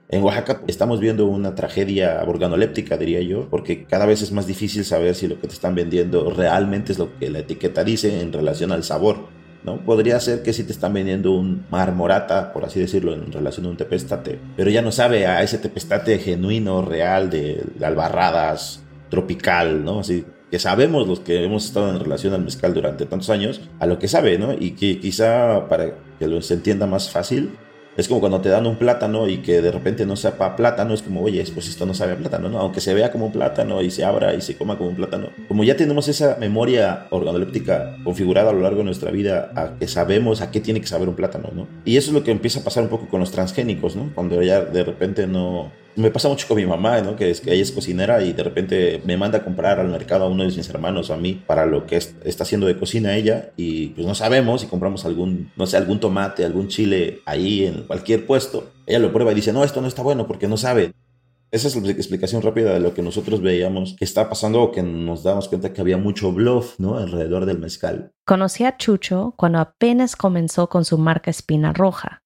En 0.09 0.23
Oaxaca 0.23 0.63
estamos 0.69 1.01
viendo 1.01 1.27
una 1.27 1.55
tragedia 1.55 2.23
organoléptica, 2.25 2.97
diría 2.97 3.23
yo, 3.23 3.49
porque 3.51 3.85
cada 3.87 4.07
vez 4.07 4.23
es 4.23 4.31
más 4.31 4.47
difícil 4.47 4.85
saber 4.85 5.15
si 5.15 5.27
lo 5.27 5.41
que 5.41 5.49
te 5.49 5.55
están 5.55 5.75
vendiendo 5.75 6.31
realmente 6.31 6.93
es 6.93 6.99
lo 6.99 7.17
que 7.19 7.31
la 7.31 7.41
etiqueta 7.41 7.83
dice 7.83 8.21
en 8.21 8.33
relación 8.33 8.71
al 8.71 8.85
sabor. 8.85 9.35
¿no? 9.65 9.85
Podría 9.85 10.21
ser 10.21 10.43
que 10.45 10.53
si 10.53 10.63
te 10.63 10.71
están 10.71 10.93
vendiendo 10.93 11.33
un 11.33 11.67
marmorata, 11.71 12.53
por 12.53 12.65
así 12.65 12.79
decirlo, 12.79 13.15
en 13.15 13.33
relación 13.33 13.67
a 13.67 13.71
un 13.71 13.77
tepestate, 13.77 14.39
pero 14.57 14.71
ya 14.71 14.81
no 14.81 14.93
sabe 14.93 15.27
a 15.27 15.43
ese 15.43 15.59
tepestate 15.59 16.21
genuino, 16.21 16.83
real, 16.83 17.31
de, 17.31 17.65
albarradas, 17.83 18.85
tropical, 19.11 19.85
¿no? 19.85 20.01
Así 20.01 20.25
que 20.53 20.61
sabemos 20.61 21.09
los 21.09 21.19
que 21.19 21.43
hemos 21.43 21.65
estado 21.65 21.91
en 21.91 21.99
relación 21.99 22.33
al 22.33 22.45
mezcal 22.45 22.75
durante 22.75 23.07
tantos 23.07 23.29
años, 23.29 23.61
a 23.81 23.87
lo 23.87 23.99
que 23.99 24.07
sabe, 24.07 24.39
¿no? 24.39 24.53
Y 24.53 24.73
que 24.73 25.01
quizá 25.01 25.69
para 25.69 25.95
que 26.21 26.29
lo 26.29 26.41
se 26.43 26.55
entienda 26.55 26.87
más 26.87 27.11
fácil, 27.11 27.51
es 27.97 28.09
como 28.09 28.21
cuando 28.21 28.41
te 28.41 28.49
dan 28.49 28.67
un 28.67 28.77
plátano 28.77 29.29
y 29.29 29.39
que 29.39 29.63
de 29.63 29.73
repente 29.73 30.05
no 30.05 30.17
sepa 30.17 30.57
plátano, 30.57 30.95
es 30.95 31.03
como, 31.03 31.23
oye, 31.23 31.45
pues 31.55 31.69
esto 31.69 31.87
no 31.87 31.95
sabe 31.95 32.13
a 32.13 32.17
plátano, 32.17 32.49
¿no? 32.49 32.59
Aunque 32.59 32.81
se 32.81 32.93
vea 32.95 33.11
como 33.11 33.27
un 33.27 33.33
plátano 33.33 33.81
y 33.83 33.91
se 33.91 34.05
abra 34.05 34.35
y 34.35 34.41
se 34.41 34.57
coma 34.57 34.77
como 34.77 34.91
un 34.91 34.97
plátano. 34.97 35.31
Como 35.49 35.65
ya 35.65 35.77
tenemos 35.77 36.09
esa 36.09 36.37
memoria 36.39 37.07
organoléptica 37.11 37.97
configurada 38.05 38.51
a 38.51 38.53
lo 38.53 38.61
largo 38.61 38.79
de 38.79 38.85
nuestra 38.85 39.11
vida, 39.11 39.51
a 39.55 39.79
que 39.79 39.89
sabemos 39.89 40.41
a 40.41 40.51
qué 40.51 40.61
tiene 40.61 40.81
que 40.81 40.87
saber 40.87 41.09
un 41.09 41.17
plátano, 41.17 41.51
¿no? 41.55 41.67
Y 41.85 41.97
eso 41.97 42.11
es 42.11 42.15
lo 42.15 42.25
que 42.25 42.31
empieza 42.31 42.61
a 42.61 42.65
pasar 42.65 42.83
un 42.83 42.91
poco 42.91 43.09
con 43.09 43.21
los 43.21 43.31
transgénicos, 43.31 43.97
¿no? 43.97 44.11
Cuando 44.15 44.43
ya 44.43 44.61
de 44.61 44.85
repente 44.85 45.27
no, 45.27 45.73
me 45.97 46.11
pasa 46.11 46.29
mucho 46.29 46.47
con 46.47 46.57
mi 46.57 46.67
mamá, 46.67 47.01
¿no? 47.01 47.17
Que 47.17 47.31
es 47.31 47.41
que 47.41 47.53
ella 47.53 47.63
es 47.63 47.73
cocinera 47.73 48.23
y 48.23 48.33
de 48.33 48.43
repente 48.43 49.03
me 49.05 49.17
manda 49.17 49.39
a 49.39 49.45
comprar 49.45 49.81
al 49.81 49.89
mercado 49.89 50.25
a 50.25 50.29
uno 50.29 50.45
de 50.45 50.55
mis 50.55 50.69
hermanos 50.69 51.11
o 51.11 51.15
a 51.15 51.17
mí 51.17 51.43
para 51.47 51.67
lo 51.67 51.87
que 51.87 51.97
está 51.97 52.45
haciendo 52.45 52.67
de 52.67 52.79
cocina 52.79 53.17
ella 53.17 53.51
y 53.57 53.89
pues 53.89 54.07
no 54.07 54.15
sabemos 54.15 54.61
si 54.61 54.67
compramos 54.67 55.05
algún, 55.05 55.51
no 55.57 55.67
sé, 55.67 55.77
algún 55.77 55.99
tomate, 55.99 56.45
algún 56.45 56.69
chile 56.69 57.21
ahí 57.25 57.65
en 57.65 57.83
cualquier 57.85 58.27
puesto. 58.27 58.71
Ella 58.87 58.99
lo 58.99 59.13
prueba 59.13 59.33
y 59.33 59.37
dice, 59.37 59.53
no, 59.53 59.65
esto 59.65 59.81
no 59.81 59.89
está 59.89 60.03
bueno 60.03 60.27
porque 60.27 60.49
no 60.49 60.57
sabe. 60.57 60.93
Esa 61.51 61.69
es 61.69 61.77
la 61.77 61.91
explicación 61.93 62.43
rápida 62.43 62.75
de 62.75 62.81
lo 62.81 62.93
que 62.93 63.03
nosotros 63.03 63.41
veíamos 63.41 63.95
que 63.99 64.05
está 64.05 64.29
pasando 64.29 64.61
o 64.61 64.73
que 64.73 64.83
nos 64.83 65.23
damos 65.23 65.49
cuenta 65.49 65.73
que 65.73 65.81
había 65.81 65.97
mucho 65.97 66.33
bluff, 66.33 66.79
¿no? 66.79 66.99
Alrededor 66.99 67.47
del 67.47 67.59
mezcal. 67.59 68.13
Conocí 68.27 68.65
a 68.65 68.77
Chucho 68.77 69.33
cuando 69.37 69.61
apenas 69.61 70.17
comenzó 70.17 70.69
con 70.69 70.85
su 70.85 70.99
marca 70.99 71.31
Espina 71.31 71.73
Roja 71.73 72.26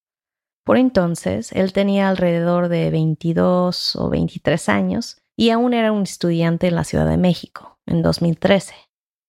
por 0.71 0.79
entonces, 0.79 1.51
él 1.51 1.73
tenía 1.73 2.09
alrededor 2.09 2.69
de 2.69 2.91
22 2.91 3.97
o 3.97 4.09
23 4.09 4.69
años 4.69 5.17
y 5.37 5.51
aún 5.51 5.75
era 5.75 5.91
un 5.91 6.05
estudiante 6.05 6.69
en 6.69 6.77
la 6.77 6.85
Ciudad 6.85 7.09
de 7.09 7.17
México, 7.17 7.81
en 7.87 8.03
2013. 8.03 8.75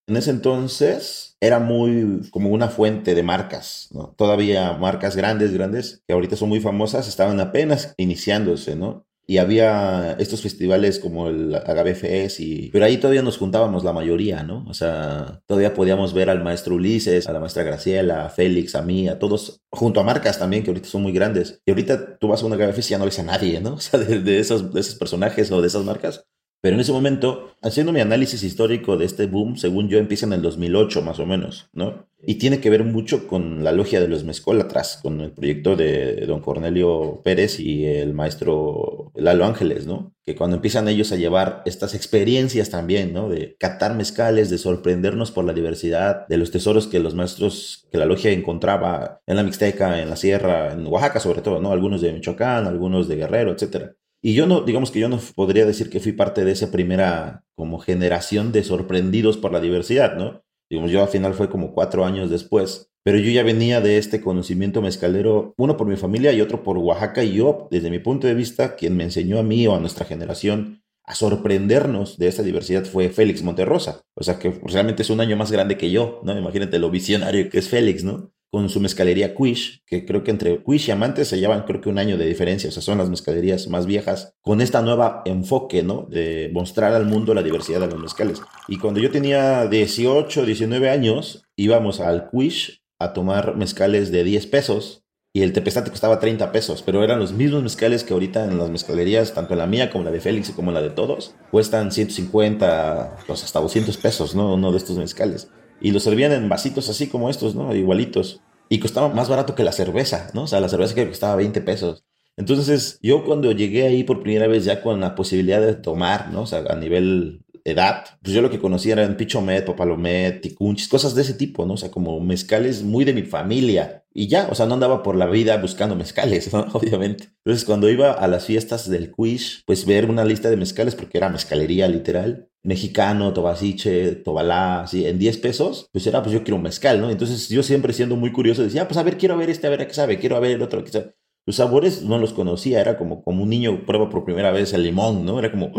En 0.07 0.17
ese 0.17 0.29
entonces 0.29 1.37
era 1.41 1.57
muy 1.57 2.29
como 2.29 2.49
una 2.49 2.67
fuente 2.67 3.15
de 3.15 3.23
marcas, 3.23 3.89
¿no? 3.91 4.13
Todavía 4.15 4.73
marcas 4.73 5.15
grandes, 5.15 5.51
grandes, 5.51 6.03
que 6.07 6.13
ahorita 6.13 6.35
son 6.35 6.49
muy 6.49 6.59
famosas, 6.59 7.07
estaban 7.07 7.39
apenas 7.39 7.95
iniciándose, 7.97 8.75
¿no? 8.75 9.07
Y 9.27 9.37
había 9.37 10.13
estos 10.19 10.41
festivales 10.41 10.99
como 10.99 11.29
el 11.29 11.55
Agave 11.55 12.27
y 12.39 12.69
pero 12.71 12.85
ahí 12.85 12.97
todavía 12.97 13.21
nos 13.21 13.37
juntábamos 13.37 13.83
la 13.83 13.93
mayoría, 13.93 14.43
¿no? 14.43 14.65
O 14.67 14.73
sea, 14.73 15.41
todavía 15.45 15.73
podíamos 15.73 16.13
ver 16.13 16.29
al 16.29 16.43
maestro 16.43 16.75
Ulises, 16.75 17.27
a 17.27 17.33
la 17.33 17.39
maestra 17.39 17.63
Graciela, 17.63 18.25
a 18.25 18.29
Félix, 18.29 18.75
a 18.75 18.81
mí, 18.81 19.07
a 19.07 19.19
todos 19.19 19.61
junto 19.71 19.99
a 19.99 20.03
marcas 20.03 20.39
también 20.39 20.63
que 20.63 20.71
ahorita 20.71 20.89
son 20.89 21.03
muy 21.03 21.13
grandes. 21.13 21.61
Y 21.65 21.71
ahorita 21.71 22.17
tú 22.17 22.27
vas 22.27 22.43
a 22.43 22.45
un 22.45 22.53
Agave 22.53 22.73
y 22.77 22.81
ya 22.81 22.97
no 22.97 23.05
ves 23.05 23.19
a 23.19 23.23
nadie, 23.23 23.61
¿no? 23.61 23.75
O 23.81 23.83
sea, 23.83 23.99
de, 23.99 24.39
esos, 24.39 24.73
de 24.73 24.79
esos 24.79 24.95
personajes 24.95 25.51
o 25.51 25.61
de 25.61 25.67
esas 25.67 25.83
marcas. 25.83 26.25
Pero 26.61 26.75
en 26.75 26.81
ese 26.81 26.91
momento, 26.91 27.55
haciendo 27.63 27.91
mi 27.91 28.01
análisis 28.01 28.43
histórico 28.43 28.95
de 28.95 29.05
este 29.05 29.25
boom, 29.25 29.57
según 29.57 29.89
yo, 29.89 29.97
empieza 29.97 30.27
en 30.27 30.33
el 30.33 30.43
2008 30.43 31.01
más 31.01 31.19
o 31.19 31.25
menos, 31.25 31.69
¿no? 31.73 32.07
Y 32.23 32.35
tiene 32.35 32.61
que 32.61 32.69
ver 32.69 32.83
mucho 32.83 33.27
con 33.27 33.63
la 33.63 33.71
logia 33.71 33.99
de 33.99 34.07
los 34.07 34.23
mezcólatras, 34.23 34.99
con 35.01 35.21
el 35.21 35.31
proyecto 35.31 35.75
de 35.75 36.23
don 36.27 36.39
Cornelio 36.39 37.21
Pérez 37.23 37.59
y 37.59 37.85
el 37.87 38.13
maestro 38.13 39.11
Lalo 39.15 39.45
Ángeles, 39.45 39.87
¿no? 39.87 40.13
Que 40.23 40.35
cuando 40.35 40.57
empiezan 40.57 40.87
ellos 40.87 41.11
a 41.11 41.15
llevar 41.15 41.63
estas 41.65 41.95
experiencias 41.95 42.69
también, 42.69 43.11
¿no? 43.11 43.27
De 43.27 43.55
catar 43.57 43.95
mezcales, 43.95 44.51
de 44.51 44.59
sorprendernos 44.59 45.31
por 45.31 45.45
la 45.45 45.53
diversidad, 45.53 46.27
de 46.27 46.37
los 46.37 46.51
tesoros 46.51 46.85
que 46.85 46.99
los 46.99 47.15
maestros, 47.15 47.87
que 47.91 47.97
la 47.97 48.05
logia 48.05 48.29
encontraba 48.29 49.19
en 49.25 49.35
la 49.35 49.43
Mixteca, 49.43 49.99
en 49.99 50.11
la 50.11 50.15
Sierra, 50.15 50.73
en 50.73 50.85
Oaxaca 50.85 51.19
sobre 51.19 51.41
todo, 51.41 51.59
¿no? 51.59 51.71
Algunos 51.71 52.01
de 52.01 52.13
Michoacán, 52.13 52.67
algunos 52.67 53.07
de 53.07 53.15
Guerrero, 53.15 53.51
etcétera. 53.51 53.95
Y 54.23 54.35
yo 54.35 54.45
no, 54.45 54.61
digamos 54.61 54.91
que 54.91 54.99
yo 54.99 55.09
no 55.09 55.19
podría 55.35 55.65
decir 55.65 55.89
que 55.89 55.99
fui 55.99 56.11
parte 56.11 56.45
de 56.45 56.51
esa 56.51 56.71
primera 56.71 57.43
como 57.55 57.79
generación 57.79 58.51
de 58.51 58.63
sorprendidos 58.63 59.37
por 59.37 59.51
la 59.51 59.59
diversidad, 59.59 60.15
¿no? 60.15 60.43
Digamos, 60.69 60.91
yo 60.91 61.01
al 61.01 61.09
final 61.09 61.33
fue 61.33 61.49
como 61.49 61.73
cuatro 61.73 62.05
años 62.05 62.29
después, 62.29 62.91
pero 63.03 63.17
yo 63.17 63.31
ya 63.31 63.43
venía 63.43 63.81
de 63.81 63.97
este 63.97 64.21
conocimiento 64.21 64.81
mezcalero, 64.81 65.53
uno 65.57 65.75
por 65.75 65.87
mi 65.87 65.97
familia 65.97 66.31
y 66.33 66.41
otro 66.41 66.63
por 66.63 66.77
Oaxaca, 66.77 67.23
y 67.23 67.33
yo, 67.33 67.67
desde 67.71 67.89
mi 67.89 67.99
punto 67.99 68.27
de 68.27 68.35
vista, 68.35 68.75
quien 68.75 68.95
me 68.95 69.03
enseñó 69.03 69.39
a 69.39 69.43
mí 69.43 69.65
o 69.65 69.75
a 69.75 69.79
nuestra 69.79 70.05
generación 70.05 70.83
a 71.03 71.15
sorprendernos 71.15 72.17
de 72.17 72.27
esta 72.27 72.43
diversidad 72.43 72.85
fue 72.85 73.09
Félix 73.09 73.41
Monterrosa. 73.41 74.01
O 74.15 74.23
sea, 74.23 74.37
que 74.37 74.51
realmente 74.63 75.01
es 75.01 75.09
un 75.09 75.19
año 75.19 75.35
más 75.35 75.51
grande 75.51 75.77
que 75.77 75.89
yo, 75.89 76.21
¿no? 76.23 76.37
Imagínate 76.37 76.79
lo 76.79 76.91
visionario 76.91 77.49
que 77.49 77.57
es 77.57 77.67
Félix, 77.67 78.03
¿no? 78.03 78.31
Con 78.51 78.67
su 78.67 78.81
mezcalería 78.81 79.33
Quish, 79.33 79.81
que 79.85 80.05
creo 80.05 80.23
que 80.23 80.31
entre 80.31 80.61
Quish 80.61 80.89
y 80.89 80.91
Amantes 80.91 81.29
se 81.29 81.39
llevan 81.39 81.63
creo 81.63 81.79
que 81.79 81.87
un 81.87 81.97
año 81.97 82.17
de 82.17 82.25
diferencia, 82.25 82.69
o 82.69 82.71
sea, 82.71 82.81
son 82.81 82.97
las 82.97 83.09
mezcalerías 83.09 83.69
más 83.69 83.85
viejas, 83.85 84.35
con 84.41 84.59
esta 84.59 84.81
nueva 84.81 85.21
enfoque, 85.25 85.83
¿no? 85.83 86.05
De 86.09 86.51
mostrar 86.53 86.93
al 86.93 87.05
mundo 87.05 87.33
la 87.33 87.43
diversidad 87.43 87.79
de 87.79 87.87
los 87.87 87.99
mezcales. 87.99 88.41
Y 88.67 88.77
cuando 88.77 88.99
yo 88.99 89.09
tenía 89.09 89.67
18, 89.67 90.45
19 90.45 90.89
años, 90.89 91.45
íbamos 91.55 92.01
al 92.01 92.29
Quish 92.29 92.83
a 92.99 93.13
tomar 93.13 93.55
mezcales 93.55 94.11
de 94.11 94.25
10 94.25 94.47
pesos 94.47 95.05
y 95.33 95.43
el 95.43 95.53
tepestate 95.53 95.89
costaba 95.89 96.19
30 96.19 96.51
pesos, 96.51 96.81
pero 96.81 97.05
eran 97.05 97.19
los 97.19 97.31
mismos 97.31 97.63
mezcales 97.63 98.03
que 98.03 98.11
ahorita 98.11 98.43
en 98.43 98.57
las 98.57 98.69
mezcalerías, 98.69 99.33
tanto 99.33 99.55
la 99.55 99.65
mía 99.65 99.89
como 99.89 100.03
la 100.03 100.11
de 100.11 100.19
Félix 100.19 100.49
y 100.49 100.53
como 100.53 100.73
la 100.73 100.81
de 100.81 100.89
todos, 100.89 101.35
cuestan 101.51 101.93
150, 101.93 103.19
pues 103.25 103.45
hasta 103.45 103.61
200 103.61 103.95
pesos, 103.95 104.35
¿no? 104.35 104.53
Uno 104.55 104.73
de 104.73 104.77
estos 104.77 104.97
mezcales 104.97 105.47
y 105.81 105.91
los 105.91 106.03
servían 106.03 106.31
en 106.31 106.49
vasitos 106.49 106.89
así 106.89 107.07
como 107.07 107.29
estos, 107.29 107.55
¿no? 107.55 107.73
Igualitos. 107.75 108.41
Y 108.69 108.79
costaba 108.79 109.09
más 109.09 109.27
barato 109.27 109.55
que 109.55 109.63
la 109.63 109.73
cerveza, 109.73 110.29
¿no? 110.33 110.43
O 110.43 110.47
sea, 110.47 110.61
la 110.61 110.69
cerveza 110.69 110.95
que 110.95 111.07
costaba 111.07 111.35
20 111.35 111.61
pesos. 111.61 112.05
Entonces, 112.37 112.99
yo 113.01 113.25
cuando 113.25 113.51
llegué 113.51 113.85
ahí 113.85 114.03
por 114.03 114.23
primera 114.23 114.47
vez 114.47 114.63
ya 114.63 114.81
con 114.81 115.01
la 115.01 115.15
posibilidad 115.15 115.61
de 115.61 115.75
tomar, 115.75 116.31
¿no? 116.31 116.43
O 116.43 116.45
sea, 116.45 116.63
a 116.69 116.75
nivel 116.75 117.43
edad, 117.63 118.05
pues 118.21 118.33
yo 118.33 118.41
lo 118.41 118.49
que 118.49 118.59
conocía 118.59 118.93
eran 118.93 119.17
Pichomet, 119.17 119.65
Papalomet, 119.65 120.41
Ticunchis, 120.41 120.87
cosas 120.87 121.15
de 121.15 121.21
ese 121.21 121.33
tipo, 121.33 121.65
¿no? 121.65 121.73
O 121.73 121.77
sea, 121.77 121.91
como 121.91 122.19
mezcales 122.19 122.83
muy 122.83 123.05
de 123.05 123.13
mi 123.13 123.23
familia. 123.23 124.05
Y 124.13 124.27
ya, 124.27 124.47
o 124.49 124.55
sea, 124.55 124.65
no 124.65 124.73
andaba 124.73 125.03
por 125.03 125.15
la 125.15 125.27
vida 125.27 125.57
buscando 125.57 125.95
mezcales, 125.95 126.51
¿no? 126.53 126.61
Obviamente. 126.73 127.29
Entonces, 127.45 127.65
cuando 127.65 127.89
iba 127.89 128.11
a 128.11 128.27
las 128.27 128.45
fiestas 128.45 128.89
del 128.89 129.11
quiz, 129.11 129.63
pues 129.65 129.85
ver 129.85 130.09
una 130.09 130.25
lista 130.25 130.49
de 130.49 130.57
mezcales, 130.57 130.95
porque 130.95 131.17
era 131.17 131.29
mezcalería 131.29 131.87
literal, 131.87 132.49
mexicano, 132.63 133.33
tobasiche, 133.33 134.15
tobalá, 134.15 134.83
así, 134.83 135.05
en 135.05 135.17
10 135.19 135.37
pesos, 135.37 135.89
pues 135.91 136.05
era, 136.07 136.21
pues 136.21 136.33
yo 136.33 136.43
quiero 136.43 136.57
un 136.57 136.63
mezcal, 136.63 137.01
¿no? 137.01 137.09
Entonces, 137.09 137.49
yo 137.49 137.63
siempre 137.63 137.93
siendo 137.93 138.15
muy 138.15 138.31
curioso, 138.31 138.63
decía, 138.63 138.83
ah, 138.83 138.87
pues 138.87 138.97
a 138.97 139.03
ver, 139.03 139.17
quiero 139.17 139.37
ver 139.37 139.49
este, 139.49 139.67
a 139.67 139.69
ver 139.71 139.81
a 139.81 139.87
qué 139.87 139.93
sabe, 139.93 140.19
quiero 140.19 140.39
ver 140.39 140.51
el 140.51 140.61
otro, 140.61 140.83
qué 140.83 140.91
sabe. 140.91 141.15
Los 141.45 141.55
sabores 141.55 142.03
no 142.03 142.19
los 142.19 142.33
conocía, 142.33 142.79
era 142.81 142.97
como, 142.97 143.23
como 143.23 143.43
un 143.43 143.49
niño 143.49 143.83
prueba 143.85 144.09
por 144.09 144.23
primera 144.23 144.51
vez 144.51 144.73
el 144.73 144.83
limón, 144.83 145.25
¿no? 145.25 145.39
Era 145.39 145.51
como, 145.51 145.69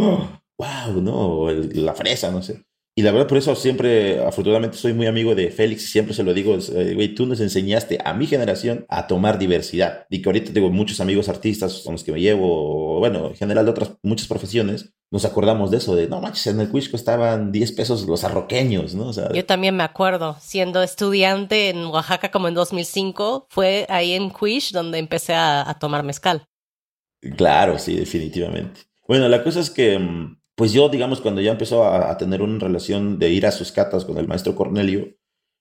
wow, 0.59 1.01
¿no? 1.01 1.51
la 1.51 1.95
fresa, 1.95 2.33
no 2.33 2.43
sé. 2.43 2.65
Y 2.95 3.01
la 3.01 3.11
verdad, 3.11 3.27
por 3.27 3.39
eso 3.39 3.55
siempre, 3.57 4.23
afortunadamente, 4.23 4.77
soy 4.77 4.93
muy 4.93 5.07
amigo 5.07 5.35
de 5.35 5.51
Félix 5.51 5.85
y 5.85 5.87
siempre 5.87 6.13
se 6.13 6.23
lo 6.23 6.35
digo, 6.35 6.59
eh, 6.75 6.93
güey, 6.95 7.15
tú 7.15 7.25
nos 7.25 7.41
enseñaste 7.41 7.99
a 8.05 8.13
mi 8.13 8.27
generación 8.27 8.85
a 8.91 9.07
tomar 9.07 9.39
diversidad. 9.39 10.05
Y 10.11 10.21
que 10.21 10.29
ahorita 10.29 10.53
tengo 10.53 10.69
muchos 10.69 11.01
amigos 11.01 11.31
artistas 11.31 11.81
con 11.85 11.93
los 11.93 12.05
que 12.05 12.13
me 12.13 12.21
llevo, 12.21 12.99
bueno, 12.99 13.29
en 13.29 13.35
general 13.35 13.65
de 13.65 13.71
otras 13.71 13.93
muchas 14.03 14.29
profesiones, 14.29 14.93
nos 15.11 15.25
acordamos 15.25 15.71
de 15.71 15.79
eso, 15.79 15.97
de 15.97 16.07
no 16.07 16.21
manches, 16.21 16.49
en 16.49 16.61
el 16.61 16.69
Cuisco 16.69 16.97
estaban 16.97 17.51
10 17.51 17.73
pesos 17.73 18.07
los 18.07 18.25
arroqueños, 18.25 18.95
¿no? 18.95 19.11
Yo 19.33 19.47
también 19.47 19.75
me 19.75 19.85
acuerdo, 19.85 20.37
siendo 20.41 20.83
estudiante 20.83 21.71
en 21.71 21.87
Oaxaca 21.87 22.31
como 22.31 22.49
en 22.49 22.55
2005, 22.55 23.47
fue 23.49 23.87
ahí 23.89 24.13
en 24.13 24.31
Quish 24.31 24.73
donde 24.73 24.99
empecé 24.99 25.33
a, 25.33 25.69
a 25.69 25.79
tomar 25.79 26.03
mezcal. 26.03 26.47
Claro, 27.37 27.79
sí, 27.79 27.97
definitivamente. 27.97 28.81
Bueno, 29.07 29.29
la 29.29 29.43
cosa 29.43 29.61
es 29.61 29.71
que 29.71 29.99
mm, 29.99 30.42
pues 30.57 30.73
yo, 30.73 30.89
digamos, 30.89 31.21
cuando 31.21 31.41
ya 31.41 31.53
empezó 31.53 31.85
a, 31.85 32.17
tener 32.19 32.43
una 32.43 32.59
relación 32.59 33.19
de 33.19 33.31
ir 33.31 33.47
a 33.47 33.53
sus 33.53 33.73
catas 33.73 34.05
con 34.05 34.19
el 34.19 34.29
maestro 34.29 34.55
Cornelio, 34.55 35.17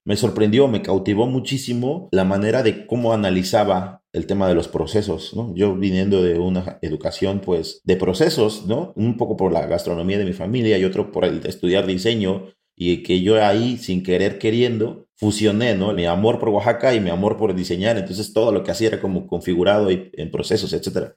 me 0.06 0.18
sorprendió, 0.18 0.68
me 0.68 0.82
cautivó 0.82 1.28
muchísimo 1.28 2.10
la 2.12 2.26
manera 2.26 2.64
de 2.64 2.88
cómo 2.88 3.14
analizaba 3.14 4.04
el 4.14 4.26
tema 4.26 4.48
de 4.48 4.56
los 4.56 4.68
procesos, 4.68 5.34
¿no? 5.36 5.54
Yo 5.56 5.76
viniendo 5.76 6.24
de 6.24 6.40
una 6.40 6.80
educación, 6.82 7.40
pues, 7.40 7.82
de 7.84 7.96
procesos, 7.96 8.66
¿no? 8.66 8.94
Un 8.96 9.16
poco 9.16 9.38
por 9.38 9.54
la 9.54 9.68
gastronomía 9.68 10.18
de 10.18 10.26
mi 10.26 10.34
familia 10.34 10.78
y 10.78 10.84
otro 10.84 11.12
por 11.12 11.24
el 11.24 11.42
de 11.42 11.50
estudiar 11.50 11.86
diseño 11.86 12.48
y 12.76 13.04
que 13.04 13.22
yo 13.22 13.42
ahí, 13.44 13.78
sin 13.78 14.04
querer 14.04 14.40
queriendo, 14.40 15.08
fusioné, 15.16 15.76
¿no? 15.76 15.94
Mi 15.94 16.06
amor 16.06 16.40
por 16.40 16.50
Oaxaca 16.50 16.94
y 16.96 17.00
mi 17.00 17.12
amor 17.12 17.38
por 17.38 17.56
diseñar, 17.56 17.98
entonces 17.98 18.34
todo 18.34 18.52
lo 18.52 18.64
que 18.64 18.72
hacía 18.72 18.90
era 18.90 19.02
como 19.02 19.28
configurado 19.28 19.90
en 19.92 20.32
procesos, 20.32 20.74
etcétera 20.74 21.16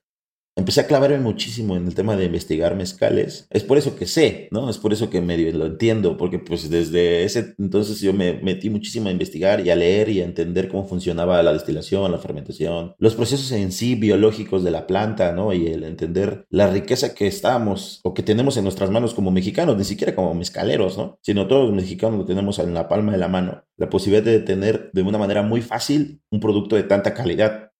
empecé 0.56 0.80
a 0.80 0.86
clavarme 0.86 1.18
muchísimo 1.18 1.76
en 1.76 1.86
el 1.86 1.94
tema 1.94 2.16
de 2.16 2.24
investigar 2.24 2.76
mezcales. 2.76 3.46
Es 3.50 3.64
por 3.64 3.78
eso 3.78 3.96
que 3.96 4.06
sé, 4.06 4.48
¿no? 4.50 4.70
Es 4.70 4.78
por 4.78 4.92
eso 4.92 5.10
que 5.10 5.20
medio 5.20 5.52
lo 5.52 5.66
entiendo, 5.66 6.16
porque 6.16 6.38
pues 6.38 6.70
desde 6.70 7.24
ese 7.24 7.54
entonces 7.58 8.00
yo 8.00 8.12
me 8.12 8.34
metí 8.34 8.70
muchísimo 8.70 9.08
a 9.08 9.12
investigar 9.12 9.64
y 9.66 9.70
a 9.70 9.76
leer 9.76 10.08
y 10.08 10.20
a 10.20 10.24
entender 10.24 10.68
cómo 10.68 10.86
funcionaba 10.86 11.42
la 11.42 11.52
destilación, 11.52 12.10
la 12.10 12.18
fermentación, 12.18 12.94
los 12.98 13.14
procesos 13.14 13.50
en 13.52 13.72
sí 13.72 13.94
biológicos 13.94 14.64
de 14.64 14.70
la 14.70 14.86
planta, 14.86 15.32
¿no? 15.32 15.52
Y 15.52 15.66
el 15.66 15.84
entender 15.84 16.46
la 16.50 16.68
riqueza 16.68 17.14
que 17.14 17.26
estamos 17.26 18.00
o 18.04 18.14
que 18.14 18.22
tenemos 18.22 18.56
en 18.56 18.64
nuestras 18.64 18.90
manos 18.90 19.14
como 19.14 19.30
mexicanos, 19.30 19.76
ni 19.76 19.84
siquiera 19.84 20.14
como 20.14 20.34
mezcaleros, 20.34 20.96
¿no? 20.96 21.18
Sino 21.22 21.48
todos 21.48 21.66
los 21.66 21.74
mexicanos 21.74 22.18
lo 22.18 22.24
tenemos 22.24 22.58
en 22.58 22.74
la 22.74 22.88
palma 22.88 23.12
de 23.12 23.18
la 23.18 23.28
mano. 23.28 23.64
La 23.76 23.90
posibilidad 23.90 24.24
de 24.24 24.40
tener 24.40 24.90
de 24.92 25.02
una 25.02 25.18
manera 25.18 25.42
muy 25.42 25.60
fácil 25.60 26.20
un 26.30 26.40
producto 26.40 26.76
de 26.76 26.84
tanta 26.84 27.12
calidad 27.12 27.72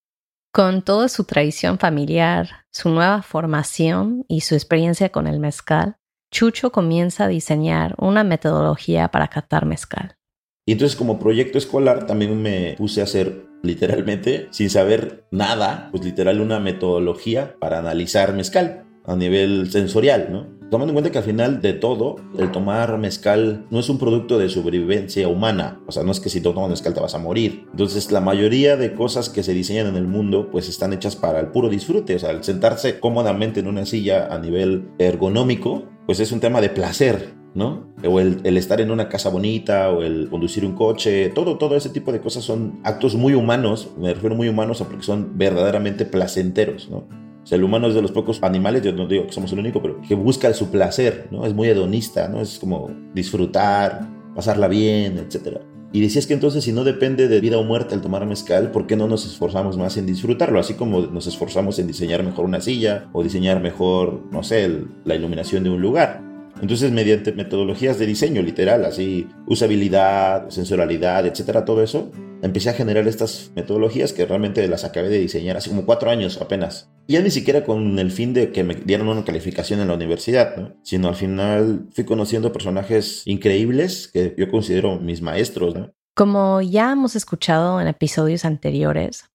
con 0.54 0.82
toda 0.82 1.08
su 1.08 1.24
tradición 1.24 1.80
familiar, 1.80 2.64
su 2.70 2.88
nueva 2.88 3.22
formación 3.22 4.24
y 4.28 4.42
su 4.42 4.54
experiencia 4.54 5.08
con 5.08 5.26
el 5.26 5.40
mezcal, 5.40 5.96
Chucho 6.30 6.70
comienza 6.70 7.24
a 7.24 7.28
diseñar 7.28 7.96
una 7.98 8.22
metodología 8.22 9.08
para 9.08 9.26
catar 9.26 9.66
mezcal. 9.66 10.16
Y 10.64 10.72
entonces 10.72 10.96
como 10.96 11.18
proyecto 11.18 11.58
escolar 11.58 12.06
también 12.06 12.40
me 12.40 12.76
puse 12.78 13.00
a 13.00 13.04
hacer 13.04 13.46
literalmente, 13.64 14.46
sin 14.52 14.70
saber 14.70 15.26
nada, 15.32 15.88
pues 15.90 16.04
literal 16.04 16.40
una 16.40 16.60
metodología 16.60 17.56
para 17.58 17.80
analizar 17.80 18.32
mezcal 18.32 18.84
a 19.04 19.16
nivel 19.16 19.72
sensorial, 19.72 20.28
¿no? 20.30 20.53
Tomando 20.70 20.90
en 20.90 20.94
cuenta 20.94 21.12
que 21.12 21.18
al 21.18 21.24
final 21.24 21.60
de 21.60 21.74
todo, 21.74 22.16
el 22.38 22.50
tomar 22.50 22.98
mezcal 22.98 23.66
no 23.70 23.78
es 23.78 23.88
un 23.88 23.98
producto 23.98 24.38
de 24.38 24.48
sobrevivencia 24.48 25.28
humana. 25.28 25.80
O 25.86 25.92
sea, 25.92 26.02
no 26.02 26.10
es 26.10 26.20
que 26.20 26.30
si 26.30 26.40
tomas 26.40 26.68
mezcal 26.68 26.94
te 26.94 27.00
vas 27.00 27.14
a 27.14 27.18
morir. 27.18 27.66
Entonces, 27.70 28.10
la 28.10 28.20
mayoría 28.20 28.76
de 28.76 28.94
cosas 28.94 29.28
que 29.28 29.42
se 29.42 29.52
diseñan 29.52 29.86
en 29.86 29.96
el 29.96 30.06
mundo, 30.06 30.50
pues 30.50 30.68
están 30.68 30.92
hechas 30.92 31.16
para 31.16 31.40
el 31.40 31.48
puro 31.48 31.68
disfrute. 31.68 32.16
O 32.16 32.18
sea, 32.18 32.30
el 32.30 32.42
sentarse 32.42 32.98
cómodamente 32.98 33.60
en 33.60 33.68
una 33.68 33.84
silla 33.86 34.28
a 34.34 34.38
nivel 34.38 34.88
ergonómico, 34.98 35.84
pues 36.06 36.20
es 36.20 36.32
un 36.32 36.40
tema 36.40 36.60
de 36.60 36.70
placer, 36.70 37.34
¿no? 37.54 37.86
O 38.04 38.18
el, 38.18 38.40
el, 38.44 38.56
estar 38.56 38.80
en 38.80 38.90
una 38.90 39.08
casa 39.08 39.28
bonita, 39.28 39.90
o 39.90 40.02
el 40.02 40.28
conducir 40.28 40.64
un 40.64 40.74
coche, 40.74 41.28
todo, 41.28 41.56
todo 41.56 41.76
ese 41.76 41.90
tipo 41.90 42.10
de 42.10 42.20
cosas 42.20 42.44
son 42.44 42.80
actos 42.82 43.14
muy 43.14 43.34
humanos, 43.34 43.90
me 43.98 44.12
refiero 44.12 44.34
muy 44.34 44.48
humanos 44.48 44.80
a 44.80 44.86
porque 44.86 45.04
son 45.04 45.38
verdaderamente 45.38 46.04
placenteros, 46.04 46.90
¿no? 46.90 47.23
O 47.44 47.46
sea, 47.46 47.56
el 47.56 47.64
humano 47.64 47.88
es 47.88 47.94
de 47.94 48.00
los 48.00 48.10
pocos 48.10 48.42
animales, 48.42 48.82
yo 48.82 48.92
no 48.92 49.06
digo 49.06 49.26
que 49.26 49.32
somos 49.32 49.52
el 49.52 49.58
único, 49.58 49.82
pero 49.82 50.00
que 50.00 50.14
busca 50.14 50.52
su 50.54 50.70
placer, 50.70 51.28
¿no? 51.30 51.44
Es 51.44 51.52
muy 51.52 51.68
hedonista, 51.68 52.26
¿no? 52.26 52.40
Es 52.40 52.58
como 52.58 52.90
disfrutar, 53.12 54.08
pasarla 54.34 54.66
bien, 54.66 55.18
etc. 55.18 55.58
Y 55.92 56.00
decías 56.00 56.26
que 56.26 56.32
entonces 56.32 56.64
si 56.64 56.72
no 56.72 56.84
depende 56.84 57.28
de 57.28 57.40
vida 57.40 57.58
o 57.58 57.62
muerte 57.62 57.94
el 57.94 58.00
tomar 58.00 58.24
mezcal, 58.26 58.72
¿por 58.72 58.86
qué 58.86 58.96
no 58.96 59.06
nos 59.08 59.26
esforzamos 59.26 59.76
más 59.76 59.96
en 59.98 60.06
disfrutarlo? 60.06 60.58
Así 60.58 60.72
como 60.72 61.02
nos 61.02 61.26
esforzamos 61.26 61.78
en 61.78 61.86
diseñar 61.86 62.24
mejor 62.24 62.46
una 62.46 62.62
silla 62.62 63.08
o 63.12 63.22
diseñar 63.22 63.60
mejor, 63.60 64.22
no 64.32 64.42
sé, 64.42 64.82
la 65.04 65.14
iluminación 65.14 65.64
de 65.64 65.70
un 65.70 65.82
lugar. 65.82 66.33
Entonces, 66.64 66.92
mediante 66.92 67.32
metodologías 67.32 67.98
de 67.98 68.06
diseño 68.06 68.40
literal, 68.40 68.86
así 68.86 69.28
usabilidad, 69.46 70.48
sensorialidad, 70.48 71.26
etcétera, 71.26 71.66
todo 71.66 71.82
eso, 71.82 72.10
empecé 72.40 72.70
a 72.70 72.72
generar 72.72 73.06
estas 73.06 73.52
metodologías 73.54 74.14
que 74.14 74.24
realmente 74.24 74.66
las 74.66 74.82
acabé 74.82 75.10
de 75.10 75.18
diseñar 75.18 75.58
hace 75.58 75.68
como 75.68 75.84
cuatro 75.84 76.08
años 76.08 76.40
apenas. 76.40 76.90
Ya 77.06 77.20
ni 77.20 77.30
siquiera 77.30 77.64
con 77.64 77.98
el 77.98 78.10
fin 78.10 78.32
de 78.32 78.50
que 78.50 78.64
me 78.64 78.76
dieran 78.76 79.08
una 79.08 79.26
calificación 79.26 79.80
en 79.80 79.88
la 79.88 79.94
universidad, 79.94 80.56
¿no? 80.56 80.74
sino 80.82 81.08
al 81.08 81.16
final 81.16 81.86
fui 81.92 82.04
conociendo 82.04 82.50
personajes 82.50 83.24
increíbles 83.26 84.08
que 84.10 84.34
yo 84.38 84.50
considero 84.50 84.98
mis 84.98 85.20
maestros. 85.20 85.74
Como 86.16 86.62
ya 86.62 86.92
hemos 86.92 87.14
escuchado 87.14 87.78
en 87.78 87.88
episodios 87.88 88.46
anteriores, 88.46 89.26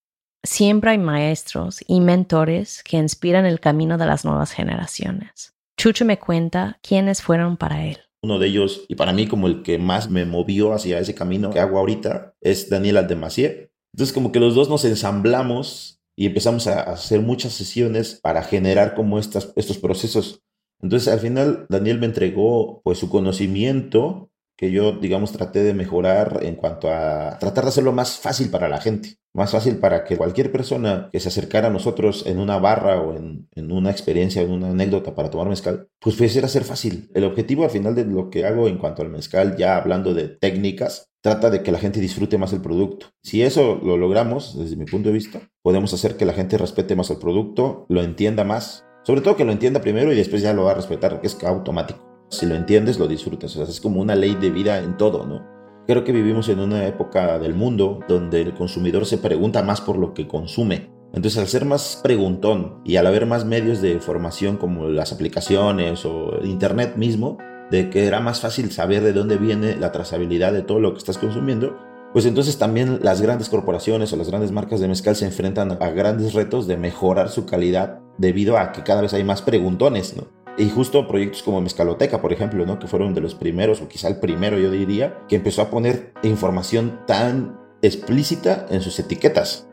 siempre 0.42 0.90
hay 0.90 0.98
maestros 0.98 1.84
y 1.86 2.02
mentores 2.02 2.82
que 2.82 2.98
inspiran 2.98 3.46
el 3.46 3.60
camino 3.60 4.00
de 4.00 4.08
las 4.08 4.26
nuevas 4.26 4.52
generaciones. 4.52 5.54
Chucho 5.80 6.04
me 6.04 6.20
cuenta 6.20 6.78
quiénes 6.84 7.22
fueron 7.22 7.56
para 7.56 7.86
él. 7.86 8.00
Uno 8.22 8.38
de 8.38 8.48
ellos, 8.48 8.84
y 8.90 8.96
para 8.96 9.14
mí 9.14 9.28
como 9.28 9.48
el 9.48 9.64
que 9.64 9.78
más 9.78 10.10
me 10.10 10.26
movió 10.26 10.74
hacia 10.74 11.00
ese 11.00 11.16
camino 11.16 11.52
que 11.52 11.62
hago 11.62 11.80
ahorita, 11.80 12.36
es 12.42 12.70
Daniel 12.70 12.98
Aldemacier. 12.98 13.72
Entonces 13.94 14.14
como 14.14 14.34
que 14.34 14.42
los 14.42 14.56
dos 14.56 14.68
nos 14.68 14.84
ensamblamos 14.84 16.02
y 16.18 16.26
empezamos 16.26 16.68
a 16.68 16.82
hacer 16.82 17.22
muchas 17.22 17.54
sesiones 17.54 18.20
para 18.22 18.44
generar 18.44 18.94
como 18.94 19.20
estas, 19.20 19.54
estos 19.56 19.78
procesos. 19.78 20.42
Entonces 20.82 21.08
al 21.08 21.22
final 21.22 21.66
Daniel 21.70 21.98
me 21.98 22.08
entregó 22.08 22.82
pues 22.84 22.98
su 22.98 23.10
conocimiento 23.10 24.32
que 24.60 24.72
yo, 24.72 24.92
digamos, 24.92 25.32
traté 25.32 25.64
de 25.64 25.74
mejorar 25.74 26.42
en 26.42 26.56
cuanto 26.56 26.92
a 26.92 27.38
tratar 27.40 27.64
de 27.64 27.70
hacerlo 27.70 27.94
más 27.94 28.20
fácil 28.20 28.50
para 28.50 28.68
la 28.68 28.82
gente, 28.82 29.16
más 29.34 29.52
fácil 29.52 29.78
para 29.78 30.04
que 30.04 30.18
cualquier 30.18 30.52
persona 30.52 31.08
que 31.14 31.22
se 31.22 31.30
acercara 31.30 31.70
a 31.70 31.72
nosotros 31.72 32.26
en 32.28 32.40
una 32.40 32.58
barra 32.60 33.00
o 33.00 33.16
en, 33.16 33.48
en 33.56 33.72
una 33.72 33.90
experiencia, 33.90 34.42
en 34.42 34.52
una 34.52 34.72
anécdota 34.72 35.16
para 35.16 35.30
tomar 35.30 35.48
mezcal, 35.48 35.88
pues 36.02 36.18
pudiera 36.18 36.50
ser 36.50 36.66
fácil. 36.66 37.10
El 37.14 37.24
objetivo 37.24 37.64
al 37.64 37.70
final 37.70 37.96
de 37.96 38.04
lo 38.04 38.30
que 38.30 38.46
hago 38.46 38.68
en 38.68 38.80
cuanto 38.80 39.02
al 39.02 39.08
mezcal, 39.08 39.56
ya 39.56 39.78
hablando 39.78 40.14
de 40.14 40.28
técnicas, 40.28 41.10
trata 41.22 41.50
de 41.50 41.64
que 41.64 41.72
la 41.72 41.80
gente 41.80 42.02
disfrute 42.02 42.38
más 42.38 42.52
el 42.52 42.60
producto. 42.60 43.06
Si 43.24 43.42
eso 43.44 43.80
lo 43.82 43.96
logramos, 43.96 44.60
desde 44.60 44.76
mi 44.76 44.84
punto 44.84 45.08
de 45.08 45.14
vista, 45.14 45.40
podemos 45.62 45.94
hacer 45.94 46.18
que 46.18 46.26
la 46.26 46.34
gente 46.34 46.58
respete 46.58 46.98
más 46.98 47.10
el 47.12 47.18
producto, 47.18 47.86
lo 47.88 48.04
entienda 48.04 48.44
más, 48.44 48.84
sobre 49.06 49.22
todo 49.22 49.38
que 49.38 49.46
lo 49.46 49.54
entienda 49.54 49.80
primero 49.80 50.12
y 50.12 50.18
después 50.18 50.42
ya 50.42 50.52
lo 50.52 50.66
va 50.66 50.72
a 50.72 50.76
respetar, 50.76 51.22
que 51.22 51.28
es 51.28 51.42
automático. 51.46 52.09
Si 52.30 52.46
lo 52.46 52.56
entiendes, 52.56 53.00
lo 53.00 53.08
disfrutas. 53.08 53.56
O 53.58 53.64
es 53.64 53.82
como 53.82 54.02
una 54.02 54.16
ley 54.16 54.36
de 54.36 54.52
vida 54.52 54.80
en 54.80 54.98
todo, 54.98 55.26
¿no? 55.26 55.46
Creo 55.88 56.04
que 56.04 56.12
vivimos 56.12 56.48
en 56.50 56.60
una 56.60 56.86
época 56.86 57.40
del 57.40 57.56
mundo 57.56 58.00
donde 58.08 58.42
el 58.42 58.54
consumidor 58.54 59.06
se 59.08 59.18
pregunta 59.18 59.64
más 59.64 59.82
por 59.82 59.98
lo 59.98 60.14
que 60.14 60.28
consume. 60.28 60.92
Entonces, 61.14 61.40
al 61.40 61.48
ser 61.48 61.66
más 61.66 62.00
preguntón 62.04 62.82
y 62.86 62.98
al 62.98 63.08
haber 63.08 63.26
más 63.26 63.46
medios 63.46 63.82
de 63.82 63.92
información 63.92 64.58
como 64.58 64.88
las 64.90 65.12
aplicaciones 65.12 66.06
o 66.06 66.40
Internet 66.44 66.96
mismo, 66.98 67.40
de 67.72 67.90
que 67.90 68.06
era 68.06 68.20
más 68.20 68.40
fácil 68.42 68.72
saber 68.72 69.04
de 69.04 69.14
dónde 69.14 69.38
viene 69.38 69.76
la 69.76 69.92
trazabilidad 69.92 70.54
de 70.54 70.62
todo 70.62 70.80
lo 70.80 70.94
que 70.94 71.00
estás 71.00 71.18
consumiendo, 71.18 71.78
pues 72.14 72.26
entonces 72.26 72.58
también 72.58 73.00
las 73.02 73.22
grandes 73.22 73.50
corporaciones 73.50 74.12
o 74.14 74.18
las 74.18 74.30
grandes 74.30 74.52
marcas 74.52 74.80
de 74.80 74.88
mezcal 74.88 75.16
se 75.16 75.26
enfrentan 75.26 75.72
a 75.72 75.90
grandes 75.90 76.34
retos 76.34 76.68
de 76.68 76.78
mejorar 76.78 77.30
su 77.30 77.46
calidad 77.46 78.00
debido 78.18 78.58
a 78.58 78.72
que 78.72 78.84
cada 78.84 79.02
vez 79.02 79.14
hay 79.14 79.24
más 79.24 79.42
preguntones, 79.42 80.16
¿no? 80.16 80.28
Y 80.58 80.70
justo 80.70 81.08
proyectos 81.08 81.44
como 81.44 81.62
Mezcaloteca, 81.62 82.22
por 82.22 82.34
ejemplo, 82.34 82.66
¿no? 82.66 82.80
que 82.80 82.88
fueron 82.88 83.14
de 83.14 83.22
los 83.22 83.36
primeros, 83.36 83.82
o 83.82 83.88
quizá 83.88 84.08
el 84.08 84.20
primero 84.20 84.58
yo 84.58 84.72
diría, 84.72 85.20
que 85.28 85.38
empezó 85.38 85.62
a 85.62 85.70
poner 85.70 86.12
información 86.24 87.00
tan 87.08 87.58
explícita 87.82 88.66
en 88.70 88.82
sus 88.82 89.00
etiquetas. 89.00 89.68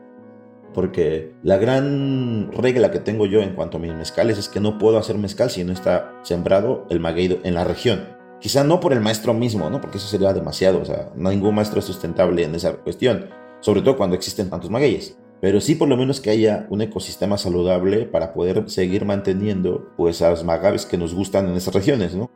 Porque 0.73 1.33
la 1.43 1.57
gran 1.57 2.51
regla 2.51 2.91
que 2.91 2.99
tengo 2.99 3.25
yo 3.25 3.41
en 3.41 3.55
cuanto 3.55 3.77
a 3.77 3.79
mis 3.79 3.93
mezcales 3.93 4.37
es 4.37 4.47
que 4.47 4.59
no 4.59 4.77
puedo 4.77 4.97
hacer 4.97 5.17
mezcal 5.17 5.49
si 5.49 5.63
no 5.63 5.73
está 5.73 6.13
sembrado 6.21 6.85
el 6.89 6.99
maguey 6.99 7.39
en 7.43 7.53
la 7.53 7.63
región. 7.63 8.15
Quizá 8.39 8.63
no 8.63 8.79
por 8.79 8.93
el 8.93 9.01
maestro 9.01 9.33
mismo, 9.33 9.69
¿no? 9.69 9.81
porque 9.81 9.97
eso 9.97 10.07
sería 10.07 10.31
demasiado. 10.33 10.79
O 10.79 10.85
sea, 10.85 11.09
ningún 11.15 11.55
maestro 11.55 11.79
es 11.79 11.85
sustentable 11.85 12.43
en 12.43 12.53
esa 12.53 12.73
cuestión. 12.73 13.29
Sobre 13.59 13.81
todo 13.81 13.97
cuando 13.97 14.15
existen 14.15 14.49
tantos 14.49 14.69
magueyes 14.69 15.17
pero 15.41 15.61
sí 15.61 15.75
por 15.75 15.87
lo 15.87 15.97
menos 15.97 16.21
que 16.21 16.29
haya 16.29 16.67
un 16.69 16.81
ecosistema 16.81 17.37
saludable 17.37 18.05
para 18.05 18.33
poder 18.33 18.69
seguir 18.69 19.05
manteniendo 19.05 19.89
pues 19.97 20.21
a 20.21 20.29
los 20.29 20.43
magaves 20.43 20.85
que 20.85 20.97
nos 20.97 21.13
gustan 21.13 21.47
en 21.47 21.55
esas 21.55 21.73
regiones, 21.73 22.15
¿no? 22.15 22.29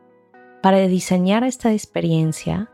Para 0.62 0.86
diseñar 0.86 1.42
esta 1.42 1.72
experiencia, 1.72 2.70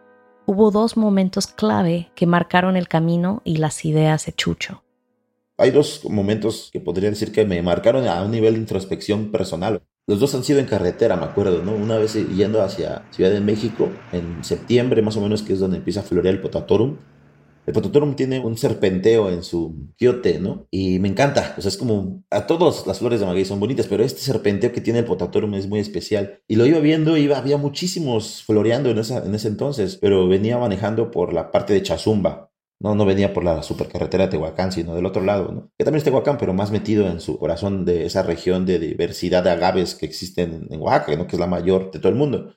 hubo 0.46 0.70
dos 0.70 0.96
momentos 0.96 1.46
clave 1.46 2.10
que 2.14 2.26
marcaron 2.26 2.76
el 2.76 2.88
camino 2.88 3.40
y 3.44 3.56
las 3.56 3.84
ideas 3.84 4.26
de 4.26 4.32
Chucho. 4.32 4.82
Hay 5.56 5.70
dos 5.70 6.04
momentos 6.08 6.70
que 6.72 6.80
podría 6.80 7.10
decir 7.10 7.32
que 7.32 7.44
me 7.44 7.60
marcaron 7.62 8.06
a 8.06 8.22
un 8.22 8.30
nivel 8.30 8.54
de 8.54 8.60
introspección 8.60 9.32
personal. 9.32 9.82
Los 10.06 10.20
dos 10.20 10.34
han 10.34 10.44
sido 10.44 10.60
en 10.60 10.66
carretera, 10.66 11.16
me 11.16 11.24
acuerdo, 11.24 11.62
¿no? 11.62 11.72
Una 11.72 11.98
vez 11.98 12.14
yendo 12.14 12.62
hacia 12.62 13.02
Ciudad 13.10 13.30
de 13.30 13.40
México, 13.40 13.90
en 14.12 14.44
septiembre 14.44 15.02
más 15.02 15.16
o 15.16 15.20
menos, 15.20 15.42
que 15.42 15.54
es 15.54 15.58
donde 15.58 15.78
empieza 15.78 16.00
a 16.00 16.04
florear 16.04 16.34
el 16.34 16.40
potatorum, 16.40 16.96
el 17.68 17.74
Pototorum 17.74 18.16
tiene 18.16 18.40
un 18.40 18.56
serpenteo 18.56 19.28
en 19.28 19.42
su 19.42 19.92
quiote, 19.98 20.40
¿no? 20.40 20.66
Y 20.70 21.00
me 21.00 21.08
encanta. 21.08 21.54
O 21.58 21.60
sea, 21.60 21.68
es 21.68 21.76
como 21.76 22.24
a 22.30 22.46
todos 22.46 22.86
las 22.86 22.98
flores 22.98 23.20
de 23.20 23.26
maguey 23.26 23.44
son 23.44 23.60
bonitas, 23.60 23.86
pero 23.86 24.02
este 24.02 24.22
serpenteo 24.22 24.72
que 24.72 24.80
tiene 24.80 25.00
el 25.00 25.04
Pototorum 25.04 25.52
es 25.52 25.68
muy 25.68 25.78
especial. 25.78 26.40
Y 26.48 26.56
lo 26.56 26.64
iba 26.64 26.78
viendo, 26.78 27.18
iba, 27.18 27.36
había 27.36 27.58
muchísimos 27.58 28.42
floreando 28.42 28.88
en, 28.88 28.96
esa, 28.96 29.22
en 29.22 29.34
ese 29.34 29.48
entonces, 29.48 29.98
pero 30.00 30.26
venía 30.26 30.56
manejando 30.56 31.10
por 31.10 31.34
la 31.34 31.50
parte 31.50 31.74
de 31.74 31.82
Chazumba. 31.82 32.50
No, 32.80 32.94
no 32.94 33.04
venía 33.04 33.34
por 33.34 33.44
la 33.44 33.62
supercarretera 33.62 34.24
de 34.24 34.30
Tehuacán, 34.30 34.72
sino 34.72 34.94
del 34.94 35.04
otro 35.04 35.22
lado, 35.22 35.52
¿no? 35.52 35.70
Que 35.76 35.84
también 35.84 35.98
es 35.98 36.04
Tehuacán, 36.04 36.38
pero 36.38 36.54
más 36.54 36.70
metido 36.70 37.06
en 37.06 37.20
su 37.20 37.38
corazón 37.38 37.84
de 37.84 38.06
esa 38.06 38.22
región 38.22 38.64
de 38.64 38.78
diversidad 38.78 39.44
de 39.44 39.50
agaves 39.50 39.94
que 39.94 40.06
existen 40.06 40.68
en 40.70 40.80
Oaxaca, 40.80 41.14
¿no? 41.16 41.26
Que 41.26 41.36
es 41.36 41.40
la 41.40 41.48
mayor 41.48 41.90
de 41.90 41.98
todo 41.98 42.08
el 42.08 42.18
mundo. 42.18 42.54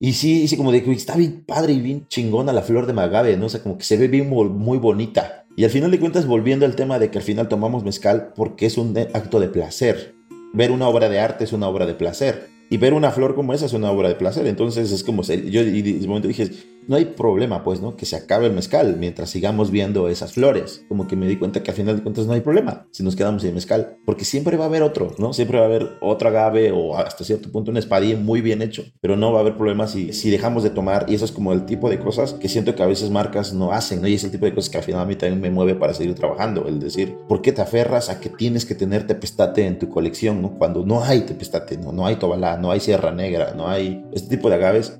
Y 0.00 0.12
sí, 0.12 0.46
sí, 0.46 0.56
como 0.56 0.70
de 0.70 0.84
que 0.84 0.92
está 0.92 1.16
bien 1.16 1.42
padre 1.44 1.72
y 1.72 1.80
bien 1.80 2.06
chingona 2.06 2.52
la 2.52 2.62
flor 2.62 2.86
de 2.86 2.92
magave, 2.92 3.36
¿no? 3.36 3.46
O 3.46 3.48
sea, 3.48 3.62
como 3.62 3.78
que 3.78 3.84
se 3.84 3.96
ve 3.96 4.06
bien 4.06 4.28
muy 4.28 4.78
bonita. 4.78 5.44
Y 5.56 5.64
al 5.64 5.70
final 5.70 5.90
de 5.90 5.98
cuentas, 5.98 6.24
volviendo 6.24 6.66
al 6.66 6.76
tema 6.76 7.00
de 7.00 7.10
que 7.10 7.18
al 7.18 7.24
final 7.24 7.48
tomamos 7.48 7.82
mezcal 7.82 8.32
porque 8.36 8.66
es 8.66 8.78
un 8.78 8.96
acto 8.96 9.40
de 9.40 9.48
placer. 9.48 10.14
Ver 10.54 10.70
una 10.70 10.86
obra 10.86 11.08
de 11.08 11.18
arte 11.18 11.42
es 11.42 11.52
una 11.52 11.66
obra 11.66 11.84
de 11.84 11.94
placer. 11.94 12.48
Y 12.70 12.76
ver 12.76 12.94
una 12.94 13.10
flor 13.10 13.34
como 13.34 13.54
esa 13.54 13.66
es 13.66 13.72
una 13.72 13.90
obra 13.90 14.08
de 14.08 14.14
placer. 14.14 14.46
Entonces 14.46 14.92
es 14.92 15.02
como, 15.02 15.24
yo 15.24 15.62
en 15.62 15.86
ese 15.86 16.06
momento 16.06 16.28
dije, 16.28 16.48
no 16.88 16.96
hay 16.96 17.04
problema, 17.04 17.62
pues, 17.62 17.80
¿no? 17.80 17.96
Que 17.96 18.06
se 18.06 18.16
acabe 18.16 18.46
el 18.46 18.54
mezcal 18.54 18.96
mientras 18.98 19.28
sigamos 19.28 19.70
viendo 19.70 20.08
esas 20.08 20.32
flores. 20.32 20.84
Como 20.88 21.06
que 21.06 21.16
me 21.16 21.28
di 21.28 21.36
cuenta 21.36 21.62
que 21.62 21.70
al 21.70 21.76
final 21.76 21.96
de 21.96 22.02
cuentas 22.02 22.26
no 22.26 22.32
hay 22.32 22.40
problema 22.40 22.88
si 22.90 23.02
nos 23.02 23.14
quedamos 23.14 23.42
sin 23.42 23.54
mezcal, 23.54 23.98
porque 24.06 24.24
siempre 24.24 24.56
va 24.56 24.64
a 24.64 24.68
haber 24.68 24.82
otro, 24.82 25.14
¿no? 25.18 25.34
Siempre 25.34 25.58
va 25.58 25.64
a 25.64 25.68
haber 25.68 25.98
otro 26.00 26.28
agave 26.28 26.72
o 26.72 26.96
hasta 26.96 27.24
cierto 27.24 27.52
punto 27.52 27.70
un 27.70 27.76
espadín 27.76 28.24
muy 28.24 28.40
bien 28.40 28.62
hecho, 28.62 28.84
pero 29.00 29.16
no 29.16 29.32
va 29.32 29.38
a 29.38 29.42
haber 29.42 29.56
problema 29.56 29.86
si, 29.86 30.14
si 30.14 30.30
dejamos 30.30 30.62
de 30.62 30.70
tomar. 30.70 31.04
Y 31.08 31.14
eso 31.14 31.26
es 31.26 31.32
como 31.32 31.52
el 31.52 31.66
tipo 31.66 31.90
de 31.90 31.98
cosas 31.98 32.32
que 32.32 32.48
siento 32.48 32.74
que 32.74 32.82
a 32.82 32.86
veces 32.86 33.10
marcas 33.10 33.52
no 33.52 33.72
hacen, 33.72 34.00
¿no? 34.00 34.08
Y 34.08 34.14
es 34.14 34.24
el 34.24 34.30
tipo 34.30 34.46
de 34.46 34.54
cosas 34.54 34.70
que 34.70 34.78
al 34.78 34.84
final 34.84 35.02
a 35.02 35.06
mí 35.06 35.14
también 35.14 35.42
me 35.42 35.50
mueve 35.50 35.74
para 35.74 35.92
seguir 35.92 36.14
trabajando. 36.14 36.66
El 36.66 36.80
decir, 36.80 37.16
¿por 37.28 37.42
qué 37.42 37.52
te 37.52 37.60
aferras 37.60 38.08
a 38.08 38.18
que 38.18 38.30
tienes 38.30 38.64
que 38.64 38.74
tener 38.74 39.06
tepestate 39.06 39.66
en 39.66 39.78
tu 39.78 39.90
colección, 39.90 40.40
¿no? 40.40 40.56
Cuando 40.56 40.86
no 40.86 41.04
hay 41.04 41.20
tepestate, 41.20 41.76
¿no? 41.76 41.92
No 41.92 42.06
hay 42.06 42.16
tobalá, 42.16 42.56
no 42.56 42.70
hay 42.70 42.80
sierra 42.80 43.10
negra, 43.10 43.52
no 43.54 43.68
hay 43.68 44.02
este 44.12 44.36
tipo 44.36 44.48
de 44.48 44.54
agaves 44.54 44.98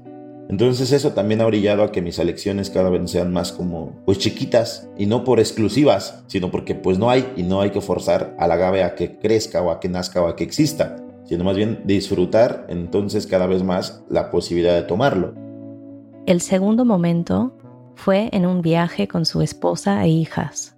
entonces 0.49 0.93
eso 0.93 1.13
también 1.13 1.43
ha 1.43 1.47
brillado 1.47 1.83
a 1.83 1.93
que 1.93 2.01
mis 2.01 2.19
elecciones 2.19 2.71
cada 2.71 2.89
vez 2.89 3.11
sean 3.11 3.33
más 3.33 3.53
como 3.53 4.01
pues 4.07 4.19
chiquitas 4.19 4.89
y 4.97 5.05
no 5.05 5.23
por 5.23 5.41
exclusivas, 5.41 6.25
sino 6.27 6.51
porque 6.51 6.75
pues 6.75 6.99
no 6.99 7.11
hay 7.11 7.31
y 7.37 7.43
no 7.43 7.61
hay 7.61 7.71
que 7.71 7.83
forzar 7.83 8.35
al 8.39 8.51
agave 8.51 8.83
a 8.83 8.95
que 8.95 9.19
crezca 9.19 9.61
o 9.61 9.71
a 9.71 9.79
que 9.79 9.91
nazca 9.91 10.23
o 10.23 10.27
a 10.27 10.37
que 10.37 10.45
exista, 10.45 10.97
sino 11.25 11.45
más 11.45 11.57
bien 11.57 11.83
disfrutar 11.85 12.67
entonces 12.71 13.27
cada 13.27 13.47
vez 13.47 13.63
más 13.63 14.03
la 14.09 14.31
posibilidad 14.31 14.75
de 14.75 14.83
tomarlo. 14.83 15.35
El 16.27 16.41
segundo 16.41 16.87
momento 16.87 17.55
fue 17.95 18.31
en 18.33 18.47
un 18.47 18.63
viaje 18.63 19.07
con 19.07 19.27
su 19.27 19.43
esposa 19.43 20.03
e 20.05 20.09
hijas. 20.09 20.77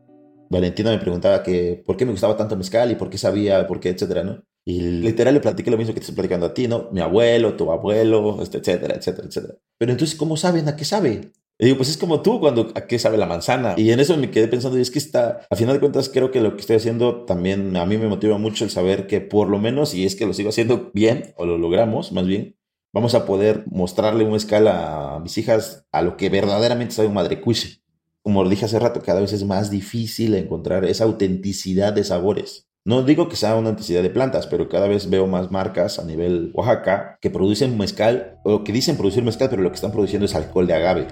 Valentina 0.49 0.91
me 0.91 0.99
preguntaba 0.99 1.45
que 1.45 1.81
por 1.87 1.97
qué 1.97 2.05
me 2.05 2.11
gustaba 2.11 2.37
tanto 2.37 2.57
mezcal 2.57 2.91
y 2.91 2.97
por 2.97 3.09
qué 3.09 3.19
sabía, 3.19 3.65
por 3.69 3.79
qué, 3.79 3.91
etcétera, 3.91 4.25
¿no? 4.25 4.43
Y 4.71 4.81
literal 4.81 5.35
le 5.35 5.41
platiqué 5.41 5.69
lo 5.69 5.77
mismo 5.77 5.93
que 5.93 5.99
te 5.99 6.05
estoy 6.05 6.15
platicando 6.15 6.47
a 6.47 6.55
ti, 6.55 6.69
¿no? 6.69 6.89
Mi 6.93 7.01
abuelo, 7.01 7.55
tu 7.55 7.73
abuelo, 7.73 8.41
este, 8.41 8.59
etcétera, 8.59 8.95
etcétera, 8.95 9.27
etcétera. 9.27 9.55
Pero 9.77 9.91
entonces, 9.91 10.17
¿cómo 10.17 10.37
saben 10.37 10.69
a 10.69 10.77
qué 10.77 10.85
sabe? 10.85 11.33
Y 11.59 11.65
digo, 11.65 11.77
pues 11.77 11.91
es 11.91 11.97
como 11.97 12.23
tú 12.23 12.39
cuando 12.39 12.71
a 12.77 12.87
qué 12.87 13.01
sabe 13.01 13.19
la 13.19 13.27
manzana. 13.27 13.75
Y 13.77 13.91
en 13.91 13.99
eso 13.99 14.17
me 14.17 14.31
quedé 14.31 14.47
pensando, 14.47 14.79
y 14.79 14.81
es 14.81 14.93
que 14.93 15.01
está, 15.01 15.41
a 15.51 15.57
final 15.57 15.75
de 15.75 15.81
cuentas, 15.81 16.09
creo 16.09 16.31
que 16.31 16.41
lo 16.41 16.55
que 16.55 16.61
estoy 16.61 16.77
haciendo 16.77 17.25
también 17.25 17.77
a 17.77 17.85
mí 17.85 17.99
me 17.99 18.07
motiva 18.07 18.39
mucho 18.39 18.63
el 18.63 18.71
saber 18.71 19.09
que 19.09 19.21
por 19.21 19.49
lo 19.49 19.59
menos, 19.59 19.93
y 19.93 20.07
es 20.07 20.15
que 20.15 20.25
lo 20.25 20.35
sigo 20.35 20.51
haciendo 20.51 20.93
bien, 20.95 21.35
o 21.37 21.47
lo 21.47 21.59
logramos 21.59 22.13
más 22.13 22.27
bien, 22.27 22.57
vamos 22.93 23.17
a 23.17 23.27
poder 23.27 23.65
mostrarle 23.67 24.25
una 24.25 24.37
escala 24.37 25.17
a 25.17 25.19
mis 25.19 25.37
hijas 25.37 25.85
a 25.91 26.01
lo 26.03 26.17
que 26.17 26.31
verdaderamente 26.31 26.95
sabe 26.95 27.09
un 27.09 27.15
madre 27.15 27.41
cuise. 27.41 27.83
Como 28.23 28.45
lo 28.45 28.49
dije 28.49 28.67
hace 28.67 28.79
rato, 28.79 29.03
cada 29.03 29.21
vez 29.21 29.33
es 29.33 29.43
más 29.43 29.69
difícil 29.69 30.35
encontrar 30.35 30.85
esa 30.85 31.05
autenticidad 31.05 31.93
de 31.93 32.05
sabores. 32.05 32.70
No 32.87 33.03
digo 33.03 33.29
que 33.29 33.37
sea 33.37 33.57
una 33.57 33.73
necesidad 33.73 34.03
de 34.03 34.09
plantas, 34.09 34.47
pero 34.47 34.71
cada 34.71 34.89
vez 34.89 35.11
veo 35.11 35.27
más 35.27 35.51
marcas 35.51 35.99
a 35.99 36.05
nivel 36.05 36.51
Oaxaca 36.55 37.19
que 37.21 37.29
producen 37.29 37.77
mezcal 37.77 38.39
o 38.43 38.65
que 38.65 38.73
dicen 38.73 38.97
producir 38.97 39.23
mezcal, 39.23 39.51
pero 39.51 39.61
lo 39.61 39.69
que 39.69 39.75
están 39.75 39.93
produciendo 39.93 40.25
es 40.25 40.35
alcohol 40.35 40.67
de 40.67 40.75
agave. 40.75 41.07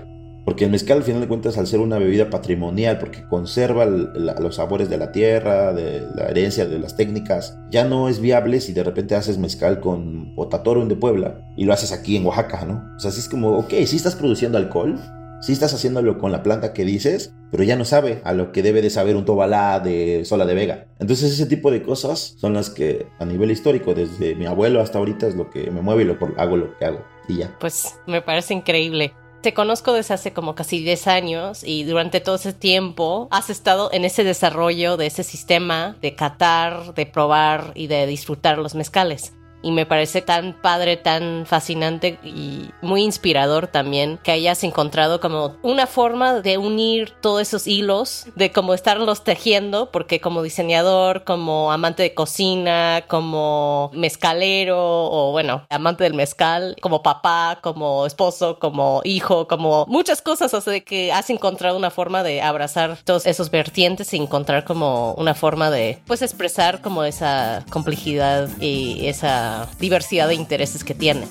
Porque 0.47 0.65
el 0.65 0.71
mezcal, 0.71 0.97
al 0.97 1.05
final 1.05 1.21
de 1.21 1.29
cuentas, 1.29 1.59
al 1.59 1.67
ser 1.67 1.81
una 1.81 1.99
bebida 1.99 2.31
patrimonial, 2.31 2.99
porque 2.99 3.23
conserva 3.29 3.85
los 3.85 4.57
sabores 4.57 4.89
de 4.89 4.97
la 4.97 5.13
tierra, 5.13 5.75
de 5.75 6.07
la 6.15 6.29
herencia, 6.29 6.65
de 6.65 6.79
las 6.79 6.97
técnicas, 6.97 7.59
ya 7.71 7.85
no 7.85 8.09
es 8.09 8.19
viable 8.19 8.63
si 8.63 8.73
de 8.73 8.83
repente 8.83 9.15
haces 9.15 9.37
mezcal 9.37 9.81
con 9.81 10.35
Potatorum 10.37 10.89
de 10.89 10.97
Puebla 10.97 11.43
y 11.55 11.65
lo 11.65 11.75
haces 11.75 11.93
aquí 11.93 12.17
en 12.17 12.25
Oaxaca, 12.25 12.65
¿no? 12.65 12.83
O 12.97 12.99
sea, 12.99 13.11
así 13.11 13.21
es 13.21 13.29
como, 13.29 13.59
ok, 13.59 13.75
sí 13.85 13.97
estás 13.97 14.15
produciendo 14.15 14.57
alcohol, 14.57 14.99
sí 15.41 15.53
estás 15.53 15.75
haciéndolo 15.75 16.19
con 16.19 16.33
la 16.33 16.43
planta 16.43 16.73
que 16.73 16.85
dices, 16.85 17.35
pero 17.51 17.63
ya 17.63 17.77
no 17.77 17.85
sabe 17.85 18.21
a 18.25 18.33
lo 18.33 18.53
que 18.53 18.63
debe 18.63 18.83
de 18.83 18.91
saber 18.91 19.17
un 19.17 19.25
tobalá 19.25 19.81
de 19.81 20.25
sola 20.25 20.47
de 20.47 20.55
vega. 20.55 20.87
Entonces 20.99 21.33
ese 21.33 21.47
tipo 21.47 21.71
de 21.71 21.83
cosas 21.83 22.35
son 22.39 22.55
las 22.55 22.71
que 22.71 23.07
a 23.19 23.25
nivel 23.25 23.51
histórico, 23.51 23.95
desde 23.95 24.35
mi 24.35 24.47
abuelo 24.47 24.81
hasta 24.81 24.99
ahorita 24.99 25.27
es 25.27 25.35
lo 25.35 25.51
que 25.51 25.71
me 25.71 25.83
mueve 25.83 26.03
y 26.03 26.07
lo 26.07 26.19
hago 26.37 26.57
lo 26.57 26.77
que 26.79 26.85
hago 26.85 27.05
y 27.29 27.39
ya. 27.39 27.57
Pues 27.59 27.99
me 28.07 28.23
parece 28.23 28.55
increíble. 28.55 29.13
Te 29.43 29.55
conozco 29.55 29.93
desde 29.93 30.15
hace 30.15 30.33
como 30.33 30.57
casi 30.57 30.83
10 30.83 31.07
años 31.07 31.63
y 31.63 31.85
durante 31.85 32.21
todo 32.21 32.35
ese 32.35 32.53
tiempo 32.53 33.29
has 33.31 33.51
estado 33.51 33.89
en 33.93 34.05
ese 34.05 34.25
desarrollo 34.25 34.97
de 34.97 35.07
ese 35.07 35.23
sistema 35.23 35.97
de 36.03 36.17
catar, 36.17 36.95
de 36.95 37.07
probar 37.07 37.71
y 37.77 37.87
de 37.87 38.07
disfrutar 38.07 38.59
los 38.59 38.75
mezcales 38.75 39.33
y 39.63 39.73
me 39.73 39.87
parece 39.87 40.23
tan 40.23 40.53
padre, 40.53 40.97
tan 40.97 41.45
fascinante 41.47 42.19
y 42.23 42.71
muy 42.83 43.03
inspirador 43.03 43.67
también 43.67 44.19
que 44.23 44.33
hayas 44.33 44.63
encontrado 44.65 45.21
como 45.21 45.57
una 45.63 45.87
forma 45.87 46.41
de 46.41 46.59
unir 46.59 47.13
todos 47.21 47.43
esos 47.43 47.67
hilos, 47.67 48.27
de 48.37 48.53
cómo 48.53 48.75
estarlos 48.75 49.25
tejiendo, 49.25 49.91
porque 49.91 50.21
como 50.21 50.43
diseñador, 50.43 51.25
como 51.25 51.73
amante 51.73 52.03
de 52.03 52.15
cocina, 52.15 53.05
como 53.09 53.91
mezcalero 53.95 54.79
o 54.79 55.33
bueno, 55.33 55.67
amante 55.71 56.05
del 56.05 56.15
mezcal, 56.15 56.77
como 56.81 57.03
papá, 57.03 57.59
como 57.63 58.07
esposo, 58.07 58.59
como 58.59 59.01
hijo, 59.05 59.49
como 59.49 59.87
muchas 59.87 60.23
cosas, 60.23 60.55
o 60.55 60.61
sea, 60.61 60.73
de 60.73 60.85
que 60.85 61.13
has 61.13 61.31
encontrado 61.31 61.77
una 61.77 61.91
forma 61.91 62.23
de 62.23 62.43
abrazar 62.43 62.99
todos 63.05 63.27
esos 63.27 63.51
vertientes 63.51 64.13
y 64.15 64.17
encontrar 64.17 64.65
como 64.65 65.15
una 65.15 65.35
forma 65.35 65.71
de 65.71 66.01
pues 66.07 66.23
expresar 66.23 66.81
como 66.81 67.05
esa 67.05 67.65
complejidad 67.71 68.49
y 68.61 69.07
esa 69.07 69.48
diversidad 69.79 70.29
de 70.29 70.35
intereses 70.35 70.85
que 70.85 70.95
tienes. 70.95 71.29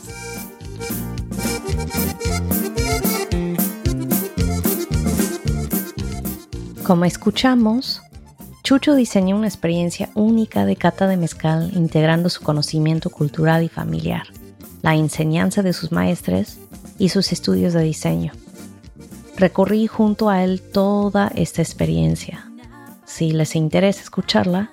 Como 6.83 7.03
escuchamos, 7.03 8.01
Chucho 8.63 8.95
diseñó 8.95 9.37
una 9.37 9.47
experiencia 9.47 10.09
única 10.13 10.65
de 10.65 10.75
cata 10.75 11.07
de 11.07 11.15
mezcal 11.17 11.71
integrando 11.73 12.29
su 12.29 12.43
conocimiento 12.43 13.09
cultural 13.09 13.63
y 13.63 13.69
familiar, 13.69 14.27
la 14.81 14.95
enseñanza 14.95 15.63
de 15.63 15.71
sus 15.71 15.93
maestres 15.93 16.59
y 16.97 17.09
sus 17.09 17.31
estudios 17.31 17.71
de 17.71 17.83
diseño. 17.83 18.33
Recorrí 19.37 19.87
junto 19.87 20.29
a 20.29 20.43
él 20.43 20.61
toda 20.61 21.31
esta 21.35 21.61
experiencia. 21.61 22.51
Si 23.05 23.31
les 23.31 23.55
interesa 23.55 24.01
escucharla, 24.01 24.71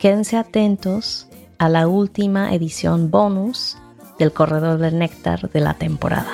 quédense 0.00 0.36
atentos 0.36 1.27
a 1.58 1.68
la 1.68 1.88
última 1.88 2.54
edición 2.54 3.10
bonus 3.10 3.76
del 4.18 4.32
Corredor 4.32 4.78
del 4.78 4.98
Néctar 4.98 5.50
de 5.50 5.60
la 5.60 5.74
temporada. 5.74 6.30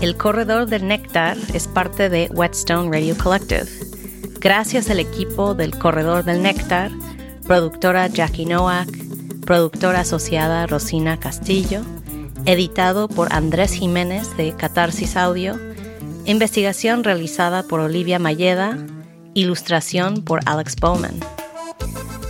El 0.00 0.16
Corredor 0.16 0.66
del 0.66 0.88
Néctar 0.88 1.36
es 1.54 1.68
parte 1.68 2.08
de 2.08 2.28
Whetstone 2.34 2.90
Radio 2.90 3.16
Collective. 3.16 3.68
Gracias 4.40 4.90
al 4.90 4.98
equipo 4.98 5.54
del 5.54 5.78
Corredor 5.78 6.24
del 6.24 6.42
Néctar, 6.42 6.90
productora 7.46 8.08
Jackie 8.08 8.44
Nowak, 8.44 9.01
productora 9.44 10.00
asociada 10.00 10.66
Rosina 10.66 11.18
Castillo, 11.18 11.82
editado 12.46 13.08
por 13.08 13.32
Andrés 13.32 13.72
Jiménez 13.72 14.36
de 14.36 14.52
Catarsis 14.56 15.16
Audio, 15.16 15.58
investigación 16.24 17.04
realizada 17.04 17.62
por 17.62 17.80
Olivia 17.80 18.18
Mayeda, 18.18 18.78
ilustración 19.34 20.22
por 20.22 20.40
Alex 20.46 20.76
Bowman. 20.76 21.14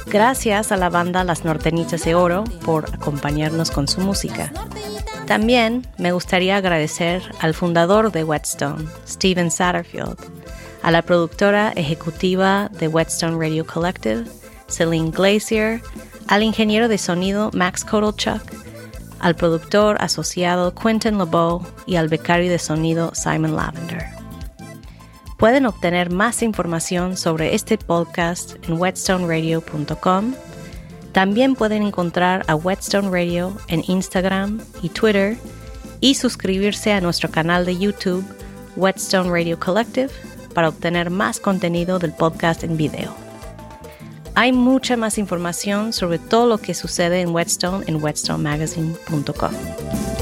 Gracias 0.07 0.73
a 0.73 0.77
la 0.77 0.91
banda 0.91 1.25
Las 1.25 1.45
Nortenitas 1.45 2.05
de 2.05 2.15
Oro 2.15 2.45
por 2.65 2.87
acompañarnos 2.95 3.71
con 3.71 3.89
su 3.89 4.01
música. 4.01 4.53
También 5.27 5.87
me 5.99 6.13
gustaría 6.13 6.57
agradecer 6.57 7.23
al 7.41 7.55
fundador 7.55 8.13
de 8.13 8.25
Whetstone, 8.25 8.87
Steven 9.07 9.51
Satterfield, 9.51 10.19
a 10.83 10.91
la 10.91 11.03
productora 11.03 11.73
ejecutiva 11.77 12.71
de 12.79 12.89
Whetstone 12.89 13.39
Radio 13.39 13.67
Collective, 13.67 14.25
Celine 14.69 15.11
Glacier, 15.11 15.81
al 16.29 16.43
ingeniero 16.43 16.89
de 16.89 16.99
sonido 16.99 17.51
Max 17.53 17.85
Kotelchuk, 17.85 18.43
al 19.21 19.37
productor 19.37 19.97
asociado 20.01 20.75
Quentin 20.75 21.19
LeBeau 21.19 21.65
y 21.87 21.97
al 21.97 22.09
becario 22.09 22.51
de 22.51 22.59
sonido 22.59 23.13
Simon 23.15 23.57
Lavender. 23.57 24.07
Pueden 25.39 25.67
obtener 25.67 26.11
más 26.11 26.43
información 26.43 27.17
sobre 27.17 27.55
este 27.55 27.77
podcast 27.77 28.55
en 28.69 28.81
whetstoneradio.com. 28.81 30.35
También 31.13 31.57
pueden 31.57 31.83
encontrar 31.83 32.45
a 32.47 32.55
Whetstone 32.55 33.11
Radio 33.11 33.57
en 33.69 33.83
Instagram 33.87 34.61
y 34.83 34.89
Twitter 34.89 35.37
y 36.01 36.15
suscribirse 36.15 36.93
a 36.93 37.01
nuestro 37.01 37.31
canal 37.31 37.67
de 37.67 37.77
YouTube 37.77 38.25
Whetstone 38.77 39.31
Radio 39.31 39.59
Collective 39.59 40.11
para 40.55 40.69
obtener 40.69 41.11
más 41.11 41.41
contenido 41.41 41.99
del 41.99 42.13
podcast 42.13 42.63
en 42.65 42.77
video. 42.77 43.32
Hay 44.35 44.53
mucha 44.53 44.97
más 44.97 45.19
información 45.19 45.93
sobre 45.93 46.19
todo 46.19 46.47
lo 46.47 46.59
que 46.59 46.75
sucede 46.75 47.21
en 47.21 47.35
Whetstone 47.35 47.85
en 47.87 48.03
whetstonemagazine.com. 48.03 50.22